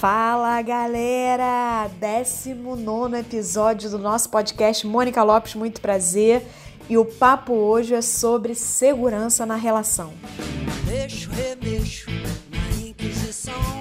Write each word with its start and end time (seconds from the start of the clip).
Fala 0.00 0.62
galera! 0.62 1.86
19 2.00 3.18
episódio 3.18 3.90
do 3.90 3.98
nosso 3.98 4.30
podcast 4.30 4.86
Mônica 4.86 5.22
Lopes, 5.22 5.54
muito 5.54 5.78
prazer. 5.82 6.42
E 6.88 6.96
o 6.96 7.04
papo 7.04 7.52
hoje 7.52 7.94
é 7.94 8.00
sobre 8.00 8.54
segurança 8.54 9.44
na 9.44 9.56
relação. 9.56 10.14
Remexo 10.86 12.10
na 12.50 12.88
Inquisição. 12.88 13.79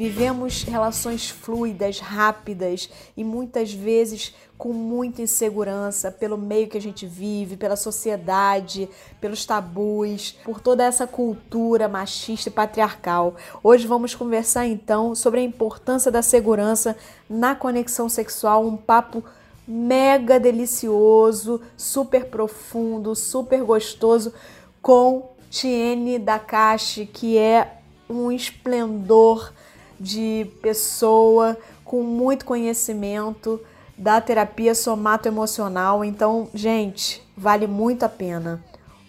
Vivemos 0.00 0.62
relações 0.62 1.28
fluidas, 1.28 1.98
rápidas 1.98 2.88
e 3.14 3.22
muitas 3.22 3.70
vezes 3.70 4.34
com 4.56 4.72
muita 4.72 5.20
insegurança 5.20 6.10
pelo 6.10 6.38
meio 6.38 6.68
que 6.68 6.78
a 6.78 6.80
gente 6.80 7.04
vive, 7.04 7.54
pela 7.54 7.76
sociedade, 7.76 8.88
pelos 9.20 9.44
tabus, 9.44 10.38
por 10.42 10.58
toda 10.58 10.84
essa 10.84 11.06
cultura 11.06 11.86
machista 11.86 12.48
e 12.48 12.52
patriarcal. 12.52 13.34
Hoje 13.62 13.86
vamos 13.86 14.14
conversar 14.14 14.66
então 14.66 15.14
sobre 15.14 15.40
a 15.40 15.44
importância 15.44 16.10
da 16.10 16.22
segurança 16.22 16.96
na 17.28 17.54
conexão 17.54 18.08
sexual, 18.08 18.66
um 18.66 18.78
papo 18.78 19.22
mega 19.68 20.40
delicioso, 20.40 21.60
super 21.76 22.24
profundo, 22.24 23.14
super 23.14 23.62
gostoso 23.62 24.32
com 24.80 25.28
Tiene 25.50 26.18
Dakashi, 26.18 27.04
que 27.04 27.36
é 27.36 27.76
um 28.08 28.32
esplendor 28.32 29.52
de 30.00 30.50
pessoa 30.62 31.58
com 31.84 32.02
muito 32.02 32.46
conhecimento 32.46 33.60
da 33.98 34.18
terapia 34.18 34.74
somato-emocional. 34.74 36.02
Então, 36.02 36.48
gente, 36.54 37.22
vale 37.36 37.66
muito 37.66 38.02
a 38.04 38.08
pena. 38.08 38.64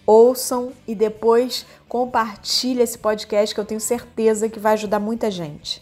Ouçam 0.05 0.73
e 0.85 0.93
depois 0.93 1.65
compartilhe 1.87 2.81
esse 2.81 2.97
podcast 2.97 3.55
que 3.55 3.61
eu 3.61 3.65
tenho 3.65 3.79
certeza 3.79 4.49
que 4.49 4.59
vai 4.59 4.73
ajudar 4.73 4.99
muita 4.99 5.31
gente. 5.31 5.81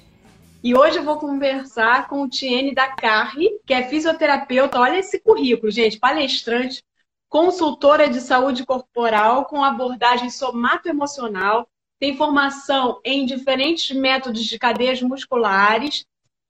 E 0.61 0.75
hoje 0.75 0.97
eu 0.97 1.03
vou 1.03 1.17
conversar 1.17 2.07
com 2.07 2.21
o 2.21 2.29
Tiene 2.29 2.75
da 2.75 2.89
Carri, 2.89 3.49
que 3.65 3.73
é 3.73 3.87
fisioterapeuta. 3.87 4.79
Olha 4.79 4.99
esse 4.99 5.19
currículo, 5.19 5.71
gente, 5.71 5.97
palestrante, 5.97 6.83
consultora 7.29 8.09
de 8.09 8.19
saúde 8.19 8.65
corporal 8.65 9.45
com 9.45 9.63
abordagem 9.63 10.29
somato-emocional, 10.29 11.67
tem 11.99 12.15
formação 12.15 13.01
em 13.03 13.25
diferentes 13.25 13.95
métodos 13.95 14.45
de 14.45 14.57
cadeias 14.57 15.01
musculares, 15.01 16.05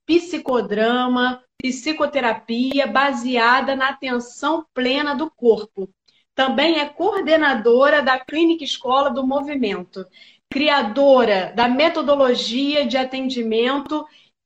psicodrama, 0.06 1.44
psicoterapia 1.58 2.88
baseada 2.88 3.76
na 3.76 3.90
atenção 3.90 4.66
plena 4.74 5.16
do 5.16 5.30
corpo. 5.30 5.90
Também 6.36 6.80
é 6.80 6.88
coordenadora 6.88 8.02
da 8.02 8.20
Clínica 8.20 8.64
Escola 8.64 9.10
do 9.10 9.26
Movimento, 9.26 10.06
criadora 10.50 11.52
da 11.56 11.68
metodologia 11.68 12.86
de 12.86 12.98
atendimento 12.98 14.06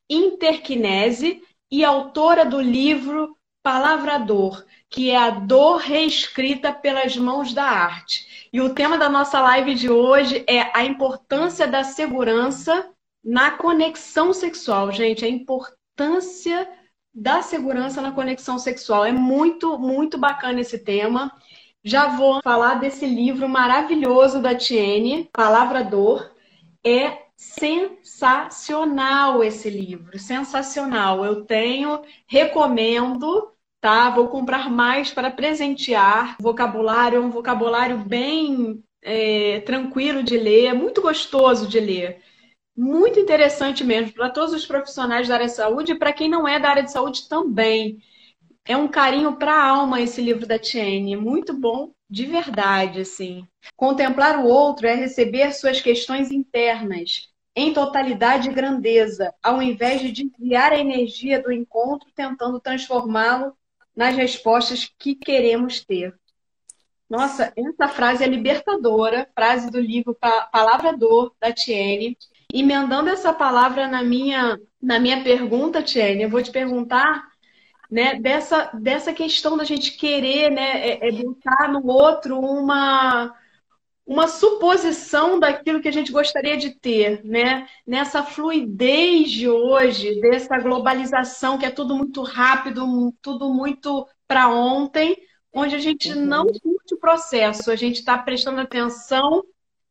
interkinese 0.09 1.41
e 1.71 1.83
autora 1.83 2.45
do 2.45 2.59
livro 2.59 3.37
Palavrador, 3.63 4.65
que 4.89 5.09
é 5.09 5.17
a 5.17 5.29
dor 5.29 5.77
reescrita 5.77 6.73
pelas 6.73 7.15
mãos 7.17 7.53
da 7.53 7.63
arte. 7.63 8.47
E 8.51 8.61
o 8.61 8.75
tema 8.75 8.97
da 8.97 9.09
nossa 9.09 9.39
live 9.39 9.73
de 9.73 9.89
hoje 9.89 10.43
é 10.47 10.69
a 10.77 10.83
importância 10.83 11.65
da 11.65 11.83
segurança 11.83 12.91
na 13.23 13.51
conexão 13.51 14.33
sexual. 14.33 14.91
Gente, 14.91 15.23
a 15.23 15.29
importância 15.29 16.69
da 17.13 17.41
segurança 17.41 18.01
na 18.01 18.11
conexão 18.11 18.59
sexual. 18.59 19.05
É 19.05 19.11
muito, 19.11 19.77
muito 19.79 20.17
bacana 20.17 20.61
esse 20.61 20.79
tema. 20.79 21.31
Já 21.83 22.07
vou 22.17 22.41
falar 22.41 22.75
desse 22.75 23.05
livro 23.05 23.47
maravilhoso 23.47 24.41
da 24.41 24.55
Tiene, 24.55 25.29
Palavra 25.31 25.83
Dor. 25.83 26.31
É 26.85 27.21
sensacional 27.35 29.43
esse 29.43 29.69
livro, 29.69 30.17
sensacional. 30.17 31.23
Eu 31.23 31.45
tenho, 31.45 32.01
recomendo, 32.27 33.52
tá? 33.83 34.09
Vou 34.09 34.29
comprar 34.29 34.69
mais 34.69 35.11
para 35.11 35.29
presentear. 35.29 36.37
Vocabulário 36.39 37.17
é 37.17 37.19
um 37.19 37.29
vocabulário 37.29 37.97
bem 37.97 38.81
é, 39.01 39.59
tranquilo 39.59 40.23
de 40.23 40.37
ler, 40.37 40.73
muito 40.73 41.01
gostoso 41.01 41.67
de 41.67 41.81
ler 41.81 42.21
muito 42.75 43.19
interessante 43.19 43.83
mesmo 43.83 44.13
para 44.13 44.31
todos 44.31 44.51
os 44.51 44.65
profissionais 44.65 45.27
da 45.27 45.35
área 45.35 45.45
de 45.45 45.53
saúde 45.53 45.91
e 45.91 45.95
para 45.95 46.11
quem 46.11 46.27
não 46.27 46.47
é 46.47 46.59
da 46.59 46.71
área 46.71 46.81
de 46.81 46.91
saúde 46.91 47.29
também. 47.29 47.99
É 48.65 48.75
um 48.75 48.87
carinho 48.87 49.35
para 49.35 49.53
a 49.53 49.67
alma 49.67 50.01
esse 50.01 50.23
livro 50.23 50.47
da 50.47 50.57
Tiene, 50.57 51.15
muito 51.15 51.53
bom 51.53 51.91
de 52.09 52.25
verdade, 52.25 53.01
assim. 53.01 53.47
Contemplar 53.75 54.39
o 54.39 54.47
outro 54.47 54.87
é 54.87 54.95
receber 54.95 55.53
suas 55.53 55.81
questões 55.81 56.31
internas 56.31 57.29
em 57.55 57.71
totalidade 57.71 58.49
e 58.49 58.53
grandeza, 58.53 59.31
ao 59.43 59.61
invés 59.61 60.01
de 60.01 60.11
desviar 60.11 60.71
a 60.71 60.79
energia 60.79 61.39
do 61.39 61.51
encontro 61.51 62.09
tentando 62.15 62.59
transformá-lo 62.59 63.55
nas 63.95 64.15
respostas 64.15 64.89
que 64.97 65.15
queremos 65.15 65.83
ter. 65.83 66.13
Nossa, 67.09 67.53
essa 67.55 67.87
frase 67.87 68.23
é 68.23 68.27
libertadora, 68.27 69.29
frase 69.35 69.69
do 69.69 69.79
livro 69.79 70.17
Palavra 70.51 70.95
Dor, 70.97 71.33
da 71.39 71.51
Tiene 71.51 72.17
emendando 72.53 73.09
essa 73.09 73.33
palavra 73.33 73.87
na 73.87 74.03
minha, 74.03 74.59
na 74.79 74.99
minha 74.99 75.23
pergunta, 75.23 75.81
Tiene, 75.81 76.23
eu 76.23 76.29
vou 76.29 76.41
te 76.41 76.51
perguntar 76.51 77.27
né, 77.89 78.15
dessa, 78.15 78.69
dessa 78.73 79.11
questão 79.11 79.57
da 79.57 79.63
gente 79.63 79.97
querer 79.97 80.51
né, 80.51 80.87
é, 80.87 81.07
é 81.07 81.11
botar 81.11 81.67
no 81.67 81.85
outro 81.87 82.39
uma, 82.39 83.33
uma 84.05 84.27
suposição 84.27 85.39
daquilo 85.39 85.81
que 85.81 85.87
a 85.87 85.91
gente 85.91 86.11
gostaria 86.11 86.57
de 86.57 86.71
ter, 86.71 87.23
né? 87.23 87.67
Nessa 87.87 88.21
fluidez 88.21 89.31
de 89.31 89.49
hoje, 89.49 90.19
dessa 90.19 90.57
globalização 90.59 91.57
que 91.57 91.65
é 91.65 91.71
tudo 91.71 91.95
muito 91.95 92.21
rápido, 92.21 93.13
tudo 93.21 93.53
muito 93.53 94.07
para 94.27 94.49
ontem, 94.49 95.17
onde 95.53 95.75
a 95.75 95.79
gente 95.79 96.11
uhum. 96.11 96.25
não 96.25 96.45
curte 96.45 96.93
o 96.93 96.99
processo, 96.99 97.71
a 97.71 97.75
gente 97.75 97.99
está 97.99 98.17
prestando 98.17 98.59
atenção 98.59 99.43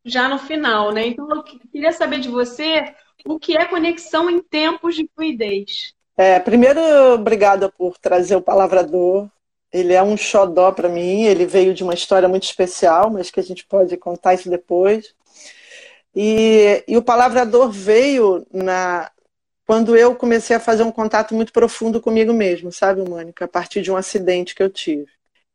já 0.05 0.29
no 0.29 0.39
final, 0.39 0.93
né? 0.93 1.06
Então 1.06 1.29
eu 1.31 1.43
queria 1.43 1.93
saber 1.93 2.21
de 2.21 2.29
você 2.29 2.94
o 3.25 3.39
que 3.39 3.56
é 3.56 3.65
conexão 3.65 4.29
em 4.29 4.43
tempos 4.43 4.94
de 4.94 5.09
fluidez. 5.15 5.94
É, 6.17 6.39
primeiro, 6.39 6.81
obrigada 7.15 7.71
por 7.71 7.97
trazer 7.99 8.37
o 8.37 8.43
Palavrador. 8.43 9.31
Ele 9.72 9.93
é 9.94 10.03
um 10.03 10.16
xodó 10.16 10.71
para 10.72 10.88
mim, 10.88 11.25
ele 11.25 11.47
veio 11.47 11.72
de 11.72 11.83
uma 11.83 11.94
história 11.94 12.28
muito 12.28 12.44
especial, 12.44 13.10
mas 13.10 13.31
que 13.31 13.41
a 13.41 13.43
gente 13.43 13.65
pode 13.65 13.97
contar 13.97 14.34
isso 14.34 14.50
depois. 14.50 15.15
E, 16.15 16.84
e 16.87 16.97
o 16.97 17.03
Palavrador 17.03 17.71
veio 17.71 18.47
na, 18.53 19.11
quando 19.66 19.97
eu 19.97 20.15
comecei 20.15 20.55
a 20.55 20.61
fazer 20.61 20.82
um 20.82 20.93
contato 20.93 21.34
muito 21.34 21.53
profundo 21.53 22.00
comigo 22.00 22.32
mesmo, 22.32 22.71
sabe, 22.71 23.09
Mônica? 23.09 23.44
A 23.44 23.49
partir 23.49 23.81
de 23.81 23.91
um 23.91 23.97
acidente 23.97 24.55
que 24.55 24.62
eu 24.62 24.69
tive. 24.69 25.06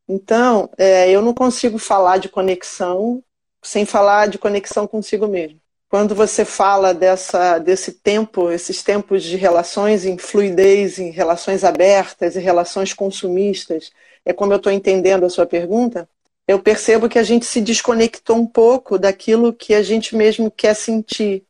Então, 0.08 0.70
é, 0.78 1.10
eu 1.12 1.22
não 1.22 1.34
consigo 1.34 1.78
falar 1.78 2.18
de 2.18 2.30
conexão 2.30 3.24
sem 3.62 3.86
falar 3.86 4.28
de 4.28 4.38
conexão 4.38 4.88
consigo 4.88 5.28
mesmo. 5.28 5.60
Quando 5.90 6.16
você 6.16 6.44
fala 6.44 6.94
dessa, 6.94 7.60
desse 7.60 7.94
tempo, 7.94 8.52
esses 8.52 8.82
tempos 8.84 9.24
de 9.24 9.38
relações 9.38 10.06
em 10.06 10.18
fluidez, 10.18 11.00
em 11.00 11.12
relações 11.12 11.64
abertas 11.64 12.36
e 12.36 12.40
relações 12.40 12.94
consumistas, 12.94 13.92
é 14.28 14.34
como 14.34 14.52
eu 14.52 14.58
estou 14.58 14.74
entendendo 14.74 15.26
a 15.26 15.30
sua 15.30 15.46
pergunta, 15.46 16.08
eu 16.46 16.60
percebo 16.60 17.08
que 17.08 17.18
a 17.18 17.24
gente 17.24 17.46
se 17.46 17.62
desconectou 17.62 18.36
um 18.36 18.46
pouco 18.46 19.00
daquilo 19.00 19.54
que 19.54 19.74
a 19.74 19.82
gente 19.82 20.18
mesmo 20.18 20.52
quer 20.52 20.76
sentir, 20.76 21.46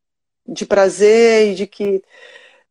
de 0.47 0.63
prazer 0.63 1.51
e 1.51 1.55
de 1.55 1.65
que 1.65 2.03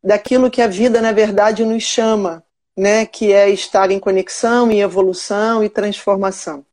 daquilo 0.01 0.49
que 0.49 0.61
a 0.61 0.67
vida 0.67 1.01
na 1.01 1.11
verdade 1.11 1.65
nos 1.65 1.83
chama, 1.83 2.41
né, 2.75 3.05
que 3.05 3.33
é 3.33 3.49
estar 3.49 3.91
em 3.91 3.99
conexão, 3.99 4.71
em 4.71 4.79
evolução 4.79 5.61
e 5.61 5.67
transformação. 5.67 6.65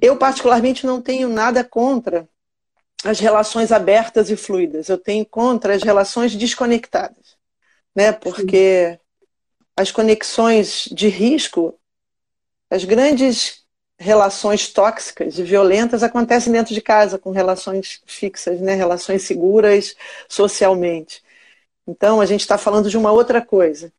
Eu, 0.00 0.16
particularmente, 0.16 0.86
não 0.86 1.02
tenho 1.02 1.28
nada 1.28 1.64
contra 1.64 2.28
as 3.04 3.18
relações 3.18 3.72
abertas 3.72 4.30
e 4.30 4.36
fluidas. 4.36 4.88
Eu 4.88 4.98
tenho 4.98 5.26
contra 5.26 5.74
as 5.74 5.82
relações 5.82 6.36
desconectadas. 6.36 7.36
Né? 7.94 8.12
Porque 8.12 8.92
Sim. 8.92 8.98
as 9.76 9.90
conexões 9.90 10.88
de 10.92 11.08
risco, 11.08 11.74
as 12.70 12.84
grandes 12.84 13.64
relações 13.98 14.68
tóxicas 14.68 15.38
e 15.38 15.42
violentas 15.42 16.02
acontecem 16.02 16.52
dentro 16.52 16.74
de 16.74 16.80
casa, 16.80 17.18
com 17.18 17.30
relações 17.30 18.02
fixas, 18.06 18.60
né? 18.60 18.74
relações 18.74 19.22
seguras 19.22 19.94
socialmente. 20.28 21.22
Então, 21.86 22.20
a 22.20 22.26
gente 22.26 22.40
está 22.40 22.58
falando 22.58 22.90
de 22.90 22.98
uma 22.98 23.12
outra 23.12 23.40
coisa. 23.40 23.92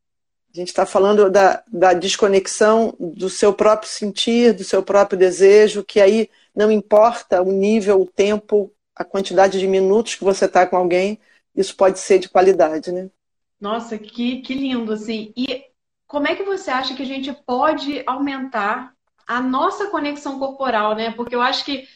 A 0.54 0.58
gente 0.58 0.70
está 0.70 0.86
falando 0.86 1.30
da, 1.30 1.64
da 1.68 1.94
desconexão 1.94 2.96
do 3.00 3.30
seu 3.30 3.54
próprio 3.54 3.90
sentir, 3.90 4.54
do 4.54 4.64
seu 4.64 4.84
próprio 4.84 5.18
desejo, 5.18 5.84
que 5.84 6.00
aí 6.00 6.30
não 6.56 6.72
importa 6.72 7.42
o 7.42 7.52
nível, 7.52 8.02
o 8.02 8.06
tempo, 8.06 8.72
a 8.96 9.04
quantidade 9.04 9.60
de 9.60 9.68
minutos 9.68 10.16
que 10.16 10.24
você 10.24 10.46
está 10.46 10.66
com 10.66 10.76
alguém, 10.76 11.20
isso 11.56 11.76
pode 11.76 12.00
ser 12.00 12.20
de 12.20 12.30
qualidade, 12.30 12.92
né? 12.92 13.10
Nossa, 13.60 13.98
que, 13.98 14.42
que 14.42 14.54
lindo, 14.54 14.94
assim. 14.94 15.34
E 15.36 15.66
como 16.08 16.28
é 16.28 16.36
que 16.36 16.44
você 16.44 16.72
acha 16.72 16.96
que 16.96 17.04
a 17.04 17.06
gente 17.06 17.32
pode 17.46 18.02
aumentar 18.08 18.94
a 19.28 19.42
nossa 19.42 19.88
conexão 19.88 20.40
corporal, 20.40 20.96
né? 20.96 21.12
Porque 21.12 21.36
eu 21.36 21.42
acho 21.42 21.66
que 21.66 21.88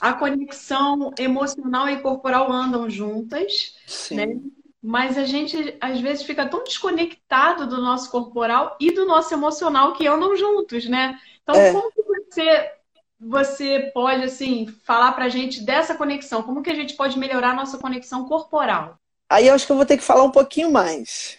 a 0.00 0.12
conexão 0.12 1.12
emocional 1.18 1.88
e 1.88 2.00
corporal 2.00 2.50
andam 2.50 2.88
juntas, 2.88 3.76
Sim. 3.86 4.14
né? 4.14 4.40
Mas 4.80 5.18
a 5.18 5.24
gente 5.24 5.76
às 5.80 6.00
vezes 6.00 6.22
fica 6.22 6.46
tão 6.46 6.62
desconectado 6.62 7.66
do 7.66 7.80
nosso 7.80 8.08
corporal 8.10 8.76
e 8.78 8.92
do 8.92 9.04
nosso 9.04 9.34
emocional 9.34 9.94
que 9.94 10.06
andam 10.06 10.36
juntos, 10.36 10.86
né? 10.86 11.18
Então, 11.42 11.56
é. 11.56 11.72
como 11.72 11.90
que 11.90 12.02
você 12.02 12.72
você 13.18 13.90
pode 13.94 14.22
assim 14.22 14.66
falar 14.84 15.12
para 15.12 15.24
a 15.24 15.28
gente 15.28 15.62
dessa 15.62 15.94
conexão? 15.94 16.42
Como 16.42 16.62
que 16.62 16.70
a 16.70 16.74
gente 16.74 16.94
pode 16.94 17.18
melhorar 17.18 17.50
a 17.50 17.56
nossa 17.56 17.78
conexão 17.78 18.26
corporal? 18.26 18.96
Aí 19.28 19.48
eu 19.48 19.54
acho 19.54 19.66
que 19.66 19.72
eu 19.72 19.76
vou 19.76 19.86
ter 19.86 19.96
que 19.96 20.04
falar 20.04 20.22
um 20.22 20.30
pouquinho 20.30 20.70
mais. 20.70 21.36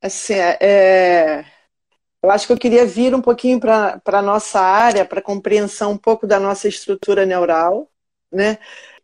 Assim, 0.00 0.34
é, 0.34 0.56
é 0.60 1.44
eu 2.26 2.30
acho 2.32 2.46
que 2.46 2.52
eu 2.52 2.58
queria 2.58 2.84
vir 2.84 3.14
um 3.14 3.22
pouquinho 3.22 3.60
para 3.60 4.00
a 4.04 4.22
nossa 4.22 4.60
área, 4.60 5.04
para 5.04 5.22
compreensão 5.22 5.92
um 5.92 5.96
pouco 5.96 6.26
da 6.26 6.40
nossa 6.40 6.66
estrutura 6.66 7.24
neural, 7.24 7.88
né? 8.32 8.58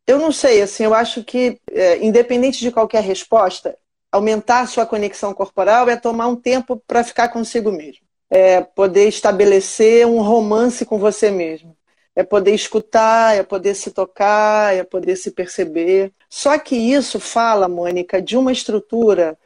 Eu 0.06 0.19
não 0.19 0.32
sei, 0.32 0.60
assim, 0.60 0.84
eu 0.84 0.92
acho 0.92 1.22
que, 1.22 1.60
é, 1.70 2.04
independente 2.04 2.58
de 2.58 2.72
qualquer 2.72 3.02
resposta, 3.04 3.78
aumentar 4.10 4.66
sua 4.66 4.84
conexão 4.84 5.32
corporal 5.32 5.88
é 5.88 5.96
tomar 5.96 6.26
um 6.26 6.34
tempo 6.34 6.82
para 6.84 7.04
ficar 7.04 7.28
consigo 7.28 7.70
mesmo. 7.70 8.04
É 8.28 8.60
poder 8.60 9.08
estabelecer 9.08 10.04
um 10.06 10.20
romance 10.20 10.84
com 10.84 10.98
você 10.98 11.30
mesmo 11.30 11.76
é 12.14 12.22
poder 12.22 12.54
escutar, 12.54 13.34
é 13.34 13.42
poder 13.42 13.74
se 13.74 13.90
tocar, 13.90 14.74
é 14.74 14.84
poder 14.84 15.16
se 15.16 15.30
perceber. 15.30 16.12
Só 16.28 16.58
que 16.58 16.76
isso 16.76 17.19
fala, 17.19 17.69
Mônica, 17.69 18.20
de 18.20 18.36
uma 18.36 18.52
estrutura 18.52 19.38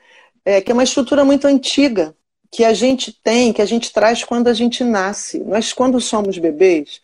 é, 0.44 0.60
que 0.60 0.70
é 0.70 0.74
uma 0.74 0.84
estrutura 0.84 1.24
muito 1.24 1.46
antiga, 1.46 2.14
que 2.50 2.64
a 2.64 2.72
gente 2.72 3.12
tem, 3.12 3.52
que 3.52 3.62
a 3.62 3.66
gente 3.66 3.92
traz 3.92 4.24
quando 4.24 4.48
a 4.48 4.54
gente 4.54 4.84
nasce. 4.84 5.38
Nós, 5.38 5.72
quando 5.72 6.00
somos 6.00 6.38
bebês, 6.38 7.00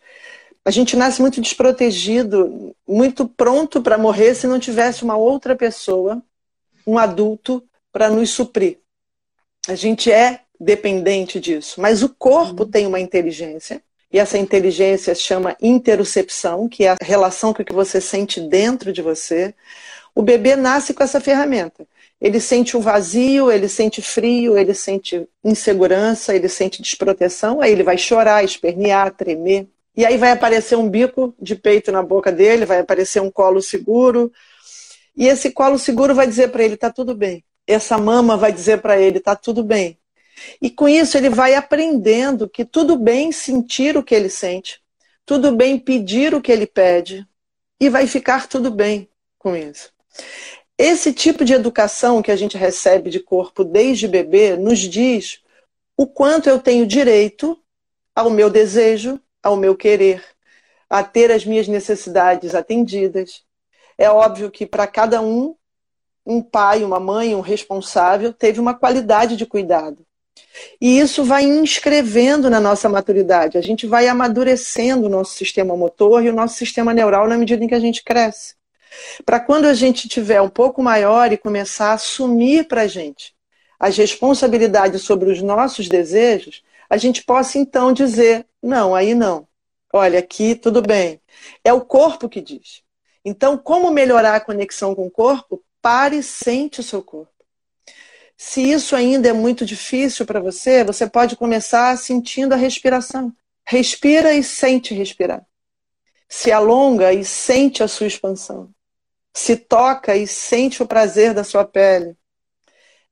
a 0.65 0.71
gente 0.71 0.95
nasce 0.95 1.21
muito 1.21 1.41
desprotegido, 1.41 2.75
muito 2.87 3.27
pronto 3.27 3.81
para 3.81 3.97
morrer 3.97 4.35
se 4.35 4.47
não 4.47 4.59
tivesse 4.59 5.03
uma 5.03 5.17
outra 5.17 5.55
pessoa, 5.55 6.21
um 6.87 6.97
adulto, 6.97 7.63
para 7.91 8.09
nos 8.09 8.31
suprir. 8.31 8.79
A 9.67 9.75
gente 9.75 10.11
é 10.11 10.41
dependente 10.59 11.39
disso. 11.39 11.79
Mas 11.79 12.01
o 12.01 12.09
corpo 12.09 12.63
uhum. 12.63 12.69
tem 12.69 12.87
uma 12.87 12.99
inteligência 12.99 13.81
e 14.11 14.19
essa 14.19 14.37
inteligência 14.37 15.13
chama 15.15 15.57
interocepção, 15.61 16.69
que 16.69 16.85
é 16.85 16.89
a 16.91 16.97
relação 17.01 17.53
com 17.53 17.61
o 17.61 17.65
que 17.65 17.73
você 17.73 17.99
sente 17.99 18.39
dentro 18.39 18.93
de 18.93 19.01
você. 19.01 19.53
O 20.13 20.21
bebê 20.21 20.55
nasce 20.55 20.93
com 20.93 21.03
essa 21.03 21.19
ferramenta. 21.19 21.85
Ele 22.23 22.39
sente 22.39 22.77
o 22.77 22.79
vazio, 22.79 23.51
ele 23.51 23.67
sente 23.67 24.01
frio, 24.01 24.57
ele 24.57 24.73
sente 24.73 25.27
insegurança, 25.43 26.33
ele 26.33 26.47
sente 26.47 26.81
desproteção, 26.81 27.59
aí 27.59 27.69
ele 27.69 27.83
vai 27.83 27.97
chorar, 27.97 28.45
espernear, 28.45 29.13
tremer. 29.13 29.67
E 29.93 30.05
aí 30.05 30.15
vai 30.15 30.31
aparecer 30.31 30.77
um 30.77 30.89
bico 30.89 31.35
de 31.37 31.53
peito 31.53 31.91
na 31.91 32.01
boca 32.01 32.31
dele, 32.31 32.65
vai 32.65 32.79
aparecer 32.79 33.21
um 33.21 33.29
colo 33.29 33.61
seguro. 33.61 34.31
E 35.17 35.27
esse 35.27 35.51
colo 35.51 35.77
seguro 35.77 36.15
vai 36.15 36.25
dizer 36.25 36.47
para 36.47 36.63
ele: 36.63 36.77
tá 36.77 36.89
tudo 36.89 37.13
bem. 37.13 37.43
Essa 37.67 37.97
mama 37.97 38.37
vai 38.37 38.53
dizer 38.53 38.79
para 38.79 38.97
ele: 38.97 39.19
tá 39.19 39.35
tudo 39.35 39.61
bem. 39.61 39.99
E 40.61 40.69
com 40.69 40.87
isso 40.87 41.17
ele 41.17 41.29
vai 41.29 41.55
aprendendo 41.55 42.47
que 42.47 42.63
tudo 42.63 42.97
bem 42.97 43.33
sentir 43.33 43.97
o 43.97 44.03
que 44.03 44.15
ele 44.15 44.29
sente, 44.29 44.79
tudo 45.25 45.53
bem 45.53 45.77
pedir 45.77 46.33
o 46.33 46.41
que 46.41 46.53
ele 46.53 46.65
pede, 46.65 47.27
e 47.81 47.89
vai 47.89 48.07
ficar 48.07 48.47
tudo 48.47 48.71
bem 48.71 49.09
com 49.37 49.53
isso. 49.57 49.91
Esse 50.77 51.13
tipo 51.13 51.45
de 51.45 51.53
educação 51.53 52.21
que 52.21 52.31
a 52.31 52.35
gente 52.35 52.57
recebe 52.57 53.09
de 53.09 53.19
corpo 53.19 53.63
desde 53.63 54.07
bebê 54.07 54.55
nos 54.55 54.79
diz 54.79 55.41
o 55.95 56.07
quanto 56.07 56.49
eu 56.49 56.59
tenho 56.59 56.87
direito 56.87 57.59
ao 58.15 58.29
meu 58.29 58.49
desejo, 58.49 59.19
ao 59.41 59.55
meu 59.55 59.75
querer, 59.75 60.23
a 60.89 61.03
ter 61.03 61.31
as 61.31 61.45
minhas 61.45 61.67
necessidades 61.67 62.55
atendidas. 62.55 63.43
É 63.97 64.09
óbvio 64.09 64.49
que 64.49 64.65
para 64.65 64.87
cada 64.87 65.21
um, 65.21 65.55
um 66.25 66.41
pai, 66.41 66.83
uma 66.83 66.99
mãe, 66.99 67.35
um 67.35 67.41
responsável 67.41 68.33
teve 68.33 68.59
uma 68.59 68.73
qualidade 68.73 69.35
de 69.35 69.45
cuidado. 69.45 70.05
E 70.81 70.99
isso 70.99 71.23
vai 71.23 71.43
inscrevendo 71.43 72.49
na 72.49 72.59
nossa 72.59 72.89
maturidade. 72.89 73.57
A 73.57 73.61
gente 73.61 73.85
vai 73.85 74.07
amadurecendo 74.07 75.05
o 75.05 75.09
nosso 75.09 75.33
sistema 75.33 75.77
motor 75.77 76.23
e 76.23 76.29
o 76.29 76.33
nosso 76.33 76.55
sistema 76.55 76.93
neural 76.93 77.27
na 77.27 77.37
medida 77.37 77.63
em 77.63 77.67
que 77.67 77.75
a 77.75 77.79
gente 77.79 78.03
cresce. 78.03 78.55
Para 79.25 79.39
quando 79.39 79.65
a 79.65 79.73
gente 79.73 80.07
tiver 80.07 80.41
um 80.41 80.49
pouco 80.49 80.81
maior 80.81 81.31
e 81.31 81.37
começar 81.37 81.91
a 81.91 81.93
assumir 81.93 82.67
para 82.67 82.81
a 82.81 82.87
gente 82.87 83.33
as 83.79 83.97
responsabilidades 83.97 85.01
sobre 85.01 85.31
os 85.31 85.41
nossos 85.41 85.89
desejos, 85.89 86.63
a 86.89 86.97
gente 86.97 87.23
possa 87.23 87.57
então 87.57 87.91
dizer: 87.91 88.45
não, 88.61 88.95
aí 88.95 89.13
não. 89.13 89.47
Olha, 89.91 90.19
aqui 90.19 90.55
tudo 90.55 90.81
bem. 90.81 91.21
É 91.63 91.71
o 91.73 91.81
corpo 91.81 92.29
que 92.29 92.41
diz. 92.41 92.81
Então, 93.25 93.57
como 93.57 93.91
melhorar 93.91 94.35
a 94.35 94.39
conexão 94.39 94.95
com 94.95 95.05
o 95.05 95.11
corpo? 95.11 95.63
Pare 95.81 96.17
e 96.17 96.23
sente 96.23 96.79
o 96.79 96.83
seu 96.83 97.01
corpo. 97.03 97.31
Se 98.35 98.61
isso 98.61 98.95
ainda 98.95 99.29
é 99.29 99.33
muito 99.33 99.65
difícil 99.65 100.25
para 100.25 100.39
você, 100.39 100.83
você 100.83 101.07
pode 101.07 101.35
começar 101.35 101.97
sentindo 101.97 102.53
a 102.53 102.57
respiração. 102.57 103.33
Respira 103.65 104.33
e 104.33 104.43
sente 104.43 104.93
respirar. 104.93 105.45
Se 106.27 106.51
alonga 106.51 107.13
e 107.13 107.23
sente 107.23 107.83
a 107.83 107.87
sua 107.87 108.07
expansão. 108.07 108.69
Se 109.33 109.55
toca 109.57 110.15
e 110.15 110.27
sente 110.27 110.83
o 110.83 110.87
prazer 110.87 111.33
da 111.33 111.43
sua 111.43 111.65
pele. 111.65 112.15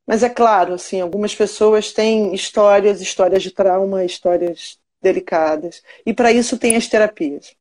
Mas 0.06 0.24
é 0.24 0.30
claro, 0.30 0.74
assim, 0.74 1.00
algumas 1.02 1.34
pessoas 1.36 1.92
têm 1.92 2.34
histórias, 2.34 3.02
histórias 3.02 3.44
de 3.44 3.52
trauma, 3.52 4.04
histórias 4.04 4.80
delicadas. 5.02 5.82
E 6.06 6.14
para 6.14 6.32
isso 6.32 6.58
tem 6.58 6.76
as 6.76 6.88
terapias. 6.88 7.56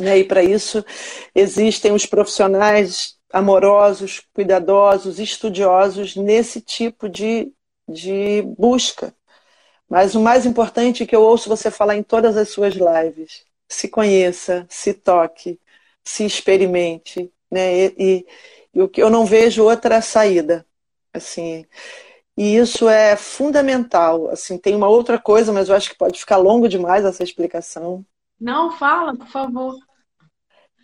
E 0.00 0.24
para 0.24 0.42
isso 0.42 0.84
existem 1.34 1.92
os 1.92 2.06
profissionais 2.06 3.16
amorosos, 3.32 4.22
cuidadosos, 4.32 5.18
estudiosos 5.18 6.16
nesse 6.16 6.60
tipo 6.60 7.08
de, 7.08 7.52
de 7.88 8.42
busca. 8.58 9.14
Mas 9.88 10.14
o 10.14 10.20
mais 10.20 10.46
importante 10.46 11.02
é 11.02 11.06
que 11.06 11.16
eu 11.16 11.22
ouço 11.22 11.48
você 11.48 11.70
falar 11.70 11.96
em 11.96 12.02
todas 12.02 12.36
as 12.36 12.50
suas 12.50 12.74
lives. 12.74 13.44
Se 13.68 13.88
conheça, 13.88 14.66
se 14.70 14.94
toque, 14.94 15.60
se 16.04 16.24
experimente. 16.24 17.32
Né? 17.54 17.86
E, 17.98 18.26
o 18.74 18.88
que 18.88 19.02
eu 19.02 19.08
não 19.08 19.24
vejo 19.24 19.64
outra 19.64 20.02
saída. 20.02 20.66
Assim, 21.12 21.64
e 22.36 22.56
isso 22.56 22.88
é 22.88 23.16
fundamental. 23.16 24.28
Assim, 24.28 24.58
tem 24.58 24.74
uma 24.74 24.88
outra 24.88 25.18
coisa, 25.18 25.52
mas 25.52 25.68
eu 25.68 25.76
acho 25.76 25.90
que 25.90 25.96
pode 25.96 26.18
ficar 26.18 26.36
longo 26.38 26.68
demais 26.68 27.04
essa 27.04 27.22
explicação. 27.22 28.04
Não, 28.40 28.72
fala, 28.72 29.16
por 29.16 29.28
favor 29.28 29.76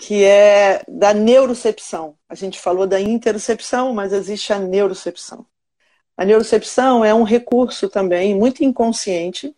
que 0.00 0.24
é 0.24 0.82
da 0.88 1.12
neurocepção. 1.12 2.16
A 2.26 2.34
gente 2.34 2.58
falou 2.58 2.86
da 2.86 2.98
interocepção, 2.98 3.92
mas 3.92 4.14
existe 4.14 4.50
a 4.50 4.58
neurocepção. 4.58 5.44
A 6.16 6.24
neurocepção 6.24 7.04
é 7.04 7.12
um 7.12 7.22
recurso 7.22 7.86
também 7.86 8.34
muito 8.34 8.64
inconsciente 8.64 9.54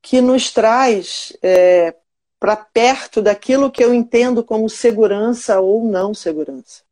que 0.00 0.20
nos 0.20 0.52
traz 0.52 1.36
é, 1.42 1.94
para 2.38 2.56
perto 2.56 3.20
daquilo 3.20 3.70
que 3.70 3.82
eu 3.82 3.94
entendo 3.94 4.44
como 4.44 4.68
segurança 4.68 5.60
ou 5.60 5.84
não 5.84 6.14
segurança. 6.14 6.82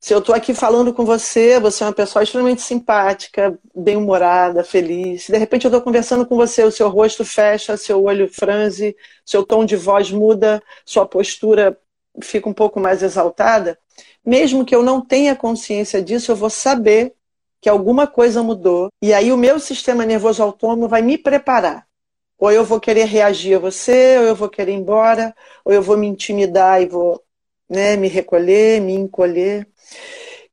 Se 0.00 0.12
eu 0.12 0.18
estou 0.18 0.34
aqui 0.34 0.52
falando 0.52 0.92
com 0.92 1.04
você, 1.04 1.60
você 1.60 1.84
é 1.84 1.86
uma 1.86 1.92
pessoa 1.92 2.24
extremamente 2.24 2.60
simpática, 2.60 3.56
bem-humorada, 3.74 4.64
feliz. 4.64 5.28
De 5.28 5.38
repente 5.38 5.64
eu 5.64 5.68
estou 5.68 5.80
conversando 5.80 6.26
com 6.26 6.36
você, 6.36 6.64
o 6.64 6.72
seu 6.72 6.88
rosto 6.88 7.24
fecha, 7.24 7.76
seu 7.76 8.02
olho 8.02 8.28
franze, 8.28 8.96
seu 9.24 9.44
tom 9.44 9.64
de 9.64 9.76
voz 9.76 10.10
muda, 10.10 10.60
sua 10.84 11.06
postura 11.06 11.78
fica 12.20 12.48
um 12.48 12.52
pouco 12.52 12.80
mais 12.80 13.02
exaltada, 13.02 13.78
mesmo 14.24 14.64
que 14.64 14.74
eu 14.74 14.82
não 14.82 15.00
tenha 15.00 15.36
consciência 15.36 16.02
disso, 16.02 16.32
eu 16.32 16.36
vou 16.36 16.50
saber 16.50 17.14
que 17.60 17.68
alguma 17.68 18.06
coisa 18.06 18.42
mudou. 18.42 18.88
E 19.00 19.14
aí 19.14 19.32
o 19.32 19.36
meu 19.36 19.60
sistema 19.60 20.04
nervoso 20.04 20.42
autônomo 20.42 20.88
vai 20.88 21.00
me 21.00 21.16
preparar. 21.16 21.86
Ou 22.42 22.50
eu 22.50 22.64
vou 22.64 22.80
querer 22.80 23.04
reagir 23.04 23.54
a 23.54 23.60
você, 23.60 24.18
ou 24.18 24.24
eu 24.24 24.34
vou 24.34 24.48
querer 24.48 24.72
ir 24.72 24.74
embora, 24.74 25.32
ou 25.64 25.72
eu 25.72 25.80
vou 25.80 25.96
me 25.96 26.08
intimidar 26.08 26.82
e 26.82 26.86
vou 26.86 27.22
né, 27.70 27.94
me 27.94 28.08
recolher, 28.08 28.80
me 28.80 28.94
encolher. 28.94 29.64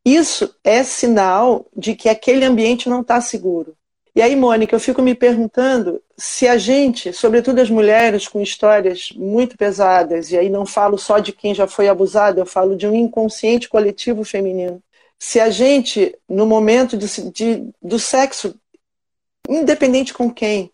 Isso 0.05 0.55
é 0.63 0.83
sinal 0.83 1.65
de 1.75 1.95
que 1.95 2.07
aquele 2.07 2.45
ambiente 2.45 2.87
não 2.87 3.01
está 3.01 3.19
seguro. 3.19 3.75
E 4.15 4.21
aí, 4.21 4.35
Mônica, 4.35 4.75
eu 4.75 4.79
fico 4.79 5.01
me 5.01 5.15
perguntando 5.15 5.99
se 6.15 6.47
a 6.47 6.59
gente, 6.59 7.11
sobretudo 7.11 7.59
as 7.59 7.71
mulheres 7.71 8.27
com 8.27 8.39
histórias 8.39 9.09
muito 9.15 9.57
pesadas, 9.57 10.31
e 10.31 10.37
aí 10.37 10.47
não 10.47 10.67
falo 10.67 10.95
só 10.95 11.17
de 11.17 11.33
quem 11.33 11.55
já 11.55 11.65
foi 11.65 11.87
abusado, 11.87 12.39
eu 12.39 12.45
falo 12.45 12.77
de 12.77 12.85
um 12.85 12.93
inconsciente 12.93 13.67
coletivo 13.67 14.23
feminino. 14.23 14.79
Se 15.17 15.39
a 15.39 15.49
gente, 15.49 16.15
no 16.29 16.45
momento 16.45 16.95
de, 16.95 17.31
de, 17.31 17.67
do 17.81 17.97
sexo, 17.97 18.53
independente 19.49 20.13
com 20.13 20.31
quem, 20.31 20.71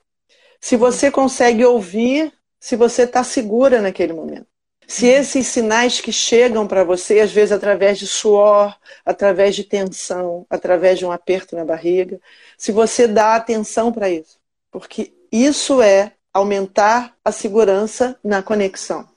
se 0.65 0.75
você 0.75 1.11
consegue 1.11 1.63
ouvir, 1.63 2.33
se 2.59 2.75
você 2.75 3.03
está 3.03 3.23
segura 3.23 3.83
naquele 3.83 4.13
momento. 4.13 4.47
Se 4.87 5.05
esses 5.05 5.45
sinais 5.45 6.01
que 6.01 6.11
chegam 6.11 6.65
para 6.65 6.83
você, 6.83 7.19
às 7.19 7.31
vezes 7.31 7.51
através 7.51 7.99
de 7.99 8.07
suor, 8.07 8.75
através 9.05 9.55
de 9.55 9.63
tensão, 9.63 10.43
através 10.49 10.97
de 10.97 11.05
um 11.05 11.11
aperto 11.11 11.55
na 11.55 11.63
barriga, 11.63 12.19
se 12.57 12.71
você 12.71 13.07
dá 13.07 13.35
atenção 13.35 13.91
para 13.91 14.09
isso, 14.09 14.39
porque 14.71 15.13
isso 15.31 15.83
é 15.83 16.13
aumentar 16.33 17.15
a 17.23 17.31
segurança 17.31 18.17
na 18.23 18.41
conexão. 18.41 19.07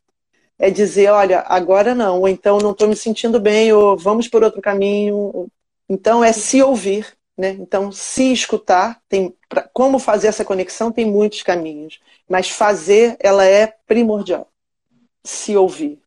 é 0.59 0.69
dizer, 0.69 1.09
olha, 1.11 1.41
agora 1.49 1.95
não, 1.95 2.21
ou 2.21 2.29
então 2.29 2.59
não 2.59 2.73
estou 2.73 2.89
me 2.89 2.97
sentindo 2.97 3.41
bem, 3.41 3.73
ou 3.73 3.97
vamos 3.97 4.29
por 4.29 4.45
outro 4.45 4.61
caminho. 4.61 5.51
Então 5.89 6.23
é 6.23 6.31
se 6.31 6.63
ouvir, 6.63 7.07
né? 7.39 7.57
Então 7.59 7.91
se 7.91 8.33
escutar, 8.35 9.01
tem 9.09 9.35
pra, 9.49 9.63
como 9.73 9.99
fazer 9.99 10.29
essa 10.29 10.45
conexão 10.45 10.93
tem 10.93 11.07
muitos 11.07 11.43
caminhos, 11.43 12.01
mas 12.29 12.51
fazer 12.51 13.17
ela 13.21 13.45
é 13.45 13.67
primordial. 13.87 14.51
Se 15.25 15.57
ouvir. 15.57 16.01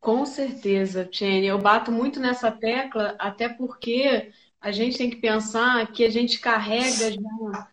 Com 0.00 0.24
certeza, 0.24 1.08
Jenny. 1.10 1.46
Eu 1.46 1.58
bato 1.58 1.90
muito 1.90 2.20
nessa 2.20 2.50
tecla, 2.50 3.14
até 3.18 3.48
porque 3.48 4.32
a 4.60 4.72
gente 4.72 4.98
tem 4.98 5.10
que 5.10 5.16
pensar 5.16 5.90
que 5.92 6.04
a 6.04 6.10
gente 6.10 6.38
carrega 6.38 7.12
já 7.12 7.68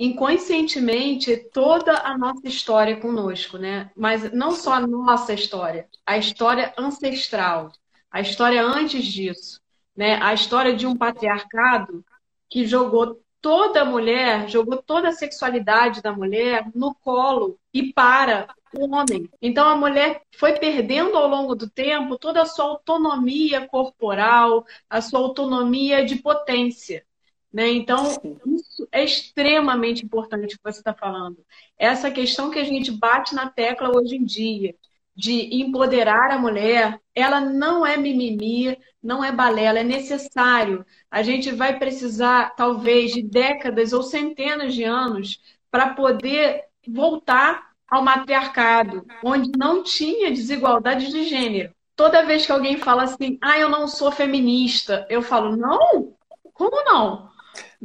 inconscientemente 0.00 1.36
toda 1.52 1.92
a 1.98 2.16
nossa 2.16 2.48
história 2.48 2.96
conosco, 2.98 3.58
né? 3.58 3.90
Mas 3.94 4.32
não 4.32 4.52
só 4.52 4.72
a 4.72 4.86
nossa 4.86 5.34
história, 5.34 5.86
a 6.06 6.16
história 6.16 6.72
ancestral, 6.78 7.70
a 8.10 8.18
história 8.22 8.64
antes 8.64 9.04
disso, 9.04 9.60
né? 9.94 10.18
A 10.22 10.32
história 10.32 10.74
de 10.74 10.86
um 10.86 10.96
patriarcado 10.96 12.02
que 12.48 12.64
jogou 12.64 13.20
toda 13.40 13.82
a 13.82 13.84
mulher, 13.84 14.48
jogou 14.48 14.82
toda 14.82 15.08
a 15.08 15.12
sexualidade 15.12 16.02
da 16.02 16.12
mulher 16.12 16.70
no 16.74 16.94
colo 16.94 17.58
e 17.72 17.92
para 17.92 18.54
o 18.74 18.94
homem. 18.94 19.28
Então 19.40 19.68
a 19.68 19.76
mulher 19.76 20.22
foi 20.36 20.58
perdendo 20.58 21.16
ao 21.16 21.28
longo 21.28 21.54
do 21.54 21.68
tempo 21.68 22.18
toda 22.18 22.42
a 22.42 22.46
sua 22.46 22.66
autonomia 22.66 23.66
corporal, 23.66 24.64
a 24.88 25.00
sua 25.00 25.20
autonomia 25.20 26.04
de 26.04 26.16
potência. 26.16 27.04
Né? 27.52 27.68
Então, 27.70 28.04
isso 28.46 28.88
é 28.92 29.02
extremamente 29.02 30.04
importante 30.04 30.56
que 30.56 30.62
você 30.62 30.78
está 30.78 30.94
falando. 30.94 31.44
Essa 31.76 32.08
questão 32.10 32.48
que 32.48 32.60
a 32.60 32.64
gente 32.64 32.92
bate 32.92 33.34
na 33.34 33.50
tecla 33.50 33.90
hoje 33.90 34.14
em 34.14 34.24
dia, 34.24 34.74
de 35.14 35.62
empoderar 35.62 36.30
a 36.30 36.38
mulher, 36.38 37.00
ela 37.14 37.40
não 37.40 37.84
é 37.84 37.96
mimimi, 37.96 38.78
não 39.02 39.22
é 39.22 39.32
balela, 39.32 39.80
é 39.80 39.84
necessário. 39.84 40.84
A 41.10 41.22
gente 41.22 41.50
vai 41.50 41.78
precisar, 41.78 42.54
talvez, 42.56 43.12
de 43.12 43.22
décadas 43.22 43.92
ou 43.92 44.02
centenas 44.02 44.74
de 44.74 44.84
anos 44.84 45.40
para 45.70 45.94
poder 45.94 46.64
voltar 46.86 47.70
ao 47.88 48.02
matriarcado, 48.02 49.04
onde 49.22 49.50
não 49.58 49.82
tinha 49.82 50.30
desigualdade 50.30 51.10
de 51.10 51.24
gênero. 51.24 51.74
Toda 51.96 52.24
vez 52.24 52.46
que 52.46 52.52
alguém 52.52 52.78
fala 52.78 53.02
assim, 53.02 53.36
ah, 53.42 53.58
eu 53.58 53.68
não 53.68 53.88
sou 53.88 54.10
feminista, 54.10 55.06
eu 55.10 55.20
falo, 55.20 55.56
não? 55.56 56.14
Como 56.54 56.84
não? 56.84 57.30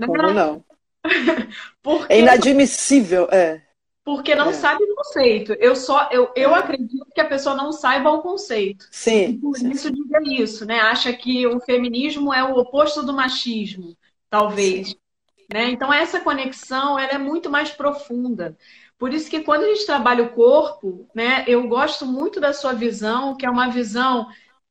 Como 0.06 0.32
não? 0.32 0.64
Porque... 1.82 2.14
É 2.14 2.20
inadmissível, 2.20 3.28
é. 3.32 3.65
Porque 4.06 4.36
não 4.36 4.52
é. 4.52 4.54
sabe 4.54 4.84
o 4.84 4.96
conceito. 4.96 5.54
Eu 5.54 5.76
só 5.76 6.08
eu, 6.12 6.32
eu 6.36 6.56
é. 6.56 6.60
acredito 6.60 7.08
que 7.14 7.20
a 7.20 7.28
pessoa 7.28 7.56
não 7.56 7.72
saiba 7.72 8.12
o 8.12 8.22
conceito. 8.22 8.88
Sim. 8.92 9.40
por 9.40 9.58
isso 9.58 9.92
diga 9.92 10.20
isso, 10.24 10.64
né? 10.64 10.80
Acha 10.80 11.12
que 11.12 11.48
o 11.48 11.60
feminismo 11.60 12.32
é 12.32 12.44
o 12.44 12.56
oposto 12.56 13.02
do 13.02 13.12
machismo, 13.12 13.98
talvez. 14.30 14.90
Sim. 14.90 14.96
Né? 15.52 15.72
Então 15.72 15.92
essa 15.92 16.20
conexão 16.20 17.00
ela 17.00 17.14
é 17.14 17.18
muito 17.18 17.50
mais 17.50 17.72
profunda. 17.72 18.56
Por 18.98 19.12
isso 19.12 19.30
que 19.30 19.42
quando 19.42 19.64
a 19.64 19.68
gente 19.68 19.88
trabalha 19.88 20.24
o 20.24 20.30
corpo, 20.30 21.10
né, 21.14 21.44
eu 21.48 21.68
gosto 21.68 22.06
muito 22.06 22.40
da 22.40 22.54
sua 22.54 22.74
visão, 22.74 23.36
que 23.36 23.46
é 23.46 23.50
uma 23.50 23.70
visão 23.70 24.28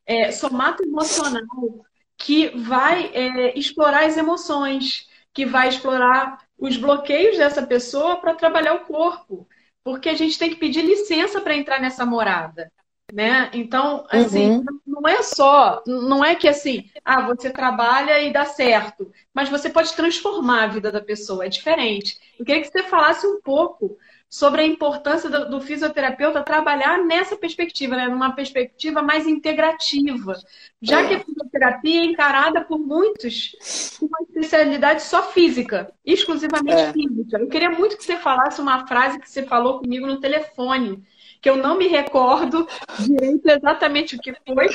é, 0.06 0.30
somato-emocional, 0.30 1.84
que 2.16 2.48
vai 2.56 3.10
é, 3.12 3.58
explorar 3.58 4.06
as 4.06 4.16
emoções, 4.16 5.08
que 5.32 5.44
vai 5.44 5.68
explorar 5.68 6.38
os 6.58 6.76
bloqueios 6.76 7.36
dessa 7.38 7.62
pessoa 7.66 8.16
para 8.16 8.34
trabalhar 8.34 8.74
o 8.74 8.84
corpo. 8.86 9.46
Porque 9.82 10.08
a 10.08 10.14
gente 10.14 10.38
tem 10.38 10.50
que 10.50 10.56
pedir 10.56 10.82
licença 10.82 11.40
para 11.40 11.56
entrar 11.56 11.80
nessa 11.80 12.06
morada. 12.06 12.72
Né? 13.12 13.50
Então, 13.52 14.06
assim, 14.08 14.50
uhum. 14.50 14.64
não 14.86 15.06
é 15.06 15.22
só, 15.22 15.82
não 15.86 16.24
é 16.24 16.34
que 16.34 16.48
assim, 16.48 16.90
ah, 17.04 17.20
você 17.20 17.50
trabalha 17.50 18.18
e 18.20 18.32
dá 18.32 18.46
certo, 18.46 19.12
mas 19.32 19.48
você 19.50 19.68
pode 19.68 19.94
transformar 19.94 20.64
a 20.64 20.68
vida 20.68 20.90
da 20.90 21.02
pessoa, 21.02 21.44
é 21.44 21.48
diferente. 21.48 22.18
Eu 22.38 22.46
queria 22.46 22.62
que 22.62 22.68
você 22.68 22.82
falasse 22.84 23.26
um 23.26 23.40
pouco 23.42 23.98
sobre 24.34 24.62
a 24.62 24.66
importância 24.66 25.30
do, 25.30 25.48
do, 25.48 25.60
fisioterapeuta 25.60 26.42
trabalhar 26.42 26.98
nessa 27.04 27.36
perspectiva, 27.36 27.94
né? 27.94 28.08
numa 28.08 28.32
perspectiva 28.32 29.00
mais 29.00 29.28
integrativa. 29.28 30.36
Já 30.82 31.06
que 31.06 31.14
a 31.14 31.20
fisioterapia 31.20 32.00
é 32.00 32.04
encarada 32.04 32.60
por 32.64 32.80
muitos 32.80 33.96
com 33.96 34.06
uma 34.06 34.18
especialidade 34.22 35.04
só 35.04 35.22
física, 35.30 35.88
exclusivamente 36.04 36.82
é. 36.82 36.92
física. 36.92 37.38
Eu 37.38 37.46
queria 37.46 37.70
muito 37.70 37.96
que 37.96 38.02
você 38.02 38.16
falasse 38.16 38.60
uma 38.60 38.84
frase 38.88 39.20
que 39.20 39.30
você 39.30 39.44
falou 39.44 39.78
comigo 39.78 40.04
no 40.04 40.18
telefone, 40.18 41.04
que 41.40 41.48
eu 41.48 41.56
não 41.56 41.78
me 41.78 41.86
recordo 41.86 42.66
direito 42.98 43.48
exatamente 43.48 44.16
o 44.16 44.18
que 44.18 44.34
foi. 44.44 44.66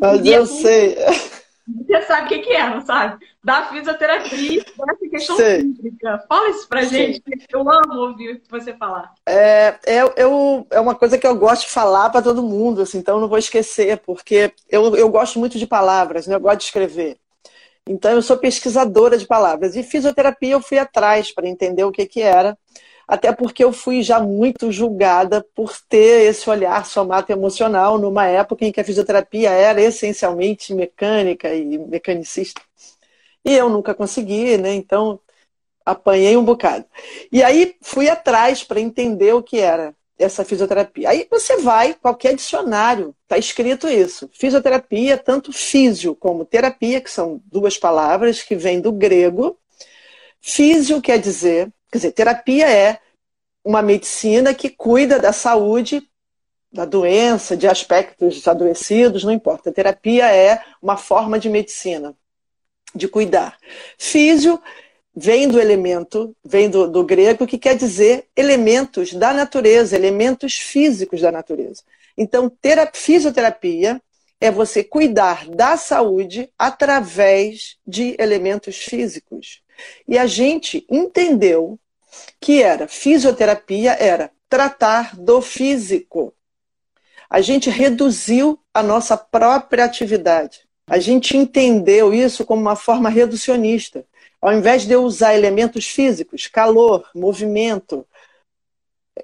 Mas 0.00 0.24
eu 0.24 0.46
sei. 0.46 0.96
Você 1.68 2.02
sabe 2.02 2.26
o 2.26 2.28
que, 2.28 2.38
que 2.38 2.52
é, 2.52 2.70
não 2.70 2.80
sabe? 2.80 3.24
Da 3.42 3.64
fisioterapia, 3.64 4.64
dessa 4.64 5.10
questão 5.10 5.36
Sei. 5.36 5.60
física. 5.62 6.24
Fala 6.28 6.50
isso 6.50 6.68
pra 6.68 6.82
gente, 6.82 7.22
eu 7.52 7.60
amo 7.68 7.94
ouvir 7.94 8.40
você 8.48 8.72
falar. 8.74 9.12
É, 9.26 9.74
é, 9.84 10.02
eu, 10.16 10.66
é 10.70 10.78
uma 10.78 10.94
coisa 10.94 11.18
que 11.18 11.26
eu 11.26 11.36
gosto 11.36 11.62
de 11.62 11.72
falar 11.72 12.10
para 12.10 12.22
todo 12.22 12.42
mundo, 12.42 12.82
assim, 12.82 12.98
então 12.98 13.16
eu 13.16 13.20
não 13.20 13.28
vou 13.28 13.38
esquecer, 13.38 13.98
porque 13.98 14.52
eu, 14.70 14.94
eu 14.94 15.08
gosto 15.08 15.40
muito 15.40 15.58
de 15.58 15.66
palavras, 15.66 16.26
né? 16.26 16.36
eu 16.36 16.40
gosto 16.40 16.58
de 16.58 16.64
escrever. 16.64 17.18
Então 17.88 18.12
eu 18.12 18.22
sou 18.22 18.36
pesquisadora 18.36 19.16
de 19.16 19.26
palavras. 19.26 19.76
E 19.76 19.82
fisioterapia 19.82 20.52
eu 20.52 20.60
fui 20.60 20.78
atrás 20.78 21.32
para 21.32 21.48
entender 21.48 21.84
o 21.84 21.92
que, 21.92 22.06
que 22.06 22.20
era 22.20 22.56
até 23.06 23.32
porque 23.32 23.62
eu 23.62 23.72
fui 23.72 24.02
já 24.02 24.18
muito 24.20 24.72
julgada 24.72 25.44
por 25.54 25.72
ter 25.88 26.28
esse 26.28 26.48
olhar 26.50 26.84
somato 26.84 27.30
emocional 27.30 27.98
numa 27.98 28.26
época 28.26 28.64
em 28.64 28.72
que 28.72 28.80
a 28.80 28.84
fisioterapia 28.84 29.50
era 29.50 29.80
essencialmente 29.80 30.74
mecânica 30.74 31.54
e 31.54 31.78
mecanicista. 31.78 32.60
E 33.44 33.52
eu 33.52 33.68
nunca 33.68 33.94
consegui, 33.94 34.58
né? 34.58 34.74
Então 34.74 35.20
apanhei 35.84 36.36
um 36.36 36.44
bocado. 36.44 36.84
E 37.30 37.44
aí 37.44 37.76
fui 37.80 38.08
atrás 38.08 38.64
para 38.64 38.80
entender 38.80 39.32
o 39.32 39.42
que 39.42 39.60
era 39.60 39.94
essa 40.18 40.44
fisioterapia. 40.44 41.10
Aí 41.10 41.28
você 41.30 41.58
vai, 41.58 41.94
qualquer 41.94 42.34
dicionário, 42.34 43.14
está 43.22 43.38
escrito 43.38 43.86
isso. 43.86 44.28
Fisioterapia, 44.32 45.16
tanto 45.16 45.52
físio 45.52 46.14
como 46.16 46.44
terapia, 46.44 47.00
que 47.00 47.10
são 47.10 47.40
duas 47.44 47.78
palavras 47.78 48.42
que 48.42 48.56
vêm 48.56 48.80
do 48.80 48.90
grego. 48.90 49.56
Físio 50.40 51.00
quer 51.00 51.18
dizer 51.18 51.70
Quer 51.90 51.98
dizer, 51.98 52.12
terapia 52.12 52.70
é 52.70 53.00
uma 53.64 53.82
medicina 53.82 54.54
que 54.54 54.70
cuida 54.70 55.18
da 55.18 55.32
saúde, 55.32 56.02
da 56.72 56.84
doença, 56.84 57.56
de 57.56 57.66
aspectos 57.66 58.46
adoecidos, 58.46 59.24
não 59.24 59.32
importa. 59.32 59.72
terapia 59.72 60.32
é 60.32 60.62
uma 60.80 60.96
forma 60.96 61.38
de 61.38 61.48
medicina, 61.48 62.14
de 62.94 63.08
cuidar. 63.08 63.58
Físio 63.98 64.60
vem 65.14 65.48
do 65.48 65.58
elemento, 65.58 66.36
vem 66.44 66.68
do, 66.68 66.86
do 66.88 67.02
grego, 67.02 67.46
que 67.46 67.56
quer 67.58 67.74
dizer 67.74 68.26
elementos 68.36 69.14
da 69.14 69.32
natureza, 69.32 69.96
elementos 69.96 70.56
físicos 70.56 71.20
da 71.20 71.32
natureza. 71.32 71.82
Então, 72.16 72.48
terapia, 72.48 73.00
fisioterapia 73.00 74.00
é 74.38 74.50
você 74.50 74.84
cuidar 74.84 75.48
da 75.48 75.76
saúde 75.76 76.50
através 76.58 77.78
de 77.86 78.14
elementos 78.18 78.76
físicos. 78.76 79.62
E 80.06 80.18
a 80.18 80.26
gente 80.26 80.86
entendeu 80.90 81.78
que 82.40 82.62
era 82.62 82.88
fisioterapia, 82.88 83.92
era 83.92 84.30
tratar 84.48 85.16
do 85.16 85.40
físico. 85.40 86.32
A 87.28 87.40
gente 87.40 87.68
reduziu 87.70 88.58
a 88.72 88.82
nossa 88.82 89.16
própria 89.16 89.84
atividade. 89.84 90.60
A 90.88 90.98
gente 90.98 91.36
entendeu 91.36 92.14
isso 92.14 92.44
como 92.44 92.62
uma 92.62 92.76
forma 92.76 93.08
reducionista. 93.08 94.04
Ao 94.40 94.52
invés 94.52 94.86
de 94.86 94.92
eu 94.92 95.02
usar 95.02 95.34
elementos 95.34 95.88
físicos, 95.88 96.46
calor, 96.46 97.10
movimento, 97.14 98.06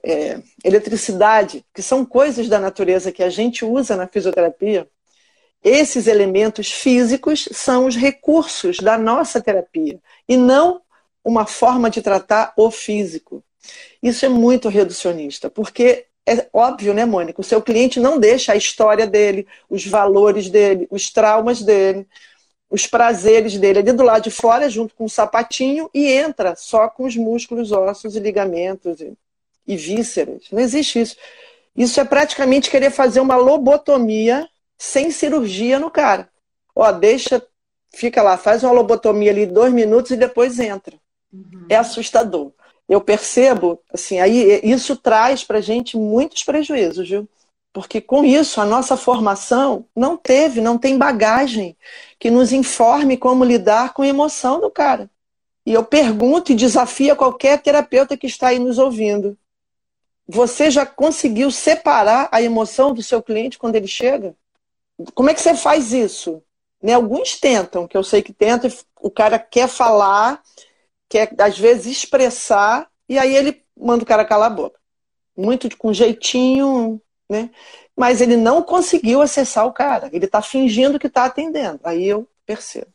é, 0.03 0.43
eletricidade, 0.65 1.65
que 1.73 1.83
são 1.83 2.05
coisas 2.05 2.49
da 2.49 2.59
natureza 2.59 3.13
que 3.13 3.23
a 3.23 3.31
gente 3.31 3.65
usa 3.65 3.97
na 3.97 4.09
fisioterapia, 4.09 4.89
esses 5.63 6.07
elementos 6.07 6.71
físicos 6.71 7.49
são 7.53 7.87
os 7.87 7.97
recursos 7.97 8.79
da 8.79 8.99
nossa 8.99 9.41
terapia 9.41 10.01
e 10.29 10.37
não 10.37 10.83
uma 11.25 11.47
forma 11.47 11.89
de 11.89 12.03
tratar 12.03 12.53
o 12.57 12.71
físico. 12.71 13.43
Isso 14.03 14.25
é 14.25 14.29
muito 14.29 14.69
reducionista, 14.69 15.49
porque 15.49 16.07
é 16.27 16.49
óbvio, 16.53 16.93
né, 16.93 17.05
Mônica? 17.05 17.41
O 17.41 17.45
seu 17.45 17.63
cliente 17.63 18.01
não 18.01 18.19
deixa 18.19 18.53
a 18.53 18.57
história 18.57 19.07
dele, 19.07 19.47
os 19.69 19.87
valores 19.87 20.51
dele, 20.51 20.87
os 20.91 21.11
traumas 21.11 21.63
dele, 21.63 22.07
os 22.69 22.87
prazeres 22.87 23.59
dele 23.59 23.81
ali 23.81 23.93
do 23.93 24.03
lado 24.03 24.25
de 24.25 24.31
fora, 24.31 24.69
junto 24.69 24.95
com 24.95 25.05
o 25.05 25.11
sapatinho, 25.11 25.91
e 25.93 26.07
entra 26.11 26.57
só 26.57 26.89
com 26.89 27.05
os 27.05 27.17
músculos, 27.17 27.71
ossos 27.71 28.17
e 28.17 28.21
ligamentos 28.21 29.01
e, 29.01 29.13
e 29.67 29.77
vísceras. 29.77 30.45
Não 30.51 30.61
existe 30.61 31.01
isso. 31.01 31.17
Isso 31.77 32.01
é 32.01 32.05
praticamente 32.05 32.71
querer 32.71 32.91
fazer 32.91 33.21
uma 33.21 33.37
lobotomia 33.37 34.49
sem 34.83 35.11
cirurgia 35.11 35.79
no 35.79 35.91
cara. 35.91 36.29
Ó, 36.75 36.91
deixa, 36.91 37.41
fica 37.95 38.23
lá, 38.23 38.37
faz 38.37 38.65
uma 38.65 38.73
lobotomia 38.73 39.31
ali 39.31 39.47
dois 39.47 39.73
minutos 39.73 40.11
e 40.11 40.17
depois 40.17 40.59
entra. 40.59 40.97
Uhum. 41.33 41.67
É 41.69 41.77
assustador. 41.77 42.53
Eu 42.89 43.01
percebo, 43.01 43.81
assim, 43.93 44.19
aí 44.19 44.61
isso 44.65 44.97
traz 44.97 45.45
para 45.45 45.61
gente 45.61 45.97
muitos 45.97 46.43
prejuízos, 46.43 47.09
viu? 47.09 47.29
porque 47.73 48.01
com 48.01 48.25
isso 48.25 48.61
a 48.61 48.67
nossa 48.67 48.97
formação 48.97 49.87
não 49.97 50.17
teve, 50.17 50.61
não 50.61 50.77
tem 50.77 50.99
bagagem 50.99 51.77
que 52.19 52.31
nos 52.31 52.53
informe 52.53 53.17
como 53.17 53.45
lidar 53.45 53.95
com 53.95 54.03
a 54.03 54.07
emoção 54.07 54.61
do 54.61 54.71
cara. 54.71 55.11
E 55.65 55.73
eu 55.73 55.83
pergunto 55.83 56.53
e 56.53 56.57
desafio 56.57 57.13
a 57.13 57.17
qualquer 57.17 57.63
terapeuta 57.63 58.17
que 58.17 58.27
está 58.27 58.49
aí 58.49 58.59
nos 58.59 58.79
ouvindo. 58.79 59.39
Você 60.29 60.71
já 60.71 60.85
conseguiu 60.85 61.51
separar 61.51 62.29
a 62.31 62.43
emoção 62.43 62.93
do 62.93 63.03
seu 63.03 63.23
cliente 63.23 63.59
quando 63.59 63.77
ele 63.77 63.89
chega? 63.89 64.35
Como 65.15 65.31
é 65.31 65.35
que 65.35 65.41
você 65.41 65.55
faz 65.55 65.93
isso? 65.93 66.43
Né? 66.83 66.95
Alguns 66.95 67.39
tentam, 67.39 67.87
que 67.87 67.97
eu 67.97 68.03
sei 68.03 68.23
que 68.23 68.33
tentam, 68.33 68.71
o 69.01 69.11
cara 69.11 69.39
quer 69.39 69.69
falar, 69.69 70.43
quer 71.09 71.33
às 71.39 71.59
vezes 71.59 71.99
expressar, 71.99 72.89
e 73.09 73.19
aí 73.19 73.35
ele 73.35 73.63
manda 73.77 74.03
o 74.03 74.07
cara 74.07 74.25
calar 74.25 74.51
a 74.51 74.55
boca. 74.55 74.79
Muito 75.37 75.75
com 75.77 75.93
jeitinho, 75.93 77.01
né? 77.29 77.51
Mas 77.97 78.21
ele 78.21 78.37
não 78.37 78.63
conseguiu 78.63 79.21
acessar 79.21 79.67
o 79.67 79.73
cara. 79.73 80.11
Ele 80.13 80.27
está 80.27 80.43
fingindo 80.43 80.99
que 80.99 81.07
está 81.07 81.25
atendendo. 81.25 81.81
Aí 81.85 82.07
eu 82.07 82.29
percebo. 82.47 82.93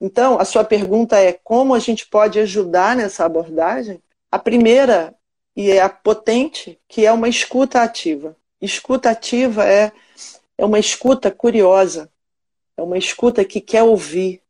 Então, 0.00 0.38
a 0.40 0.44
sua 0.44 0.64
pergunta 0.64 1.16
é 1.16 1.32
como 1.32 1.74
a 1.74 1.78
gente 1.78 2.06
pode 2.08 2.38
ajudar 2.40 2.96
nessa 2.96 3.24
abordagem? 3.24 4.02
A 4.30 4.38
primeira, 4.38 5.14
e 5.54 5.70
é 5.70 5.80
a 5.80 5.88
potente, 5.88 6.80
que 6.88 7.06
é 7.06 7.12
uma 7.12 7.28
escuta 7.28 7.82
ativa. 7.82 8.36
Escuta 8.60 9.10
ativa 9.10 9.64
é, 9.64 9.92
é 10.62 10.64
uma 10.64 10.78
escuta 10.78 11.28
curiosa, 11.28 12.08
é 12.76 12.82
uma 12.82 12.96
escuta 12.96 13.44
que 13.44 13.60
quer 13.60 13.82
ouvir, 13.82 14.40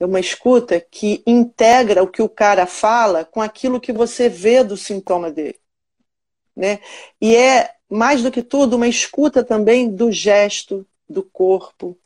é 0.00 0.04
uma 0.04 0.18
escuta 0.18 0.80
que 0.80 1.22
integra 1.24 2.02
o 2.02 2.08
que 2.08 2.20
o 2.20 2.28
cara 2.28 2.66
fala 2.66 3.24
com 3.24 3.40
aquilo 3.40 3.80
que 3.80 3.92
você 3.92 4.28
vê 4.28 4.64
do 4.64 4.76
sintoma 4.76 5.30
dele. 5.30 5.60
Né? 6.56 6.80
E 7.20 7.36
é, 7.36 7.72
mais 7.88 8.20
do 8.20 8.32
que 8.32 8.42
tudo, 8.42 8.74
uma 8.74 8.88
escuta 8.88 9.44
também 9.44 9.88
do 9.88 10.10
gesto, 10.10 10.84
do 11.08 11.22
corpo, 11.22 11.96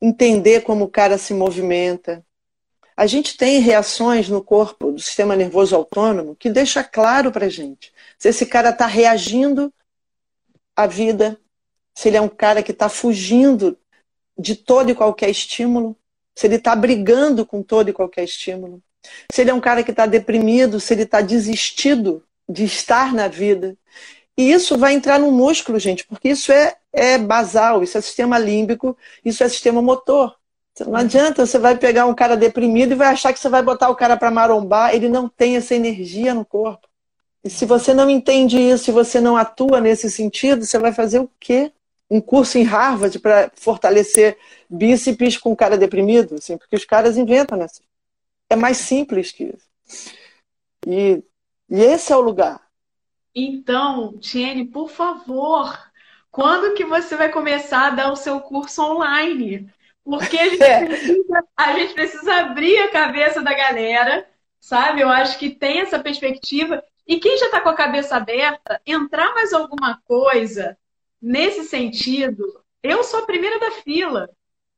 entender 0.00 0.60
como 0.60 0.84
o 0.84 0.88
cara 0.88 1.18
se 1.18 1.34
movimenta, 1.34 2.24
a 2.96 3.04
gente 3.04 3.36
tem 3.36 3.58
reações 3.58 4.28
no 4.28 4.44
corpo 4.44 4.92
do 4.92 5.00
sistema 5.00 5.34
nervoso 5.34 5.74
autônomo 5.74 6.36
que 6.36 6.50
deixa 6.50 6.84
claro 6.84 7.32
para 7.32 7.48
gente 7.48 7.92
se 8.16 8.28
esse 8.28 8.46
cara 8.46 8.70
está 8.70 8.86
reagindo 8.86 9.74
à 10.76 10.86
vida, 10.86 11.36
se 11.98 12.06
ele 12.06 12.16
é 12.16 12.20
um 12.20 12.28
cara 12.28 12.62
que 12.62 12.70
está 12.70 12.88
fugindo 12.88 13.76
de 14.38 14.54
todo 14.54 14.88
e 14.88 14.94
qualquer 14.94 15.30
estímulo, 15.30 15.96
se 16.32 16.46
ele 16.46 16.54
está 16.54 16.76
brigando 16.76 17.44
com 17.44 17.60
todo 17.60 17.88
e 17.88 17.92
qualquer 17.92 18.22
estímulo, 18.22 18.80
se 19.32 19.40
ele 19.40 19.50
é 19.50 19.54
um 19.54 19.60
cara 19.60 19.82
que 19.82 19.90
está 19.90 20.06
deprimido, 20.06 20.78
se 20.78 20.94
ele 20.94 21.02
está 21.02 21.20
desistido 21.20 22.22
de 22.48 22.62
estar 22.62 23.12
na 23.12 23.26
vida. 23.26 23.76
E 24.36 24.48
isso 24.48 24.78
vai 24.78 24.94
entrar 24.94 25.18
no 25.18 25.32
músculo, 25.32 25.76
gente, 25.76 26.06
porque 26.06 26.28
isso 26.28 26.52
é, 26.52 26.76
é 26.92 27.18
basal, 27.18 27.82
isso 27.82 27.98
é 27.98 28.00
sistema 28.00 28.38
límbico, 28.38 28.96
isso 29.24 29.42
é 29.42 29.48
sistema 29.48 29.82
motor. 29.82 30.36
Não 30.86 30.94
adianta, 30.94 31.44
você 31.44 31.58
vai 31.58 31.76
pegar 31.76 32.06
um 32.06 32.14
cara 32.14 32.36
deprimido 32.36 32.92
e 32.92 32.94
vai 32.94 33.08
achar 33.08 33.32
que 33.32 33.40
você 33.40 33.48
vai 33.48 33.60
botar 33.60 33.88
o 33.88 33.96
cara 33.96 34.16
para 34.16 34.30
marombar, 34.30 34.94
ele 34.94 35.08
não 35.08 35.28
tem 35.28 35.56
essa 35.56 35.74
energia 35.74 36.32
no 36.32 36.44
corpo. 36.44 36.86
E 37.42 37.50
se 37.50 37.66
você 37.66 37.92
não 37.92 38.08
entende 38.08 38.56
isso, 38.56 38.84
se 38.84 38.92
você 38.92 39.20
não 39.20 39.36
atua 39.36 39.80
nesse 39.80 40.08
sentido, 40.08 40.64
você 40.64 40.78
vai 40.78 40.92
fazer 40.92 41.18
o 41.18 41.28
quê? 41.40 41.72
Um 42.10 42.20
curso 42.20 42.56
em 42.58 42.62
Harvard 42.62 43.18
para 43.18 43.50
fortalecer 43.54 44.38
bíceps 44.68 45.36
com 45.36 45.54
cara 45.54 45.76
deprimido? 45.76 46.36
Assim, 46.36 46.56
porque 46.56 46.76
os 46.76 46.84
caras 46.84 47.16
inventam, 47.16 47.58
né? 47.58 47.66
É 48.50 48.56
mais 48.56 48.78
simples 48.78 49.30
que 49.30 49.44
isso. 49.44 49.68
E, 50.86 51.22
e 51.68 51.80
esse 51.80 52.12
é 52.12 52.16
o 52.16 52.20
lugar. 52.20 52.66
Então, 53.34 54.18
Tiene, 54.18 54.64
por 54.64 54.90
favor, 54.90 55.78
quando 56.30 56.74
que 56.74 56.84
você 56.84 57.16
vai 57.16 57.30
começar 57.30 57.88
a 57.88 57.90
dar 57.90 58.12
o 58.12 58.16
seu 58.16 58.40
curso 58.40 58.82
online? 58.82 59.70
Porque 60.04 60.38
a 60.38 60.48
gente, 60.48 60.62
é. 60.62 60.86
precisa, 60.86 61.44
a 61.56 61.72
gente 61.78 61.94
precisa 61.94 62.34
abrir 62.36 62.78
a 62.78 62.90
cabeça 62.90 63.42
da 63.42 63.52
galera, 63.52 64.26
sabe? 64.58 65.02
Eu 65.02 65.08
acho 65.10 65.38
que 65.38 65.50
tem 65.50 65.80
essa 65.80 65.98
perspectiva. 65.98 66.82
E 67.06 67.20
quem 67.20 67.36
já 67.38 67.46
está 67.46 67.60
com 67.60 67.68
a 67.68 67.74
cabeça 67.74 68.16
aberta, 68.16 68.80
entrar 68.86 69.34
mais 69.34 69.52
alguma 69.52 70.00
coisa 70.04 70.76
nesse 71.20 71.64
sentido, 71.64 72.62
eu 72.82 73.02
sou 73.02 73.20
a 73.20 73.26
primeira 73.26 73.58
da 73.58 73.70
fila, 73.70 74.28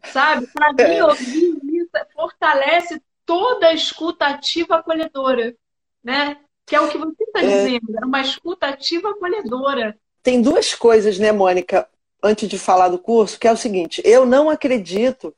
sabe? 0.05 0.47
Para 0.49 0.73
mim, 0.73 0.97
é. 0.97 1.05
ouvir 1.05 1.59
isso 1.73 1.91
fortalece 2.15 3.01
toda 3.25 3.69
a 3.69 3.75
escuta 3.75 4.27
ativa 4.27 4.77
acolhedora, 4.77 5.55
né? 6.03 6.39
Que 6.67 6.77
é 6.77 6.81
o 6.81 6.89
que 6.89 6.99
você 6.99 7.25
está 7.25 7.43
é. 7.43 7.47
dizendo, 7.47 7.99
é 8.01 8.05
uma 8.05 8.21
escuta 8.21 8.67
ativa 8.67 9.11
acolhedora. 9.11 9.99
Tem 10.23 10.41
duas 10.41 10.75
coisas, 10.75 11.19
né, 11.19 11.33
Mônica? 11.33 11.89
antes 12.23 12.49
de 12.49 12.59
falar 12.59 12.89
do 12.89 12.99
curso, 12.99 13.39
que 13.39 13.49
é 13.49 13.53
o 13.53 13.57
seguinte: 13.57 14.03
eu 14.05 14.27
não 14.27 14.51
acredito 14.51 15.35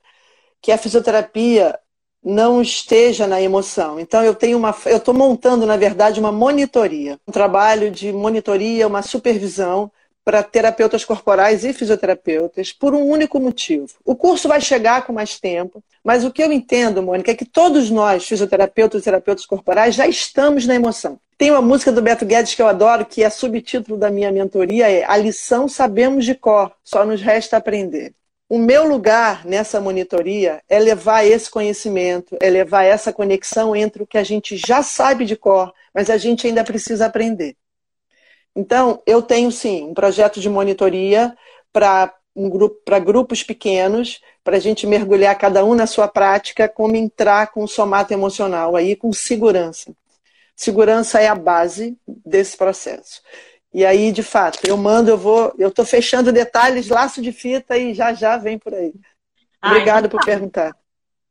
que 0.60 0.72
a 0.72 0.78
fisioterapia 0.78 1.78
não 2.22 2.62
esteja 2.62 3.26
na 3.26 3.40
emoção. 3.40 3.98
Então 3.98 4.22
eu 4.22 4.34
tenho 4.34 4.56
uma, 4.56 4.74
eu 4.86 4.98
estou 4.98 5.14
montando 5.14 5.66
na 5.66 5.76
verdade 5.76 6.20
uma 6.20 6.30
monitoria, 6.30 7.18
um 7.26 7.32
trabalho 7.32 7.90
de 7.90 8.12
monitoria, 8.12 8.86
uma 8.86 9.02
supervisão 9.02 9.90
para 10.24 10.42
terapeutas 10.42 11.04
corporais 11.04 11.64
e 11.64 11.72
fisioterapeutas 11.72 12.72
por 12.72 12.94
um 12.94 13.04
único 13.04 13.40
motivo. 13.40 13.88
O 14.04 14.14
curso 14.14 14.48
vai 14.48 14.60
chegar 14.60 15.04
com 15.04 15.12
mais 15.12 15.38
tempo, 15.38 15.82
mas 16.02 16.24
o 16.24 16.30
que 16.30 16.42
eu 16.42 16.52
entendo, 16.52 17.02
Mônica, 17.02 17.30
é 17.30 17.34
que 17.34 17.44
todos 17.44 17.90
nós, 17.90 18.26
fisioterapeutas 18.26 19.02
e 19.02 19.04
terapeutas 19.04 19.46
corporais, 19.46 19.94
já 19.94 20.06
estamos 20.06 20.66
na 20.66 20.74
emoção. 20.74 21.18
Tem 21.36 21.50
uma 21.50 21.62
música 21.62 21.90
do 21.90 22.02
Beto 22.02 22.24
Guedes 22.24 22.54
que 22.54 22.62
eu 22.62 22.68
adoro, 22.68 23.04
que 23.04 23.24
é 23.24 23.30
subtítulo 23.30 23.98
da 23.98 24.10
minha 24.10 24.30
mentoria, 24.30 24.88
é 24.88 25.04
A 25.04 25.16
lição 25.16 25.66
sabemos 25.66 26.24
de 26.24 26.34
cor, 26.34 26.72
só 26.84 27.04
nos 27.04 27.20
resta 27.20 27.56
aprender. 27.56 28.14
O 28.48 28.58
meu 28.58 28.86
lugar 28.86 29.46
nessa 29.46 29.80
monitoria 29.80 30.60
é 30.68 30.78
levar 30.78 31.24
esse 31.24 31.50
conhecimento, 31.50 32.36
é 32.38 32.50
levar 32.50 32.84
essa 32.84 33.10
conexão 33.10 33.74
entre 33.74 34.02
o 34.02 34.06
que 34.06 34.18
a 34.18 34.22
gente 34.22 34.58
já 34.58 34.82
sabe 34.82 35.24
de 35.24 35.36
cor, 35.36 35.72
mas 35.94 36.10
a 36.10 36.18
gente 36.18 36.46
ainda 36.46 36.62
precisa 36.62 37.06
aprender. 37.06 37.56
Então, 38.54 39.02
eu 39.06 39.22
tenho 39.22 39.50
sim 39.50 39.84
um 39.84 39.94
projeto 39.94 40.40
de 40.40 40.48
monitoria 40.48 41.36
para 41.72 42.14
um 42.34 42.48
grupo, 42.48 42.76
para 42.84 42.98
grupos 42.98 43.42
pequenos, 43.42 44.20
para 44.42 44.56
a 44.56 44.60
gente 44.60 44.86
mergulhar 44.86 45.36
cada 45.36 45.64
um 45.64 45.74
na 45.74 45.86
sua 45.86 46.08
prática, 46.08 46.68
como 46.68 46.96
entrar 46.96 47.52
com 47.52 47.62
o 47.64 47.68
somato 47.68 48.12
emocional 48.12 48.76
aí 48.76 48.96
com 48.96 49.12
segurança. 49.12 49.94
Segurança 50.54 51.20
é 51.20 51.28
a 51.28 51.34
base 51.34 51.96
desse 52.06 52.56
processo. 52.56 53.22
E 53.72 53.86
aí, 53.86 54.12
de 54.12 54.22
fato, 54.22 54.60
eu 54.66 54.76
mando, 54.76 55.10
eu 55.10 55.16
vou, 55.16 55.54
eu 55.58 55.68
estou 55.68 55.84
fechando 55.84 56.30
detalhes, 56.30 56.88
laço 56.88 57.22
de 57.22 57.32
fita 57.32 57.76
e 57.78 57.94
já 57.94 58.12
já 58.12 58.36
vem 58.36 58.58
por 58.58 58.74
aí. 58.74 58.92
Obrigado 59.64 60.10
por 60.10 60.20
tá. 60.20 60.26
perguntar. 60.26 60.76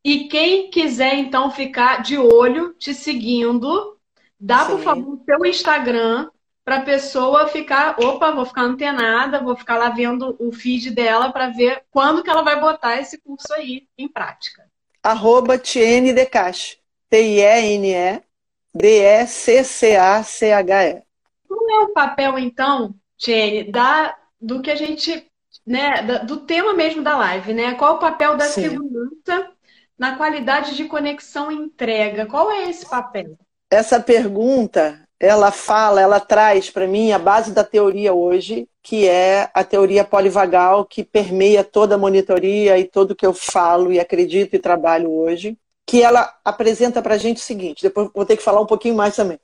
E 0.03 0.27
quem 0.27 0.71
quiser 0.71 1.13
então 1.15 1.51
ficar 1.51 2.01
de 2.01 2.17
olho, 2.17 2.73
te 2.79 2.93
seguindo, 2.93 3.97
dá 4.39 4.65
Sim. 4.65 4.71
por 4.71 4.79
favor 4.79 5.13
o 5.13 5.23
seu 5.23 5.45
Instagram 5.45 6.29
para 6.63 6.77
a 6.77 6.81
pessoa 6.81 7.47
ficar, 7.47 7.95
opa, 7.99 8.31
vou 8.31 8.45
ficar 8.45 8.61
antenada, 8.61 9.41
vou 9.41 9.55
ficar 9.55 9.77
lá 9.77 9.89
vendo 9.89 10.35
o 10.39 10.51
feed 10.51 10.91
dela 10.91 11.31
para 11.31 11.49
ver 11.49 11.83
quando 11.89 12.23
que 12.23 12.29
ela 12.29 12.43
vai 12.43 12.59
botar 12.59 12.99
esse 12.99 13.17
curso 13.19 13.51
aí 13.53 13.87
em 13.97 14.07
prática. 14.07 14.65
Arroba 15.03 15.57
Tiene 15.57 16.13
Decache, 16.13 16.77
T-I-E-N-E 17.09 18.21
D-E-C-C-A-C-H-E. 18.73 19.43
Qual 21.47 21.69
é 21.69 21.79
o 21.83 21.89
papel, 21.89 22.39
então, 22.39 22.95
Jenny, 23.17 23.69
da, 23.71 24.17
do 24.39 24.61
que 24.61 24.71
a 24.71 24.75
gente, 24.75 25.29
né, 25.65 26.01
do 26.23 26.37
tema 26.37 26.73
mesmo 26.73 27.03
da 27.03 27.17
live, 27.17 27.53
né? 27.53 27.73
Qual 27.75 27.91
é 27.93 27.95
o 27.95 27.99
papel 27.99 28.37
da 28.37 28.45
Sim. 28.45 28.61
segurança 28.61 29.51
na 29.97 30.15
qualidade 30.15 30.75
de 30.75 30.85
conexão 30.85 31.51
e 31.51 31.55
entrega? 31.55 32.25
Qual 32.25 32.49
é 32.49 32.69
esse 32.69 32.89
papel? 32.89 33.37
Essa 33.69 33.99
pergunta, 33.99 35.00
ela 35.21 35.51
fala, 35.51 36.01
ela 36.01 36.19
traz 36.19 36.69
para 36.69 36.87
mim 36.87 37.11
a 37.11 37.19
base 37.19 37.51
da 37.51 37.63
teoria 37.63 38.11
hoje, 38.11 38.67
que 38.81 39.07
é 39.07 39.49
a 39.53 39.63
teoria 39.63 40.03
polivagal 40.03 40.83
que 40.83 41.03
permeia 41.03 41.63
toda 41.63 41.95
a 41.95 41.97
monitoria 41.97 42.79
e 42.79 42.85
tudo 42.85 43.15
que 43.15 43.25
eu 43.25 43.33
falo 43.33 43.93
e 43.93 43.99
acredito 43.99 44.55
e 44.55 44.59
trabalho 44.59 45.11
hoje 45.11 45.57
que 45.85 46.01
ela 46.01 46.33
apresenta 46.45 47.01
para 47.01 47.15
a 47.15 47.17
gente 47.17 47.37
o 47.37 47.41
seguinte, 47.41 47.83
depois 47.83 48.09
vou 48.15 48.25
ter 48.25 48.37
que 48.37 48.43
falar 48.43 48.61
um 48.61 48.65
pouquinho 48.65 48.95
mais 48.95 49.13
também. 49.13 49.37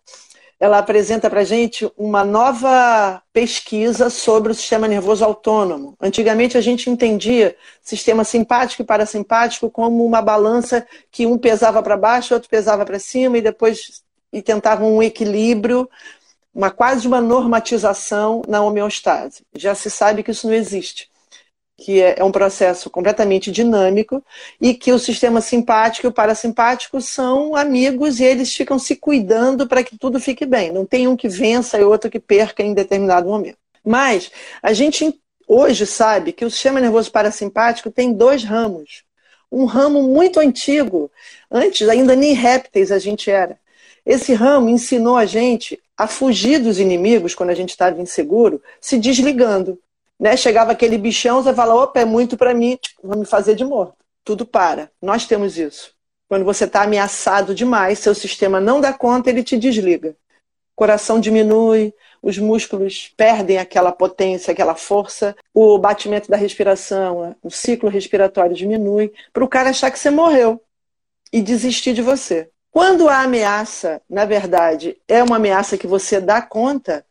Ela 0.60 0.80
apresenta 0.80 1.30
para 1.30 1.42
a 1.42 1.44
gente 1.44 1.92
uma 1.98 2.24
nova 2.24 3.22
pesquisa 3.34 4.10
sobre 4.10 4.54
o 4.54 4.56
sistema 4.56 4.88
nervoso 4.88 5.26
autônomo. 5.26 5.94
Antigamente 6.02 6.58
a 6.58 6.62
gente 6.62 6.90
entendia 6.90 7.56
sistema 7.82 8.24
simpático 8.24 8.82
e 8.82 8.86
parasimpático 8.86 9.70
como 9.70 10.06
uma 10.06 10.22
balança 10.22 10.88
que 11.12 11.28
um 11.28 11.38
pesava 11.38 11.84
para 11.84 11.98
baixo, 11.98 12.34
outro 12.34 12.50
pesava 12.50 12.86
para 12.86 12.98
cima 12.98 13.38
e 13.38 13.42
depois 13.42 14.02
e 14.38 14.42
tentava 14.42 14.84
um 14.86 15.02
equilíbrio, 15.02 15.90
uma 16.54 16.72
quase 16.72 17.08
uma 17.08 17.22
normatização 17.22 18.42
na 18.48 18.62
homeostase. 18.62 19.44
Já 19.56 19.76
se 19.76 19.90
sabe 19.90 20.24
que 20.24 20.32
isso 20.32 20.48
não 20.48 20.54
existe 20.54 21.10
que 21.78 22.02
é, 22.02 22.16
é 22.18 22.24
um 22.24 22.32
processo 22.32 22.90
completamente 22.90 23.52
dinâmico 23.52 24.24
e 24.60 24.74
que 24.74 24.92
o 24.92 24.98
sistema 24.98 25.40
simpático 25.40 26.08
e 26.08 26.10
o 26.10 26.14
parasimpático 26.14 27.00
são 27.00 27.56
amigos 27.56 28.20
e 28.20 28.24
eles 28.24 28.54
ficam 28.54 28.80
se 28.80 28.96
cuidando 28.96 29.68
para 29.68 29.84
que 29.84 29.98
tudo 29.98 30.20
fique 30.20 30.46
bem. 30.46 30.72
Não 30.72 30.86
tem 30.86 31.08
um 31.08 31.16
que 31.16 31.30
vença 31.30 31.78
e 31.78 31.84
outro 31.84 32.10
que 32.10 32.20
perca 32.20 32.64
em 32.64 32.74
determinado 32.74 33.30
momento. 33.30 33.58
Mas 33.86 34.32
a 34.62 34.74
gente 34.74 35.22
hoje 35.48 35.86
sabe 35.86 36.34
que 36.34 36.44
o 36.44 36.52
sistema 36.52 36.82
nervoso 36.82 37.12
parasimpático 37.12 37.92
tem 37.92 38.12
dois 38.12 38.44
ramos. 38.44 39.04
Um 39.50 39.66
ramo 39.66 40.04
muito 40.04 40.40
antigo, 40.40 41.10
antes 41.50 41.88
ainda 41.88 42.16
nem 42.16 42.34
répteis 42.34 42.92
a 42.92 43.00
gente 43.00 43.30
era. 43.30 43.58
Esse 44.08 44.34
ramo 44.34 44.70
ensinou 44.70 45.18
a 45.18 45.26
gente 45.26 45.78
a 45.98 46.08
fugir 46.08 46.60
dos 46.60 46.80
inimigos 46.80 47.36
quando 47.36 47.50
a 47.50 47.54
gente 47.54 47.72
estava 47.72 48.02
inseguro, 48.02 48.64
se 48.80 48.98
desligando. 48.98 49.78
Né? 50.18 50.38
Chegava 50.38 50.72
aquele 50.72 50.98
bichão, 50.98 51.44
você 51.44 51.54
fala, 51.54 51.76
opa, 51.76 52.00
é 52.00 52.06
muito 52.06 52.38
para 52.38 52.54
mim, 52.54 52.80
vou 53.04 53.18
me 53.18 53.26
fazer 53.26 53.54
de 53.54 53.66
morto. 53.66 53.98
Tudo 54.24 54.46
para. 54.46 54.90
Nós 55.02 55.26
temos 55.26 55.58
isso. 55.58 55.92
Quando 56.30 56.46
você 56.46 56.64
está 56.64 56.84
ameaçado 56.84 57.54
demais, 57.54 58.00
seu 58.00 58.16
sistema 58.16 58.62
não 58.62 58.80
dá 58.80 58.94
conta, 58.94 59.30
ele 59.30 59.44
te 59.44 59.58
desliga. 59.58 60.12
O 60.12 60.78
coração 60.78 61.20
diminui, 61.20 61.94
os 62.24 62.38
músculos 62.38 63.12
perdem 63.18 63.58
aquela 63.58 63.92
potência, 63.92 64.54
aquela 64.54 64.76
força, 64.76 65.36
o 65.54 65.78
batimento 65.78 66.32
da 66.32 66.38
respiração, 66.38 67.36
o 67.44 67.52
ciclo 67.52 67.90
respiratório 67.90 68.56
diminui, 68.56 69.12
para 69.34 69.44
o 69.44 69.50
cara 69.50 69.72
achar 69.72 69.92
que 69.92 70.00
você 70.00 70.10
morreu 70.10 70.62
e 71.34 71.42
desistir 71.42 71.94
de 71.94 72.02
você. 72.02 72.50
Quando 72.78 73.10
a 73.10 73.24
ameaça, 73.24 74.04
na 74.08 74.24
verdade, 74.24 75.02
é 75.08 75.24
uma 75.24 75.38
ameaça 75.38 75.80
que 75.80 75.88
você 75.88 76.22
dá 76.22 76.44
conta, 76.44 77.04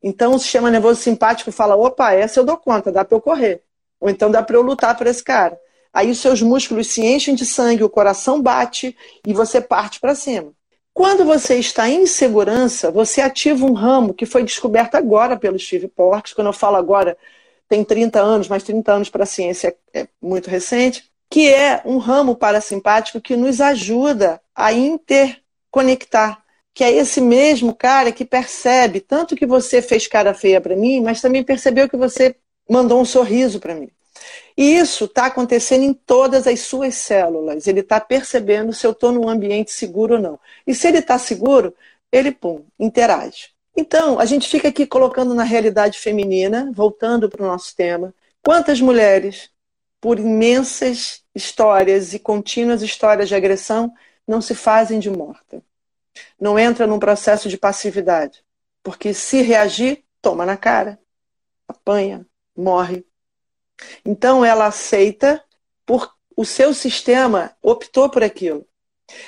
então 0.00 0.32
o 0.32 0.38
sistema 0.38 0.70
nervoso 0.70 1.00
simpático 1.00 1.50
fala: 1.50 1.74
opa, 1.74 2.12
essa 2.12 2.38
eu 2.38 2.44
dou 2.44 2.56
conta, 2.56 2.92
dá 2.92 3.04
para 3.04 3.16
eu 3.16 3.20
correr. 3.20 3.64
Ou 3.98 4.08
então 4.08 4.30
dá 4.30 4.44
para 4.44 4.54
eu 4.54 4.62
lutar 4.62 4.96
por 4.96 5.08
esse 5.08 5.24
cara. 5.24 5.58
Aí 5.92 6.08
os 6.08 6.18
seus 6.18 6.40
músculos 6.40 6.86
se 6.86 7.04
enchem 7.04 7.34
de 7.34 7.44
sangue, 7.44 7.82
o 7.82 7.90
coração 7.90 8.40
bate 8.40 8.96
e 9.26 9.34
você 9.34 9.60
parte 9.60 9.98
para 9.98 10.14
cima. 10.14 10.52
Quando 10.94 11.24
você 11.24 11.56
está 11.56 11.88
em 11.88 12.06
segurança, 12.06 12.92
você 12.92 13.20
ativa 13.20 13.66
um 13.66 13.72
ramo 13.72 14.14
que 14.14 14.24
foi 14.24 14.44
descoberto 14.44 14.94
agora 14.94 15.36
pelo 15.36 15.58
Steve 15.58 15.88
Portes. 15.88 16.32
Quando 16.32 16.46
eu 16.46 16.52
falo 16.52 16.76
agora, 16.76 17.18
tem 17.68 17.82
30 17.82 18.20
anos, 18.20 18.46
mas 18.46 18.62
30 18.62 18.92
anos 18.92 19.10
para 19.10 19.24
a 19.24 19.26
ciência 19.26 19.76
é 19.92 20.06
muito 20.22 20.48
recente, 20.48 21.10
que 21.30 21.48
é 21.52 21.82
um 21.84 21.98
ramo 21.98 22.34
parasimpático 22.34 23.20
que 23.20 23.36
nos 23.36 23.60
ajuda 23.60 24.40
a 24.54 24.72
interconectar. 24.72 26.42
Que 26.72 26.84
é 26.84 26.92
esse 26.92 27.20
mesmo 27.20 27.74
cara 27.74 28.12
que 28.12 28.24
percebe 28.24 29.00
tanto 29.00 29.36
que 29.36 29.46
você 29.46 29.82
fez 29.82 30.06
cara 30.06 30.32
feia 30.32 30.60
para 30.60 30.76
mim, 30.76 31.00
mas 31.00 31.20
também 31.20 31.42
percebeu 31.42 31.88
que 31.88 31.96
você 31.96 32.36
mandou 32.68 33.00
um 33.00 33.04
sorriso 33.04 33.58
para 33.60 33.74
mim. 33.74 33.90
E 34.56 34.76
isso 34.76 35.04
está 35.04 35.26
acontecendo 35.26 35.84
em 35.84 35.92
todas 35.92 36.46
as 36.46 36.60
suas 36.60 36.94
células. 36.96 37.66
Ele 37.66 37.80
está 37.80 38.00
percebendo 38.00 38.72
se 38.72 38.86
eu 38.86 38.90
estou 38.90 39.12
num 39.12 39.28
ambiente 39.28 39.70
seguro 39.70 40.14
ou 40.14 40.20
não. 40.20 40.40
E 40.66 40.74
se 40.74 40.88
ele 40.88 40.98
está 40.98 41.18
seguro, 41.18 41.74
ele, 42.10 42.32
pum, 42.32 42.64
interage. 42.78 43.50
Então, 43.76 44.18
a 44.18 44.24
gente 44.24 44.48
fica 44.48 44.68
aqui 44.68 44.84
colocando 44.86 45.34
na 45.34 45.44
realidade 45.44 45.98
feminina, 45.98 46.72
voltando 46.74 47.28
para 47.28 47.44
o 47.44 47.46
nosso 47.46 47.76
tema, 47.76 48.12
quantas 48.42 48.80
mulheres, 48.80 49.50
por 50.00 50.18
imensas 50.18 51.24
histórias 51.34 52.14
e 52.14 52.18
contínuas 52.18 52.82
histórias 52.82 53.28
de 53.28 53.34
agressão, 53.34 53.92
não 54.26 54.40
se 54.40 54.54
fazem 54.54 54.98
de 54.98 55.10
morta. 55.10 55.62
Não 56.40 56.58
entra 56.58 56.86
num 56.86 56.98
processo 56.98 57.48
de 57.48 57.56
passividade. 57.56 58.44
Porque 58.82 59.12
se 59.12 59.42
reagir, 59.42 60.04
toma 60.20 60.46
na 60.46 60.56
cara, 60.56 60.98
apanha, 61.66 62.26
morre. 62.56 63.04
Então 64.04 64.44
ela 64.44 64.66
aceita 64.66 65.42
por 65.84 66.16
o 66.36 66.44
seu 66.44 66.72
sistema 66.72 67.50
optou 67.60 68.08
por 68.08 68.22
aquilo. 68.22 68.64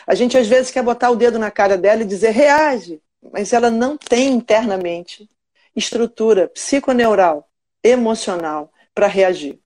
A 0.06 0.14
gente 0.14 0.38
às 0.38 0.46
vezes 0.46 0.70
quer 0.70 0.83
botar 0.83 1.11
o 1.11 1.16
dedo 1.16 1.40
na 1.40 1.50
cara 1.50 1.76
dela 1.76 2.02
e 2.02 2.06
dizer 2.06 2.30
reage, 2.30 3.02
mas 3.33 3.52
ela 3.52 3.68
não 3.68 3.96
tem 3.96 4.28
internamente 4.28 5.28
estrutura 5.74 6.48
psiconeural, 6.48 7.48
emocional 7.83 8.72
para 8.94 9.09
reagir. 9.09 9.59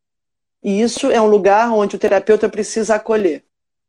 E 0.64 0.80
isso 0.80 1.10
é 1.10 1.20
um 1.20 1.26
lugar 1.26 1.70
onde 1.70 1.94
o 1.94 1.98
terapeuta 1.98 2.48
precisa 2.48 2.94
acolher 2.94 3.44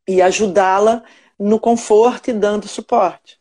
e 0.05 0.21
ajudá-la 0.21 1.03
no 1.39 1.57
conforto 1.57 2.29
e 2.29 2.33
dando 2.33 2.67
suporte. 2.67 3.39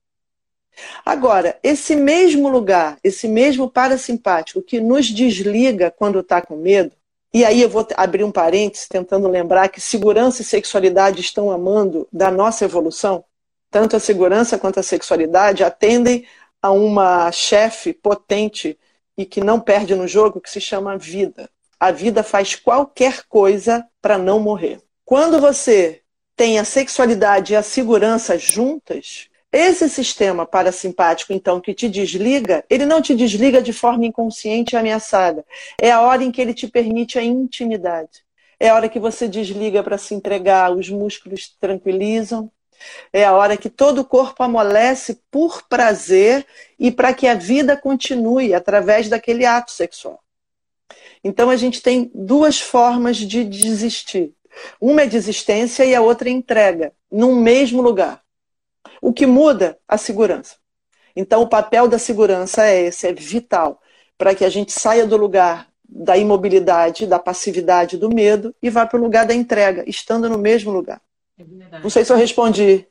Agora, 1.04 1.58
esse 1.62 1.96
mesmo 1.96 2.48
lugar, 2.48 2.96
esse 3.02 3.26
mesmo 3.26 3.68
parasimpático 3.68 4.62
que 4.62 4.80
nos 4.80 5.06
desliga 5.06 5.90
quando 5.90 6.20
está 6.20 6.40
com 6.40 6.56
medo, 6.56 6.92
e 7.32 7.44
aí 7.44 7.60
eu 7.60 7.68
vou 7.68 7.86
abrir 7.96 8.22
um 8.22 8.30
parênteses 8.30 8.86
tentando 8.86 9.28
lembrar 9.28 9.68
que 9.68 9.80
segurança 9.80 10.42
e 10.42 10.44
sexualidade 10.44 11.20
estão 11.20 11.50
amando 11.50 12.06
da 12.12 12.30
nossa 12.30 12.64
evolução. 12.64 13.24
Tanto 13.68 13.96
a 13.96 14.00
segurança 14.00 14.56
quanto 14.56 14.78
a 14.78 14.84
sexualidade 14.84 15.64
atendem 15.64 16.24
a 16.62 16.70
uma 16.70 17.32
chefe 17.32 17.92
potente 17.92 18.78
e 19.18 19.26
que 19.26 19.40
não 19.40 19.58
perde 19.58 19.96
no 19.96 20.06
jogo, 20.06 20.40
que 20.40 20.48
se 20.48 20.60
chama 20.60 20.96
vida. 20.96 21.50
A 21.78 21.90
vida 21.90 22.22
faz 22.22 22.54
qualquer 22.54 23.24
coisa 23.28 23.86
para 24.00 24.18
não 24.18 24.40
morrer. 24.40 24.80
Quando 25.04 25.40
você 25.40 26.02
tem 26.36 26.58
a 26.58 26.64
sexualidade 26.64 27.52
e 27.52 27.56
a 27.56 27.62
segurança 27.62 28.38
juntas, 28.38 29.28
esse 29.52 29.88
sistema 29.88 30.44
parasimpático, 30.44 31.32
então, 31.32 31.60
que 31.60 31.72
te 31.72 31.88
desliga, 31.88 32.64
ele 32.68 32.84
não 32.84 33.00
te 33.00 33.14
desliga 33.14 33.62
de 33.62 33.72
forma 33.72 34.04
inconsciente 34.04 34.74
e 34.74 34.76
ameaçada. 34.76 35.44
É 35.80 35.92
a 35.92 36.00
hora 36.00 36.24
em 36.24 36.32
que 36.32 36.40
ele 36.40 36.52
te 36.52 36.66
permite 36.66 37.20
a 37.20 37.22
intimidade. 37.22 38.24
É 38.58 38.70
a 38.70 38.74
hora 38.74 38.88
que 38.88 38.98
você 38.98 39.28
desliga 39.28 39.80
para 39.80 39.96
se 39.96 40.12
entregar, 40.12 40.72
os 40.72 40.90
músculos 40.90 41.54
tranquilizam. 41.60 42.50
É 43.12 43.24
a 43.24 43.32
hora 43.32 43.56
que 43.56 43.70
todo 43.70 44.00
o 44.00 44.04
corpo 44.04 44.42
amolece 44.42 45.20
por 45.30 45.62
prazer 45.68 46.44
e 46.76 46.90
para 46.90 47.14
que 47.14 47.28
a 47.28 47.34
vida 47.34 47.76
continue 47.76 48.54
através 48.54 49.08
daquele 49.08 49.46
ato 49.46 49.70
sexual. 49.70 50.23
Então 51.24 51.48
a 51.48 51.56
gente 51.56 51.82
tem 51.82 52.10
duas 52.14 52.60
formas 52.60 53.16
de 53.16 53.42
desistir. 53.42 54.34
Uma 54.80 55.02
é 55.02 55.06
desistência 55.06 55.84
e 55.84 55.94
a 55.94 56.02
outra 56.02 56.28
é 56.28 56.32
entrega, 56.32 56.92
num 57.10 57.34
mesmo 57.34 57.82
lugar. 57.82 58.22
O 59.00 59.12
que 59.12 59.26
muda? 59.26 59.78
A 59.88 59.98
segurança. 59.98 60.56
Então, 61.16 61.42
o 61.42 61.48
papel 61.48 61.88
da 61.88 61.98
segurança 61.98 62.64
é 62.64 62.86
esse, 62.86 63.06
é 63.06 63.12
vital, 63.12 63.80
para 64.18 64.34
que 64.34 64.44
a 64.44 64.48
gente 64.48 64.72
saia 64.72 65.06
do 65.06 65.16
lugar 65.16 65.68
da 65.88 66.16
imobilidade, 66.16 67.06
da 67.06 67.18
passividade, 67.18 67.96
do 67.96 68.12
medo 68.12 68.54
e 68.60 68.68
vá 68.68 68.84
para 68.84 68.98
o 68.98 69.02
lugar 69.02 69.26
da 69.26 69.34
entrega, 69.34 69.84
estando 69.86 70.28
no 70.28 70.38
mesmo 70.38 70.72
lugar. 70.72 71.00
É 71.38 71.78
Não 71.80 71.90
sei 71.90 72.04
se 72.04 72.12
eu 72.12 72.16
respondi. 72.16 72.86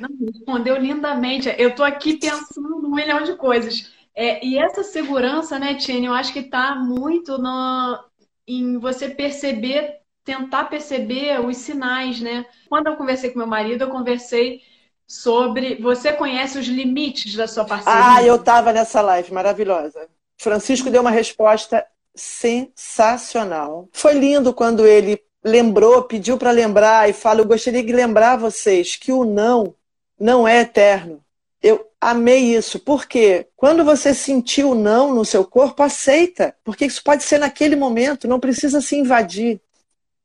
Não, 0.00 0.08
respondeu 0.32 0.76
lindamente. 0.76 1.54
Eu 1.58 1.70
estou 1.70 1.84
aqui 1.84 2.14
pensando 2.14 2.80
num 2.80 2.94
milhão 2.94 3.22
de 3.22 3.34
coisas. 3.36 3.90
É, 4.16 4.42
e 4.44 4.58
essa 4.58 4.82
segurança, 4.82 5.58
né, 5.58 5.74
Tiene, 5.74 6.06
eu 6.06 6.14
acho 6.14 6.32
que 6.32 6.38
está 6.38 6.74
muito 6.74 7.36
no, 7.36 8.02
em 8.48 8.78
você 8.78 9.10
perceber, 9.10 10.00
tentar 10.24 10.64
perceber 10.64 11.38
os 11.44 11.58
sinais, 11.58 12.18
né? 12.20 12.46
Quando 12.66 12.86
eu 12.86 12.96
conversei 12.96 13.30
com 13.30 13.38
meu 13.38 13.46
marido, 13.46 13.82
eu 13.82 13.90
conversei 13.90 14.62
sobre. 15.06 15.76
Você 15.76 16.14
conhece 16.14 16.58
os 16.58 16.66
limites 16.66 17.34
da 17.34 17.46
sua 17.46 17.66
parceria? 17.66 18.16
Ah, 18.16 18.22
eu 18.22 18.36
estava 18.36 18.72
nessa 18.72 19.02
live 19.02 19.32
maravilhosa. 19.34 20.08
Francisco 20.38 20.90
deu 20.90 21.02
uma 21.02 21.10
resposta 21.10 21.86
sensacional. 22.14 23.86
Foi 23.92 24.14
lindo 24.14 24.54
quando 24.54 24.86
ele 24.86 25.22
lembrou, 25.44 26.04
pediu 26.04 26.38
para 26.38 26.50
lembrar 26.50 27.08
e 27.08 27.12
fala: 27.12 27.40
Eu 27.40 27.46
gostaria 27.46 27.82
de 27.82 27.92
lembrar 27.92 28.36
vocês 28.36 28.96
que 28.96 29.12
o 29.12 29.24
não 29.24 29.74
não 30.18 30.48
é 30.48 30.62
eterno. 30.62 31.22
Eu 31.62 31.90
amei 32.00 32.54
isso, 32.54 32.78
porque 32.78 33.48
quando 33.56 33.84
você 33.84 34.14
sentiu 34.14 34.74
não 34.74 35.14
no 35.14 35.24
seu 35.24 35.44
corpo, 35.44 35.82
aceita, 35.82 36.54
porque 36.62 36.84
isso 36.84 37.02
pode 37.02 37.24
ser 37.24 37.38
naquele 37.38 37.74
momento, 37.76 38.28
não 38.28 38.38
precisa 38.38 38.80
se 38.80 38.96
invadir. 38.96 39.60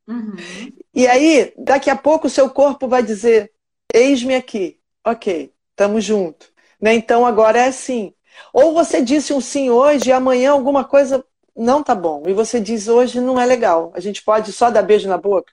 Uhum. 0.07 0.35
E 0.93 1.07
aí, 1.07 1.53
daqui 1.57 1.89
a 1.89 1.95
pouco, 1.95 2.27
o 2.27 2.29
seu 2.29 2.49
corpo 2.49 2.87
vai 2.87 3.01
dizer: 3.01 3.51
Eis-me 3.93 4.35
aqui. 4.35 4.77
Ok, 5.05 5.51
estamos 5.71 6.03
junto. 6.03 6.51
Né? 6.79 6.93
Então 6.93 7.25
agora 7.25 7.59
é 7.59 7.67
assim. 7.67 8.13
Ou 8.53 8.73
você 8.73 9.01
disse 9.01 9.33
um 9.33 9.41
sim 9.41 9.69
hoje 9.69 10.09
e 10.09 10.13
amanhã 10.13 10.51
alguma 10.51 10.83
coisa 10.83 11.23
não 11.55 11.83
tá 11.83 11.93
bom. 11.93 12.23
E 12.25 12.33
você 12.33 12.59
diz 12.59 12.87
hoje 12.87 13.19
não 13.19 13.39
é 13.39 13.45
legal. 13.45 13.91
A 13.95 13.99
gente 13.99 14.23
pode 14.23 14.51
só 14.51 14.69
dar 14.69 14.81
beijo 14.81 15.07
na 15.07 15.17
boca. 15.17 15.51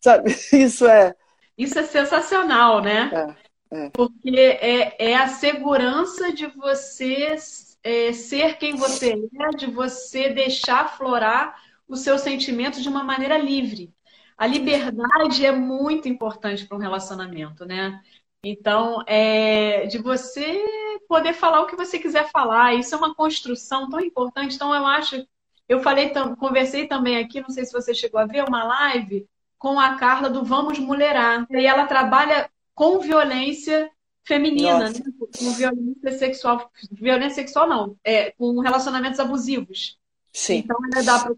Sabe? 0.00 0.30
Isso 0.52 0.86
é. 0.86 1.14
Isso 1.56 1.78
é 1.78 1.84
sensacional, 1.84 2.80
né? 2.80 3.10
É, 3.12 3.49
é. 3.70 3.90
Porque 3.90 4.36
é, 4.36 5.10
é 5.10 5.16
a 5.16 5.28
segurança 5.28 6.32
de 6.32 6.46
você 6.46 7.36
é, 7.82 8.12
ser 8.12 8.58
quem 8.58 8.74
você 8.74 9.12
é, 9.12 9.48
de 9.50 9.66
você 9.66 10.30
deixar 10.30 10.96
florar 10.96 11.60
os 11.88 12.00
seus 12.00 12.20
sentimentos 12.20 12.82
de 12.82 12.88
uma 12.88 13.04
maneira 13.04 13.38
livre. 13.38 13.92
A 14.36 14.46
liberdade 14.46 15.44
é 15.44 15.52
muito 15.52 16.08
importante 16.08 16.66
para 16.66 16.76
um 16.76 16.80
relacionamento, 16.80 17.64
né? 17.64 18.00
Então, 18.42 19.04
é 19.06 19.86
de 19.86 19.98
você 19.98 20.64
poder 21.06 21.34
falar 21.34 21.60
o 21.60 21.66
que 21.66 21.76
você 21.76 21.98
quiser 21.98 22.30
falar. 22.30 22.74
Isso 22.74 22.94
é 22.94 22.98
uma 22.98 23.14
construção 23.14 23.88
tão 23.90 24.00
importante. 24.00 24.54
Então, 24.54 24.74
eu 24.74 24.86
acho, 24.86 25.26
eu 25.68 25.82
falei, 25.82 26.10
conversei 26.38 26.86
também 26.86 27.18
aqui, 27.18 27.40
não 27.40 27.50
sei 27.50 27.66
se 27.66 27.72
você 27.72 27.92
chegou 27.94 28.18
a 28.18 28.24
ver 28.24 28.48
uma 28.48 28.64
live 28.64 29.26
com 29.58 29.78
a 29.78 29.96
Carla 29.96 30.30
do 30.30 30.42
Vamos 30.42 30.78
Mulherar. 30.78 31.46
E 31.50 31.66
ela 31.66 31.86
trabalha 31.86 32.50
com 32.74 32.98
violência 33.00 33.90
feminina, 34.24 34.90
né? 34.90 35.00
com 35.38 35.50
violência 35.52 36.12
sexual, 36.12 36.70
violência 36.92 37.42
sexual 37.42 37.68
não, 37.68 37.96
é, 38.04 38.30
com 38.32 38.58
relacionamentos 38.60 39.18
abusivos. 39.18 39.98
Sim. 40.32 40.58
Então, 40.58 40.76
ela 40.92 41.02
é 41.02 41.04
da 41.04 41.30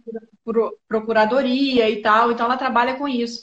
procuradoria 0.87 1.89
e 1.89 2.03
tal, 2.03 2.31
então 2.31 2.47
ela 2.47 2.57
trabalha 2.57 2.97
com 2.97 3.09
isso. 3.09 3.43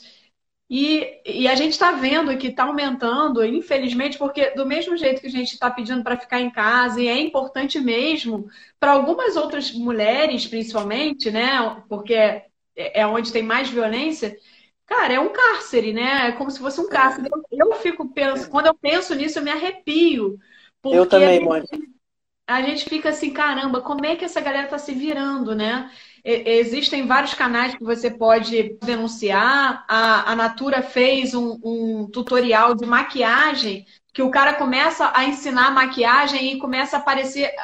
E, 0.68 1.20
e 1.26 1.48
a 1.48 1.56
gente 1.56 1.72
está 1.72 1.90
vendo 1.90 2.36
que 2.38 2.46
está 2.46 2.62
aumentando, 2.62 3.44
infelizmente, 3.44 4.16
porque 4.16 4.50
do 4.50 4.64
mesmo 4.64 4.96
jeito 4.96 5.20
que 5.20 5.26
a 5.26 5.30
gente 5.30 5.52
está 5.52 5.68
pedindo 5.68 6.04
para 6.04 6.16
ficar 6.16 6.40
em 6.40 6.48
casa, 6.48 7.00
e 7.00 7.08
é 7.08 7.20
importante 7.20 7.80
mesmo, 7.80 8.48
para 8.78 8.92
algumas 8.92 9.34
outras 9.34 9.72
mulheres, 9.72 10.46
principalmente, 10.46 11.28
né? 11.28 11.82
Porque 11.88 12.14
é, 12.14 12.44
é 12.76 13.04
onde 13.04 13.32
tem 13.32 13.42
mais 13.42 13.68
violência, 13.68 14.36
cara, 14.90 15.14
é 15.14 15.20
um 15.20 15.28
cárcere, 15.28 15.92
né? 15.92 16.28
É 16.28 16.32
como 16.32 16.50
se 16.50 16.58
fosse 16.58 16.80
um 16.80 16.88
cárcere. 16.88 17.28
Eu, 17.52 17.72
fico 17.74 18.08
penso, 18.12 18.50
quando 18.50 18.66
eu 18.66 18.74
penso 18.74 19.14
nisso, 19.14 19.38
eu 19.38 19.42
me 19.42 19.50
arrepio. 19.50 20.36
eu 20.84 21.06
também, 21.06 21.40
Mônica. 21.40 21.78
A 22.44 22.60
gente 22.62 22.84
fica 22.86 23.10
assim, 23.10 23.32
caramba, 23.32 23.80
como 23.80 24.04
é 24.04 24.16
que 24.16 24.24
essa 24.24 24.40
galera 24.40 24.64
está 24.64 24.76
se 24.76 24.92
virando, 24.92 25.54
né? 25.54 25.88
Existem 26.24 27.06
vários 27.06 27.32
canais 27.32 27.76
que 27.76 27.84
você 27.84 28.10
pode 28.10 28.76
denunciar. 28.82 29.84
A, 29.88 30.32
a 30.32 30.34
Natura 30.34 30.82
fez 30.82 31.32
um, 31.32 31.60
um 31.62 32.10
tutorial 32.10 32.74
de 32.74 32.84
maquiagem 32.84 33.86
que 34.12 34.20
o 34.20 34.30
cara 34.32 34.54
começa 34.54 35.12
a 35.14 35.24
ensinar 35.24 35.70
maquiagem 35.70 36.52
e 36.52 36.58
começa 36.58 36.96
a 36.96 37.00
aparecer, 37.00 37.54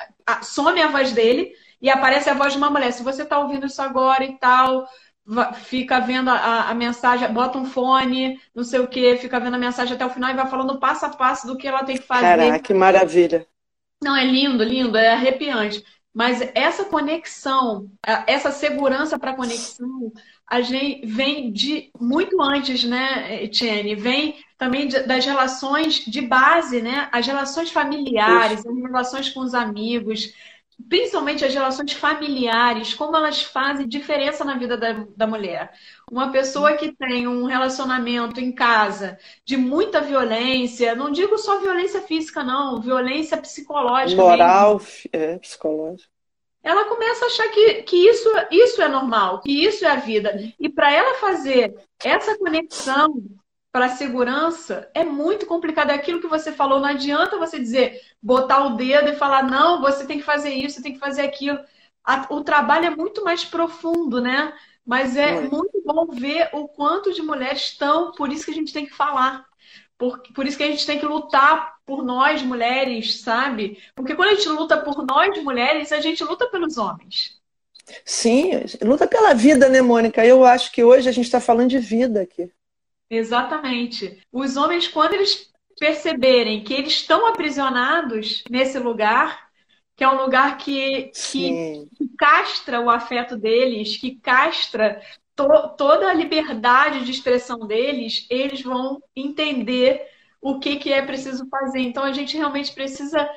some 0.43 0.81
a 0.81 0.87
voz 0.87 1.11
dele 1.11 1.53
e 1.83 1.91
aparece 1.91 2.31
a 2.31 2.35
voz 2.35 2.53
de 2.53 2.59
uma 2.59 2.71
mulher. 2.71 2.93
Se 2.93 3.03
você 3.03 3.25
está 3.25 3.41
ouvindo 3.41 3.67
isso 3.67 3.83
agora 3.83 4.25
e 4.25 4.39
tal, 4.39 4.87
fica 5.65 6.01
vendo 6.01 6.31
a, 6.31 6.71
a, 6.71 6.75
mensagem, 6.75 7.33
bota 7.33 7.59
um 7.59 7.65
fone, 7.65 8.41
não 8.55 8.63
sei 8.63 8.81
o 8.81 8.87
que, 8.87 9.17
fica 9.17 9.41
vendo 9.41 9.55
a 9.55 9.59
mensagem 9.59 9.95
até 9.95 10.07
o 10.07 10.11
final 10.11 10.31
e 10.31 10.35
vai 10.35 10.47
falando 10.47 10.79
passo 10.79 11.05
a 11.07 11.11
passo 11.11 11.47
do 11.47 11.57
que 11.57 11.67
ela 11.67 11.85
tem 11.85 11.97
que 11.97 12.07
fazer. 12.07 12.23
Caraca, 12.23 12.59
que 12.61 12.73
maravilha. 12.73 13.47
Não, 14.03 14.15
é 14.17 14.25
lindo, 14.25 14.63
lindo, 14.63 14.97
é 14.97 15.13
arrepiante. 15.13 15.85
Mas 16.15 16.41
essa 16.55 16.85
conexão, 16.85 17.91
essa 18.27 18.51
segurança 18.51 19.19
para 19.19 19.35
conexão, 19.35 20.11
a 20.47 20.63
gente 20.63 21.05
vem 21.07 21.53
de 21.53 21.91
muito 22.01 22.41
antes, 22.41 22.85
né, 22.85 23.43
Etienne? 23.45 23.95
Vem 23.95 24.37
também 24.57 24.89
de, 24.89 25.01
das 25.01 25.27
relações 25.27 25.97
de 26.07 26.23
base, 26.23 26.81
né? 26.81 27.09
As 27.13 27.27
relações 27.27 27.71
familiares, 27.71 28.65
as 28.65 28.77
relações 28.77 29.29
com 29.29 29.41
os 29.41 29.53
amigos, 29.53 30.33
principalmente 30.89 31.45
as 31.45 31.55
relações 31.55 31.93
familiares, 31.93 32.95
como 32.95 33.17
elas 33.17 33.43
fazem 33.43 33.89
diferença 33.89 34.45
na 34.45 34.57
vida 34.57 34.77
da, 34.77 35.05
da 35.17 35.27
mulher. 35.27 35.73
Uma 36.11 36.31
pessoa 36.31 36.75
que 36.75 36.93
tem 36.93 37.27
um 37.27 37.47
relacionamento 37.47 38.41
em 38.41 38.53
casa 38.53 39.19
de 39.45 39.57
muita 39.57 40.01
violência, 40.01 40.95
não 40.95 41.11
digo 41.11 41.39
só 41.39 41.61
violência 41.61 42.03
física, 42.03 42.45
não, 42.45 42.81
violência 42.81 43.37
psicológica. 43.37 44.21
Moral, 44.21 44.81
é, 45.13 45.39
psicológica. 45.39 46.11
Ela 46.63 46.85
começa 46.87 47.25
a 47.25 47.29
achar 47.29 47.49
que, 47.49 47.83
que 47.85 47.97
isso, 47.97 48.29
isso 48.51 48.83
é 48.83 48.89
normal, 48.89 49.41
que 49.41 49.65
isso 49.65 49.85
é 49.85 49.89
a 49.89 49.97
vida. 49.97 50.37
E 50.59 50.69
para 50.69 50.93
ela 50.93 51.15
fazer 51.15 51.77
essa 52.05 52.37
conexão 52.37 53.23
para 53.77 53.87
a 53.87 53.97
segurança 53.97 54.91
é 54.95 55.05
muito 55.05 55.45
complicado. 55.45 55.91
É 55.91 55.95
aquilo 55.95 56.19
que 56.19 56.27
você 56.27 56.51
falou, 56.51 56.81
não 56.81 56.89
adianta 56.89 57.37
você 57.37 57.59
dizer, 57.59 58.01
botar 58.23 58.65
o 58.65 58.75
dedo 58.75 59.11
e 59.11 59.17
falar, 59.17 59.43
não, 59.43 59.83
você 59.83 60.07
tem 60.07 60.17
que 60.17 60.25
fazer 60.25 60.49
isso, 60.49 60.77
você 60.77 60.83
tem 60.83 60.95
que 60.95 60.99
fazer 60.99 61.21
aquilo. 61.21 61.59
O 62.31 62.41
trabalho 62.41 62.87
é 62.87 62.91
muito 62.91 63.23
mais 63.23 63.45
profundo, 63.45 64.19
né? 64.19 64.55
Mas 64.83 65.15
é 65.15 65.43
muito 65.43 65.83
bom 65.85 66.07
ver 66.07 66.49
o 66.55 66.67
quanto 66.69 67.13
de 67.13 67.21
mulheres 67.21 67.65
estão, 67.65 68.13
por 68.13 68.33
isso 68.33 68.47
que 68.47 68.51
a 68.51 68.55
gente 68.55 68.73
tem 68.73 68.87
que 68.87 68.95
falar. 68.95 69.45
Por, 69.99 70.23
por 70.35 70.47
isso 70.47 70.57
que 70.57 70.65
a 70.65 70.69
gente 70.71 70.87
tem 70.87 70.99
que 70.99 71.05
lutar 71.05 71.75
por 71.85 72.03
nós, 72.03 72.41
mulheres, 72.41 73.21
sabe? 73.21 73.79
Porque 73.95 74.15
quando 74.15 74.31
a 74.31 74.35
gente 74.37 74.49
luta 74.49 74.79
por 74.79 75.05
nós, 75.05 75.37
mulheres, 75.43 75.93
a 75.93 76.01
gente 76.01 76.25
luta 76.25 76.49
pelos 76.49 76.79
homens. 76.79 77.39
Sim, 78.07 78.53
luta 78.83 79.07
pela 79.07 79.35
vida, 79.35 79.69
né, 79.69 79.83
Mônica? 79.83 80.25
Eu 80.25 80.47
acho 80.47 80.73
que 80.73 80.83
hoje 80.83 81.11
a 81.11 81.13
gente 81.13 81.27
está 81.27 81.41
falando 81.43 81.69
de 81.69 81.79
vida 81.79 82.23
aqui. 82.23 82.51
Exatamente. 83.09 84.21
Os 84.33 84.57
homens, 84.57 84.89
quando 84.89 85.15
eles 85.15 85.53
perceberem 85.79 86.65
que 86.65 86.75
eles 86.75 86.95
estão 86.95 87.27
aprisionados 87.27 88.43
nesse 88.51 88.79
lugar, 88.79 89.49
que 89.95 90.05
é 90.05 90.09
um 90.09 90.23
lugar 90.23 90.59
que, 90.59 91.11
que, 91.15 91.89
que 91.97 92.09
castra 92.19 92.81
o 92.81 92.91
afeto 92.91 93.37
deles, 93.37 93.97
que 93.97 94.17
castra 94.17 95.01
to, 95.35 95.47
toda 95.77 96.09
a 96.09 96.15
liberdade 96.15 97.05
de 97.05 97.11
expressão 97.11 97.61
deles, 97.61 98.27
eles 98.29 98.63
vão 98.63 99.01
entender 99.15 100.07
o 100.41 100.59
que, 100.59 100.77
que 100.77 100.93
é 100.93 101.03
preciso 101.03 101.47
fazer. 101.49 101.81
Então, 101.81 102.03
a 102.05 102.13
gente 102.13 102.37
realmente 102.37 102.73
precisa 102.73 103.29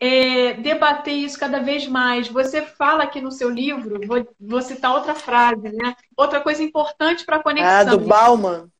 é, 0.00 0.54
debater 0.54 1.14
isso 1.14 1.38
cada 1.38 1.60
vez 1.60 1.86
mais. 1.86 2.28
Você 2.28 2.62
fala 2.62 3.04
aqui 3.04 3.20
no 3.20 3.30
seu 3.30 3.48
livro, 3.48 4.00
vou, 4.06 4.26
vou 4.40 4.60
citar 4.62 4.94
outra 4.94 5.14
frase, 5.14 5.70
né? 5.70 5.94
Outra 6.16 6.40
coisa 6.40 6.62
importante 6.62 7.24
para 7.24 7.36
a 7.36 7.42
conexão. 7.42 7.68
Ah, 7.68 7.84
do 7.84 7.98
Bauman. 8.00 8.71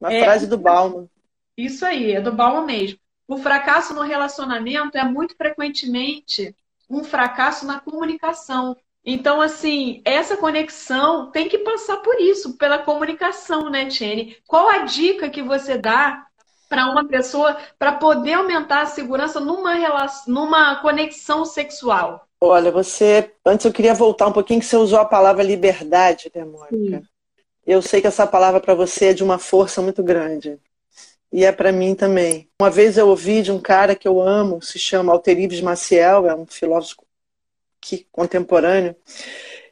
Uma 0.00 0.12
é, 0.12 0.22
frase 0.22 0.46
do 0.46 0.58
Bauman. 0.58 1.08
Isso 1.56 1.84
aí, 1.84 2.12
é 2.12 2.20
do 2.20 2.32
Bauman 2.32 2.66
mesmo. 2.66 2.98
O 3.28 3.38
fracasso 3.38 3.94
no 3.94 4.02
relacionamento 4.02 4.96
é 4.96 5.04
muito 5.04 5.36
frequentemente 5.36 6.54
um 6.88 7.02
fracasso 7.02 7.66
na 7.66 7.80
comunicação. 7.80 8.76
Então, 9.04 9.40
assim, 9.40 10.02
essa 10.04 10.36
conexão 10.36 11.30
tem 11.30 11.48
que 11.48 11.58
passar 11.58 11.98
por 11.98 12.20
isso, 12.20 12.56
pela 12.56 12.78
comunicação, 12.78 13.70
né, 13.70 13.86
Tiene? 13.86 14.36
Qual 14.46 14.68
a 14.68 14.78
dica 14.78 15.30
que 15.30 15.42
você 15.42 15.78
dá 15.78 16.26
para 16.68 16.90
uma 16.90 17.06
pessoa 17.06 17.56
para 17.78 17.92
poder 17.92 18.34
aumentar 18.34 18.82
a 18.82 18.86
segurança 18.86 19.38
numa, 19.38 19.74
relação, 19.74 20.34
numa 20.34 20.76
conexão 20.76 21.44
sexual? 21.44 22.26
Olha, 22.40 22.70
você. 22.70 23.32
Antes 23.44 23.64
eu 23.64 23.72
queria 23.72 23.94
voltar 23.94 24.26
um 24.26 24.32
pouquinho 24.32 24.60
que 24.60 24.66
você 24.66 24.76
usou 24.76 24.98
a 24.98 25.04
palavra 25.04 25.42
liberdade, 25.42 26.30
né, 26.34 26.44
Mônica? 26.44 27.00
Sim. 27.00 27.08
Eu 27.66 27.82
sei 27.82 28.00
que 28.00 28.06
essa 28.06 28.26
palavra 28.26 28.60
para 28.60 28.74
você 28.74 29.06
é 29.06 29.12
de 29.12 29.24
uma 29.24 29.38
força 29.38 29.82
muito 29.82 30.02
grande 30.02 30.58
e 31.32 31.44
é 31.44 31.52
para 31.52 31.72
mim 31.72 31.94
também. 31.94 32.48
Uma 32.60 32.70
vez 32.70 32.96
eu 32.96 33.08
ouvi 33.08 33.42
de 33.42 33.52
um 33.52 33.60
cara 33.60 33.94
que 33.94 34.06
eu 34.06 34.20
amo, 34.20 34.62
se 34.62 34.78
chama 34.78 35.12
Alterives 35.12 35.60
Maciel, 35.60 36.28
é 36.28 36.34
um 36.34 36.46
filósofo 36.46 37.02
que, 37.80 38.06
contemporâneo, 38.10 38.96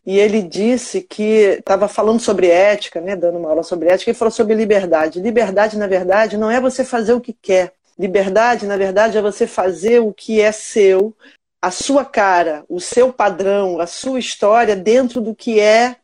e 0.05 0.19
ele 0.19 0.43
disse 0.43 1.01
que 1.01 1.57
estava 1.59 1.89
falando 1.89 2.21
sobre 2.21 2.49
ética, 2.49 3.01
né, 3.01 3.17
dando 3.17 3.39
uma 3.39 3.49
aula 3.49 3.63
sobre 3.63 3.89
ética, 3.89 4.11
e 4.11 4.15
falou 4.15 4.31
sobre 4.31 4.55
liberdade. 4.55 5.21
Liberdade, 5.21 5.79
na 5.79 5.87
verdade, 5.87 6.37
não 6.37 6.51
é 6.51 6.61
você 6.61 6.85
fazer 6.85 7.15
o 7.15 7.21
que 7.21 7.33
quer. 7.33 7.73
Liberdade, 7.99 8.67
na 8.67 8.77
verdade, 8.77 9.17
é 9.17 9.23
você 9.23 9.47
fazer 9.47 10.01
o 10.01 10.13
que 10.13 10.41
é 10.41 10.53
seu, 10.53 11.17
a 11.63 11.71
sua 11.71 12.05
cara, 12.05 12.65
o 12.69 12.81
seu 12.81 13.13
padrão, 13.13 13.81
a 13.81 13.87
sua 13.87 14.19
história 14.19 14.77
dentro 14.77 15.21
do 15.21 15.35
que 15.35 15.59
é 15.59 15.97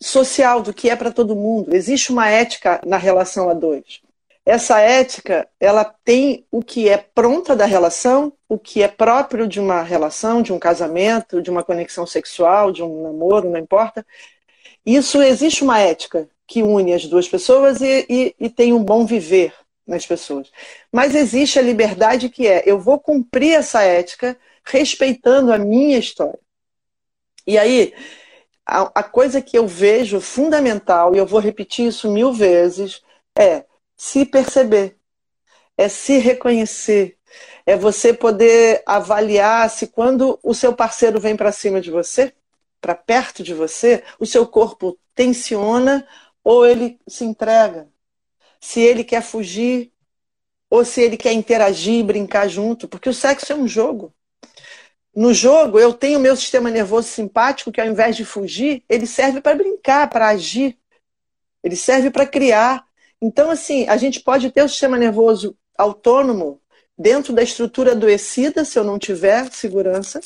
social, 0.00 0.62
do 0.62 0.74
que 0.74 0.90
é 0.90 0.96
para 0.96 1.12
todo 1.12 1.36
mundo. 1.36 1.74
Existe 1.74 2.12
uma 2.12 2.28
ética 2.28 2.80
na 2.84 2.96
relação 2.96 3.48
a 3.48 3.54
dois 3.54 4.00
essa 4.46 4.78
ética 4.78 5.48
ela 5.58 5.84
tem 5.84 6.46
o 6.52 6.62
que 6.62 6.88
é 6.88 6.96
pronta 6.96 7.56
da 7.56 7.66
relação, 7.66 8.32
o 8.48 8.56
que 8.56 8.80
é 8.80 8.86
próprio 8.86 9.48
de 9.48 9.58
uma 9.58 9.82
relação, 9.82 10.40
de 10.40 10.52
um 10.52 10.58
casamento, 10.58 11.42
de 11.42 11.50
uma 11.50 11.64
conexão 11.64 12.06
sexual, 12.06 12.70
de 12.70 12.80
um 12.80 13.02
namoro, 13.02 13.50
não 13.50 13.58
importa. 13.58 14.06
Isso 14.86 15.20
existe 15.20 15.64
uma 15.64 15.80
ética 15.80 16.28
que 16.46 16.62
une 16.62 16.94
as 16.94 17.06
duas 17.06 17.26
pessoas 17.26 17.80
e, 17.80 18.06
e, 18.08 18.36
e 18.38 18.48
tem 18.48 18.72
um 18.72 18.84
bom 18.84 19.04
viver 19.04 19.52
nas 19.84 20.06
pessoas. 20.06 20.48
Mas 20.92 21.16
existe 21.16 21.58
a 21.58 21.62
liberdade 21.62 22.28
que 22.28 22.46
é 22.46 22.62
eu 22.64 22.78
vou 22.78 23.00
cumprir 23.00 23.54
essa 23.54 23.82
ética 23.82 24.38
respeitando 24.64 25.52
a 25.52 25.58
minha 25.58 25.98
história. 25.98 26.38
E 27.44 27.58
aí, 27.58 27.92
a, 28.66 28.90
a 29.00 29.02
coisa 29.02 29.40
que 29.40 29.56
eu 29.56 29.66
vejo 29.66 30.20
fundamental, 30.20 31.14
e 31.14 31.18
eu 31.18 31.26
vou 31.26 31.40
repetir 31.40 31.86
isso 31.86 32.10
mil 32.10 32.32
vezes, 32.32 33.02
é 33.38 33.64
se 33.96 34.24
perceber, 34.26 34.96
é 35.76 35.88
se 35.88 36.18
reconhecer, 36.18 37.16
é 37.64 37.76
você 37.76 38.12
poder 38.12 38.82
avaliar 38.86 39.70
se 39.70 39.86
quando 39.88 40.38
o 40.42 40.54
seu 40.54 40.74
parceiro 40.74 41.20
vem 41.20 41.36
para 41.36 41.52
cima 41.52 41.80
de 41.80 41.90
você, 41.90 42.34
para 42.80 42.94
perto 42.94 43.42
de 43.42 43.54
você, 43.54 44.02
o 44.18 44.26
seu 44.26 44.46
corpo 44.46 44.98
tensiona 45.14 46.06
ou 46.44 46.66
ele 46.66 46.98
se 47.08 47.24
entrega. 47.24 47.88
Se 48.60 48.80
ele 48.80 49.04
quer 49.04 49.22
fugir 49.22 49.92
ou 50.70 50.84
se 50.84 51.00
ele 51.00 51.16
quer 51.16 51.32
interagir, 51.32 52.04
brincar 52.04 52.48
junto, 52.48 52.88
porque 52.88 53.08
o 53.08 53.14
sexo 53.14 53.52
é 53.52 53.56
um 53.56 53.68
jogo. 53.68 54.12
No 55.16 55.32
jogo, 55.32 55.78
eu 55.78 55.94
tenho 55.94 56.20
meu 56.20 56.36
sistema 56.36 56.70
nervoso 56.70 57.08
simpático 57.08 57.72
que, 57.72 57.80
ao 57.80 57.86
invés 57.86 58.14
de 58.14 58.22
fugir, 58.22 58.84
ele 58.86 59.06
serve 59.06 59.40
para 59.40 59.56
brincar, 59.56 60.10
para 60.10 60.28
agir. 60.28 60.76
Ele 61.64 61.74
serve 61.74 62.10
para 62.10 62.26
criar. 62.26 62.84
Então, 63.18 63.50
assim, 63.50 63.88
a 63.88 63.96
gente 63.96 64.20
pode 64.20 64.50
ter 64.50 64.62
o 64.62 64.68
sistema 64.68 64.98
nervoso 64.98 65.56
autônomo 65.76 66.60
dentro 66.98 67.32
da 67.32 67.42
estrutura 67.42 67.92
adoecida, 67.92 68.62
se 68.62 68.78
eu 68.78 68.84
não 68.84 68.98
tiver 68.98 69.50
segurança, 69.52 70.20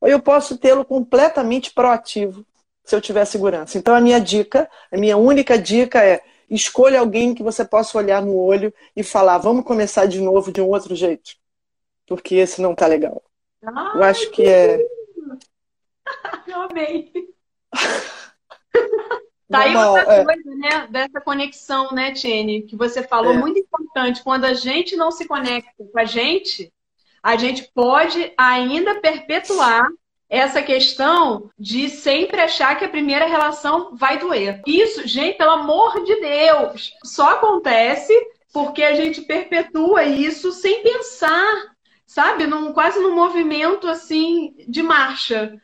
ou 0.00 0.08
eu 0.08 0.20
posso 0.20 0.58
tê-lo 0.58 0.84
completamente 0.84 1.72
proativo, 1.72 2.44
se 2.84 2.96
eu 2.96 3.00
tiver 3.00 3.24
segurança. 3.24 3.78
Então, 3.78 3.94
a 3.94 4.00
minha 4.00 4.18
dica, 4.20 4.68
a 4.90 4.96
minha 4.96 5.16
única 5.16 5.56
dica 5.56 6.04
é 6.04 6.20
escolha 6.50 6.98
alguém 6.98 7.32
que 7.32 7.44
você 7.44 7.64
possa 7.64 7.96
olhar 7.96 8.20
no 8.20 8.36
olho 8.36 8.74
e 8.96 9.04
falar: 9.04 9.38
vamos 9.38 9.64
começar 9.64 10.06
de 10.06 10.20
novo 10.20 10.50
de 10.50 10.60
um 10.60 10.68
outro 10.68 10.96
jeito, 10.96 11.36
porque 12.06 12.34
esse 12.34 12.60
não 12.60 12.74
tá 12.74 12.88
legal. 12.88 13.22
Ai, 13.64 13.96
eu 13.96 14.02
acho 14.02 14.30
que 14.30 14.42
é. 14.42 14.80
Eu 16.46 16.62
amei. 16.62 17.12
Tá 19.52 19.58
aí 19.58 19.76
outra 19.76 20.14
é. 20.14 20.24
coisa, 20.24 20.54
né, 20.56 20.86
dessa 20.88 21.20
conexão, 21.20 21.92
né, 21.92 22.12
Tiene, 22.12 22.62
que 22.62 22.74
você 22.74 23.02
falou, 23.02 23.34
é. 23.34 23.36
muito 23.36 23.58
importante. 23.58 24.22
Quando 24.22 24.46
a 24.46 24.54
gente 24.54 24.96
não 24.96 25.10
se 25.10 25.26
conecta 25.26 25.70
com 25.76 25.98
a 25.98 26.06
gente, 26.06 26.72
a 27.22 27.36
gente 27.36 27.70
pode 27.74 28.32
ainda 28.38 28.98
perpetuar 28.98 29.86
essa 30.28 30.62
questão 30.62 31.50
de 31.58 31.90
sempre 31.90 32.40
achar 32.40 32.78
que 32.78 32.86
a 32.86 32.88
primeira 32.88 33.26
relação 33.26 33.94
vai 33.94 34.18
doer. 34.18 34.62
Isso, 34.66 35.06
gente, 35.06 35.36
pelo 35.36 35.50
amor 35.50 36.02
de 36.02 36.18
Deus, 36.18 36.94
só 37.04 37.32
acontece 37.32 38.14
porque 38.54 38.82
a 38.82 38.94
gente 38.94 39.20
perpetua 39.20 40.04
isso 40.04 40.50
sem 40.50 40.82
pensar, 40.82 41.71
sabe? 42.12 42.46
Num, 42.46 42.72
quase 42.72 42.98
num 43.00 43.14
movimento 43.14 43.88
assim 43.88 44.54
de 44.68 44.82
marcha 44.82 45.60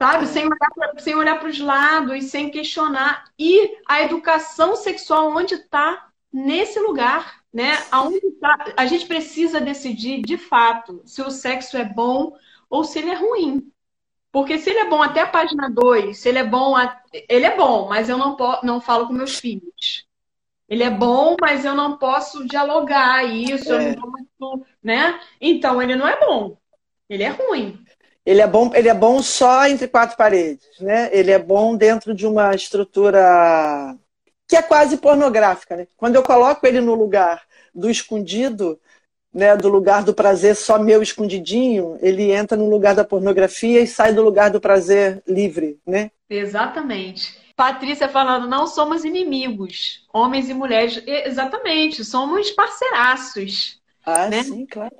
sabe? 0.00 0.26
Sem 0.26 0.44
olhar, 0.44 0.92
sem 0.98 1.14
olhar 1.14 1.38
para 1.38 1.48
os 1.48 1.58
lados, 1.58 2.24
sem 2.26 2.50
questionar. 2.50 3.24
E 3.38 3.76
a 3.86 4.02
educação 4.02 4.76
sexual, 4.76 5.36
onde 5.36 5.54
está? 5.54 6.08
Nesse 6.32 6.78
lugar, 6.78 7.42
né? 7.52 7.72
Aonde 7.90 8.20
tá? 8.40 8.72
A 8.76 8.86
gente 8.86 9.06
precisa 9.06 9.60
decidir, 9.60 10.22
de 10.22 10.38
fato, 10.38 11.02
se 11.04 11.20
o 11.22 11.30
sexo 11.30 11.76
é 11.76 11.84
bom 11.84 12.36
ou 12.70 12.84
se 12.84 12.98
ele 12.98 13.10
é 13.10 13.14
ruim. 13.14 13.72
Porque 14.30 14.58
se 14.58 14.70
ele 14.70 14.80
é 14.80 14.88
bom 14.88 15.02
até 15.02 15.22
a 15.22 15.26
página 15.26 15.70
2, 15.70 16.16
se 16.16 16.28
ele 16.28 16.38
é 16.38 16.44
bom, 16.44 16.76
a... 16.76 17.00
ele 17.28 17.46
é 17.46 17.56
bom, 17.56 17.88
mas 17.88 18.08
eu 18.08 18.18
não, 18.18 18.36
po... 18.36 18.60
não 18.62 18.80
falo 18.80 19.06
com 19.06 19.14
meus 19.14 19.38
filhos. 19.38 20.06
Ele 20.68 20.82
é 20.82 20.90
bom, 20.90 21.34
mas 21.40 21.64
eu 21.64 21.74
não 21.74 21.96
posso 21.96 22.46
dialogar 22.46 23.24
isso, 23.24 23.72
é. 23.72 23.94
eu 23.94 23.96
não 24.38 24.64
né? 24.82 25.18
Então 25.40 25.80
ele 25.80 25.96
não 25.96 26.06
é 26.06 26.20
bom. 26.20 26.56
Ele 27.08 27.22
é 27.22 27.30
ruim. 27.30 27.78
Ele 28.24 28.42
é 28.42 28.46
bom, 28.46 28.70
ele 28.74 28.88
é 28.88 28.94
bom 28.94 29.22
só 29.22 29.66
entre 29.66 29.88
quatro 29.88 30.16
paredes, 30.16 30.68
né? 30.78 31.08
Ele 31.12 31.30
é 31.30 31.38
bom 31.38 31.74
dentro 31.74 32.14
de 32.14 32.26
uma 32.26 32.54
estrutura 32.54 33.96
que 34.46 34.56
é 34.56 34.62
quase 34.62 34.98
pornográfica, 34.98 35.76
né? 35.76 35.86
Quando 35.96 36.16
eu 36.16 36.22
coloco 36.22 36.66
ele 36.66 36.80
no 36.80 36.94
lugar 36.94 37.42
do 37.74 37.90
escondido, 37.90 38.78
né, 39.32 39.56
do 39.56 39.68
lugar 39.68 40.02
do 40.02 40.12
prazer 40.12 40.56
só 40.56 40.78
meu 40.78 41.02
escondidinho, 41.02 41.96
ele 42.00 42.30
entra 42.30 42.56
no 42.56 42.68
lugar 42.68 42.94
da 42.94 43.04
pornografia 43.04 43.80
e 43.80 43.86
sai 43.86 44.12
do 44.12 44.22
lugar 44.22 44.50
do 44.50 44.60
prazer 44.60 45.22
livre, 45.26 45.78
né? 45.86 46.10
Exatamente. 46.28 47.47
Patrícia 47.58 48.08
falando, 48.08 48.46
não 48.46 48.68
somos 48.68 49.04
inimigos, 49.04 50.06
homens 50.12 50.48
e 50.48 50.54
mulheres. 50.54 51.02
Exatamente, 51.04 52.04
somos 52.04 52.52
parceiraços. 52.52 53.80
Ah, 54.06 54.28
né? 54.28 54.44
sim, 54.44 54.64
claro. 54.64 54.94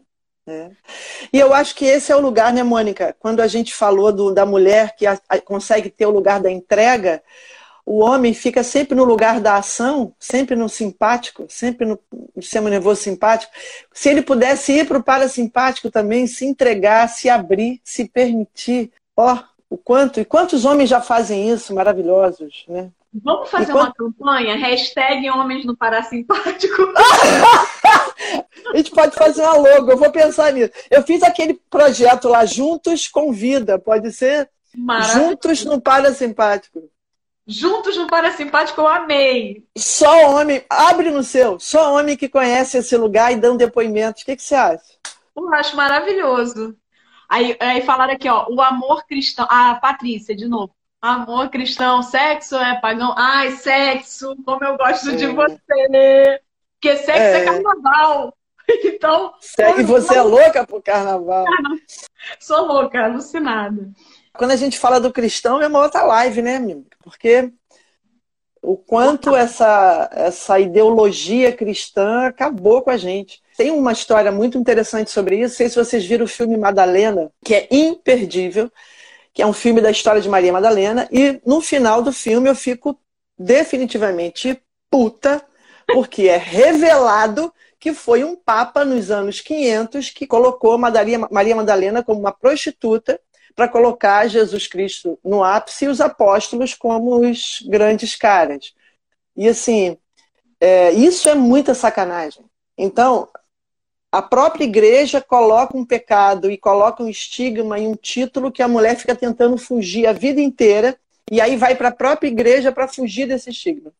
É. 0.45 0.73
E 1.33 1.39
eu 1.39 1.55
acho 1.55 1.73
que 1.77 1.85
esse 1.85 2.11
é 2.11 2.17
o 2.17 2.21
lugar, 2.21 2.53
né, 2.53 2.65
Mônica? 2.65 3.15
Quando 3.21 3.39
a 3.39 3.47
gente 3.47 3.73
falou 3.73 4.13
do, 4.13 4.35
da 4.35 4.45
mulher 4.45 4.97
que 4.97 5.07
a, 5.07 5.17
a, 5.29 5.41
consegue 5.41 5.89
ter 5.89 6.07
o 6.07 6.11
lugar 6.11 6.41
da 6.41 6.51
entrega, 6.51 7.23
o 7.87 8.01
homem 8.01 8.35
fica 8.35 8.65
sempre 8.65 8.97
no 8.97 9.05
lugar 9.05 9.41
da 9.41 9.55
ação, 9.55 10.13
sempre 10.19 10.57
no 10.57 10.69
simpático, 10.69 11.47
sempre 11.49 11.87
no, 11.87 11.97
sistema 12.41 12.69
nervoso 12.69 13.01
simpático. 13.01 13.53
Se 13.93 14.09
ele 14.09 14.23
pudesse 14.23 14.73
ir 14.73 14.85
para 14.85 14.99
o 14.99 15.05
parasimpático 15.05 15.93
também, 15.93 16.27
se 16.27 16.45
entregar, 16.45 17.09
se 17.09 17.29
abrir, 17.29 17.81
se 17.85 18.09
permitir. 18.09 18.91
Ó, 19.17 19.33
oh, 19.33 19.45
o 19.71 19.77
quanto, 19.77 20.19
e 20.21 20.25
quantos 20.25 20.65
homens 20.65 20.89
já 20.89 21.01
fazem 21.01 21.51
isso, 21.51 21.75
maravilhosos, 21.75 22.65
né? 22.69 22.91
Vamos 23.13 23.51
fazer 23.51 23.73
uma 23.73 23.93
campanha? 23.93 24.57
Hashtag 24.57 25.29
homens 25.31 25.65
no 25.65 25.77
parasimpático. 25.77 26.83
A 28.73 28.77
gente 28.77 28.91
pode 28.91 29.15
fazer 29.15 29.43
uma 29.43 29.57
logo, 29.57 29.91
eu 29.91 29.97
vou 29.97 30.11
pensar 30.11 30.53
nisso. 30.53 30.71
Eu 30.91 31.03
fiz 31.03 31.23
aquele 31.23 31.55
projeto 31.71 32.29
lá, 32.29 32.45
Juntos 32.45 33.09
com 33.09 33.33
Vida, 33.33 33.79
pode 33.79 34.13
ser? 34.13 34.51
Juntos 35.15 35.65
no 35.65 35.81
Parasimpático. 35.81 36.83
Juntos 37.47 37.97
no 37.97 38.07
Parasimpático, 38.07 38.81
eu 38.81 38.87
amei. 38.87 39.65
Só 39.77 40.33
homem, 40.33 40.63
abre 40.69 41.11
no 41.11 41.23
seu, 41.23 41.59
só 41.59 41.95
homem 41.95 42.15
que 42.15 42.29
conhece 42.29 42.77
esse 42.77 42.95
lugar 42.95 43.33
e 43.33 43.37
dão 43.37 43.57
depoimentos. 43.57 44.23
O 44.23 44.27
que, 44.27 44.37
que 44.37 44.43
você 44.43 44.55
acha? 44.55 44.85
Eu 45.35 45.55
acho 45.55 45.75
maravilhoso. 45.75 46.77
Aí, 47.29 47.57
aí 47.61 47.83
falaram 47.83 48.15
aqui, 48.15 48.29
ó, 48.29 48.47
o 48.49 48.61
amor 48.61 49.05
cristão. 49.07 49.47
A 49.51 49.71
ah, 49.71 49.75
Patrícia, 49.75 50.35
de 50.35 50.47
novo. 50.47 50.75
Amor 51.01 51.49
cristão, 51.51 52.03
sexo 52.03 52.57
é 52.57 52.81
pagão. 52.81 53.15
Ai, 53.17 53.53
sexo, 53.53 54.35
como 54.45 54.65
eu 54.65 54.77
gosto 54.77 55.11
é. 55.11 55.17
de 55.17 55.27
você. 55.27 56.41
Porque 56.75 56.97
sexo 56.97 57.21
é, 57.21 57.43
é 57.43 57.45
carnaval. 57.45 58.35
Então. 58.85 59.33
E 59.79 59.83
você 59.83 60.19
é 60.19 60.21
louca 60.21 60.67
pro 60.67 60.83
carnaval? 60.83 61.47
Sou 62.39 62.67
louca, 62.67 63.03
alucinada. 63.03 63.91
Quando 64.35 64.51
a 64.51 64.57
gente 64.57 64.79
fala 64.79 65.01
do 65.01 65.11
cristão, 65.11 65.63
é 65.63 65.67
uma 65.67 65.81
outra 65.81 66.03
live, 66.03 66.43
né, 66.43 66.57
amiga? 66.57 66.85
Porque 67.03 67.51
o 68.61 68.77
quanto 68.77 69.35
essa, 69.35 70.11
essa 70.13 70.61
ideologia 70.61 71.51
cristã 71.51 72.27
acabou 72.27 72.83
com 72.83 72.91
a 72.91 72.97
gente. 72.99 73.43
Tem 73.59 73.73
uma 73.73 73.91
história 73.91 74.31
muito 74.31 74.57
interessante 74.57 75.11
sobre 75.11 75.35
isso. 75.41 75.55
Não 75.55 75.57
sei 75.57 75.69
se 75.69 75.75
vocês 75.75 76.07
viram 76.07 76.25
o 76.25 76.29
filme 76.29 76.57
Madalena, 76.57 77.29
que 77.45 77.57
é 77.57 77.67
imperdível, 77.73 78.71
que 79.35 79.43
é 79.43 79.47
um 79.47 79.53
filme 79.53 79.81
da 79.81 79.91
história 79.91 80.21
de 80.21 80.29
Maria 80.29 80.53
Madalena. 80.53 81.09
E 81.11 81.41
no 81.45 81.61
final 81.61 82.01
do 82.01 82.13
filme 82.13 82.49
eu 82.49 82.55
fico 82.55 82.97
definitivamente 83.37 84.63
puta, 84.89 85.45
porque 85.89 86.29
é 86.29 86.37
revelado 86.37 87.53
que 87.81 87.93
foi 87.93 88.23
um 88.23 88.37
papa 88.37 88.85
nos 88.85 89.11
anos 89.11 89.41
500 89.41 90.11
que 90.11 90.25
colocou 90.25 90.79
Maria 90.79 91.57
Madalena 91.57 92.05
como 92.05 92.21
uma 92.21 92.33
prostituta 92.33 93.21
para 93.57 93.67
colocar 93.67 94.29
Jesus 94.29 94.69
Cristo 94.69 95.19
no 95.25 95.43
ápice 95.43 95.87
e 95.87 95.89
os 95.89 96.01
apóstolos 96.01 96.75
como 96.75 97.29
os 97.29 97.65
grandes 97.67 98.15
caras. 98.15 98.73
E 99.37 99.49
assim, 99.49 99.99
é, 100.61 100.93
isso 100.93 101.29
é 101.29 101.35
muita 101.35 101.75
sacanagem. 101.75 102.45
Então, 102.77 103.29
a 104.11 104.23
própria 104.23 104.65
igreja 104.65 105.21
coloca 105.21 105.77
um 105.77 105.85
pecado 105.85 106.51
e 106.51 106.57
coloca 106.57 107.03
um 107.03 107.09
estigma 107.09 107.79
e 107.79 107.87
um 107.87 107.95
título 107.95 108.51
que 108.51 108.63
a 108.63 108.69
mulher 108.69 108.97
fica 108.97 109.15
tentando 109.15 109.57
fugir 109.57 110.07
a 110.07 110.13
vida 110.13 110.41
inteira 110.41 110.97
e 111.31 111.41
aí 111.41 111.57
vai 111.57 111.75
para 111.75 111.89
a 111.89 111.95
própria 111.95 112.29
igreja 112.29 112.73
para 112.73 112.89
fugir 112.89 113.27
desse 113.27 113.51
estigma 113.51 113.93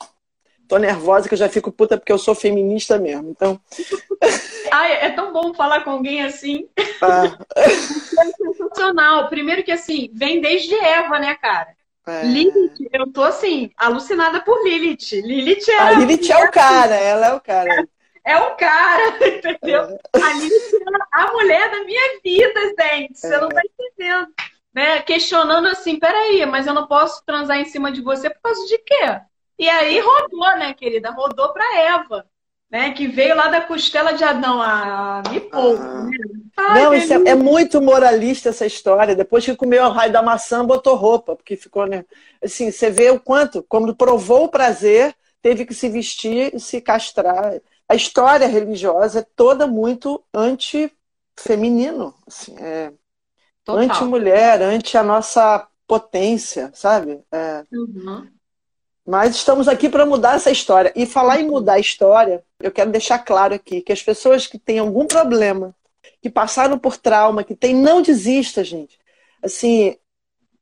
tô 0.69 0.77
nervosa 0.77 1.27
que 1.27 1.35
eu 1.35 1.39
já 1.39 1.49
fico 1.49 1.73
puta 1.73 1.97
porque 1.97 2.13
eu 2.13 2.19
sou 2.19 2.35
feminista 2.35 2.99
mesmo. 2.99 3.31
Então. 3.31 3.59
Ai, 4.71 5.07
é 5.07 5.11
tão 5.11 5.33
bom 5.33 5.55
falar 5.55 5.81
com 5.81 5.91
alguém 5.91 6.23
assim. 6.23 6.69
Ah. 7.01 7.39
É 7.57 8.31
sensacional. 8.31 9.29
Primeiro 9.29 9.65
que 9.65 9.73
assim, 9.73 10.11
vem 10.13 10.41
desde 10.41 10.75
Eva, 10.75 11.19
né, 11.19 11.35
cara? 11.35 11.75
É. 12.07 12.25
Lilith, 12.25 12.89
eu 12.93 13.11
tô 13.11 13.23
assim, 13.23 13.71
alucinada 13.77 14.41
por 14.41 14.63
Lilith. 14.63 15.21
Lilith 15.23 15.69
é. 15.69 15.79
A 15.79 15.93
Lilith 15.93 16.31
é 16.31 16.45
o 16.45 16.51
cara, 16.51 16.95
ela 16.95 17.27
é 17.29 17.35
o 17.35 17.41
cara. 17.41 17.89
É, 18.29 18.33
é 18.33 18.37
o 18.37 18.55
cara, 18.57 19.17
entendeu? 19.27 19.83
É. 19.83 20.21
A 20.21 21.21
é 21.21 21.25
a 21.25 21.33
mulher 21.33 21.71
da 21.71 21.85
minha 21.85 22.21
vida, 22.23 22.61
gente. 22.79 23.19
Você 23.19 23.39
não 23.39 23.49
tá 23.49 23.63
entendendo. 23.65 24.29
Né? 24.75 25.01
Questionando 25.01 25.67
assim, 25.69 25.99
peraí, 25.99 26.45
mas 26.45 26.67
eu 26.67 26.75
não 26.75 26.87
posso 26.87 27.25
transar 27.25 27.59
em 27.59 27.65
cima 27.65 27.91
de 27.91 28.03
você 28.03 28.29
por 28.29 28.43
causa 28.43 28.65
de 28.67 28.79
quê? 28.79 29.21
E 29.59 29.69
aí 29.69 29.99
rodou, 29.99 30.57
né, 30.59 30.73
querida? 30.75 31.11
Rodou 31.11 31.53
para 31.53 31.79
Eva, 31.81 32.27
né? 32.71 32.93
Que 32.93 33.09
veio 33.09 33.35
lá 33.35 33.49
da 33.49 33.63
costela 33.63 34.13
de 34.13 34.23
Adão. 34.23 34.61
Ah, 34.63 35.23
me 35.29 35.41
pouco. 35.41 35.83
Ah. 35.83 36.75
Né? 36.75 36.85
Não, 36.85 36.95
isso 36.95 37.13
é, 37.13 37.31
é, 37.31 37.35
muito 37.35 37.81
moralista 37.81 38.51
essa 38.51 38.67
história. 38.67 39.17
Depois 39.17 39.45
que 39.45 39.57
comeu 39.57 39.85
o 39.85 39.91
raio 39.91 40.13
da 40.13 40.23
maçã, 40.23 40.65
botou 40.65 40.95
roupa, 40.95 41.35
porque 41.35 41.57
ficou, 41.57 41.87
né? 41.87 42.05
Assim, 42.43 42.71
você 42.71 42.91
vê 42.91 43.11
o 43.11 43.19
quanto, 43.19 43.65
quando 43.69 43.97
provou 43.97 44.45
o 44.45 44.49
prazer, 44.49 45.15
teve 45.43 45.65
que 45.65 45.75
se 45.75 45.89
vestir 45.89 46.55
e 46.55 46.61
se 46.61 46.81
castrar. 46.81 47.61
A 47.89 47.95
história 47.95 48.47
religiosa 48.47 49.21
é 49.21 49.27
toda 49.35 49.67
muito 49.67 50.23
anti-feminino, 50.35 52.15
assim, 52.27 52.57
é 52.59 52.93
anti-mulher, 53.67 54.63
anti 54.63 54.97
a 54.97 55.03
nossa 55.03 55.67
potência, 55.87 56.71
sabe? 56.75 57.21
É. 57.33 57.65
Uhum. 57.73 58.29
Mas 59.07 59.37
estamos 59.37 59.69
aqui 59.69 59.89
para 59.89 60.05
mudar 60.05 60.37
essa 60.37 60.51
história. 60.51 60.93
E 60.95 61.07
falar 61.07 61.41
em 61.41 61.47
mudar 61.47 61.75
a 61.75 61.79
história, 61.79 62.45
eu 62.61 62.71
quero 62.71 62.91
deixar 62.91 63.19
claro 63.21 63.55
aqui 63.55 63.81
que 63.81 63.93
as 63.93 64.03
pessoas 64.03 64.47
que 64.47 64.59
têm 64.59 64.79
algum 64.79 65.07
problema, 65.07 65.75
que 66.21 66.29
passaram 66.29 66.79
por 66.79 66.99
trauma, 66.99 67.43
que 67.43 67.55
têm, 67.55 67.75
não 67.75 68.03
desista, 68.03 68.63
gente. 68.63 68.99
Assim, 69.43 69.97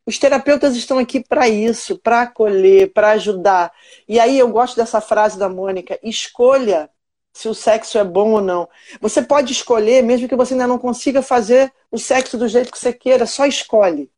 os 0.07 0.17
terapeutas 0.17 0.77
estão 0.77 0.99
aqui 0.99 1.21
para 1.21 1.49
isso, 1.49 1.99
para 1.99 2.23
acolher, 2.23 2.93
para 2.93 3.11
ajudar. 3.11 3.73
E 4.09 4.21
aí 4.21 4.39
eu 4.39 4.49
gosto 4.49 4.77
dessa 4.77 5.01
frase 5.01 5.37
da 5.37 5.49
Mônica: 5.49 5.99
escolha 6.01 6.89
se 7.37 7.51
o 7.51 7.55
sexo 7.55 7.99
é 7.99 8.05
bom 8.05 8.33
ou 8.33 8.41
não. 8.41 8.67
Você 8.99 9.21
pode 9.21 9.53
escolher, 9.53 10.03
mesmo 10.03 10.27
que 10.27 10.35
você 10.35 10.55
ainda 10.55 10.67
não 10.67 10.79
consiga 10.79 11.21
fazer 11.21 11.71
o 11.91 11.99
sexo 11.99 12.39
do 12.39 12.49
jeito 12.49 12.73
que 12.73 12.79
você 12.79 12.95
queira, 12.95 13.27
só 13.27 13.45
escolhe. 13.45 14.11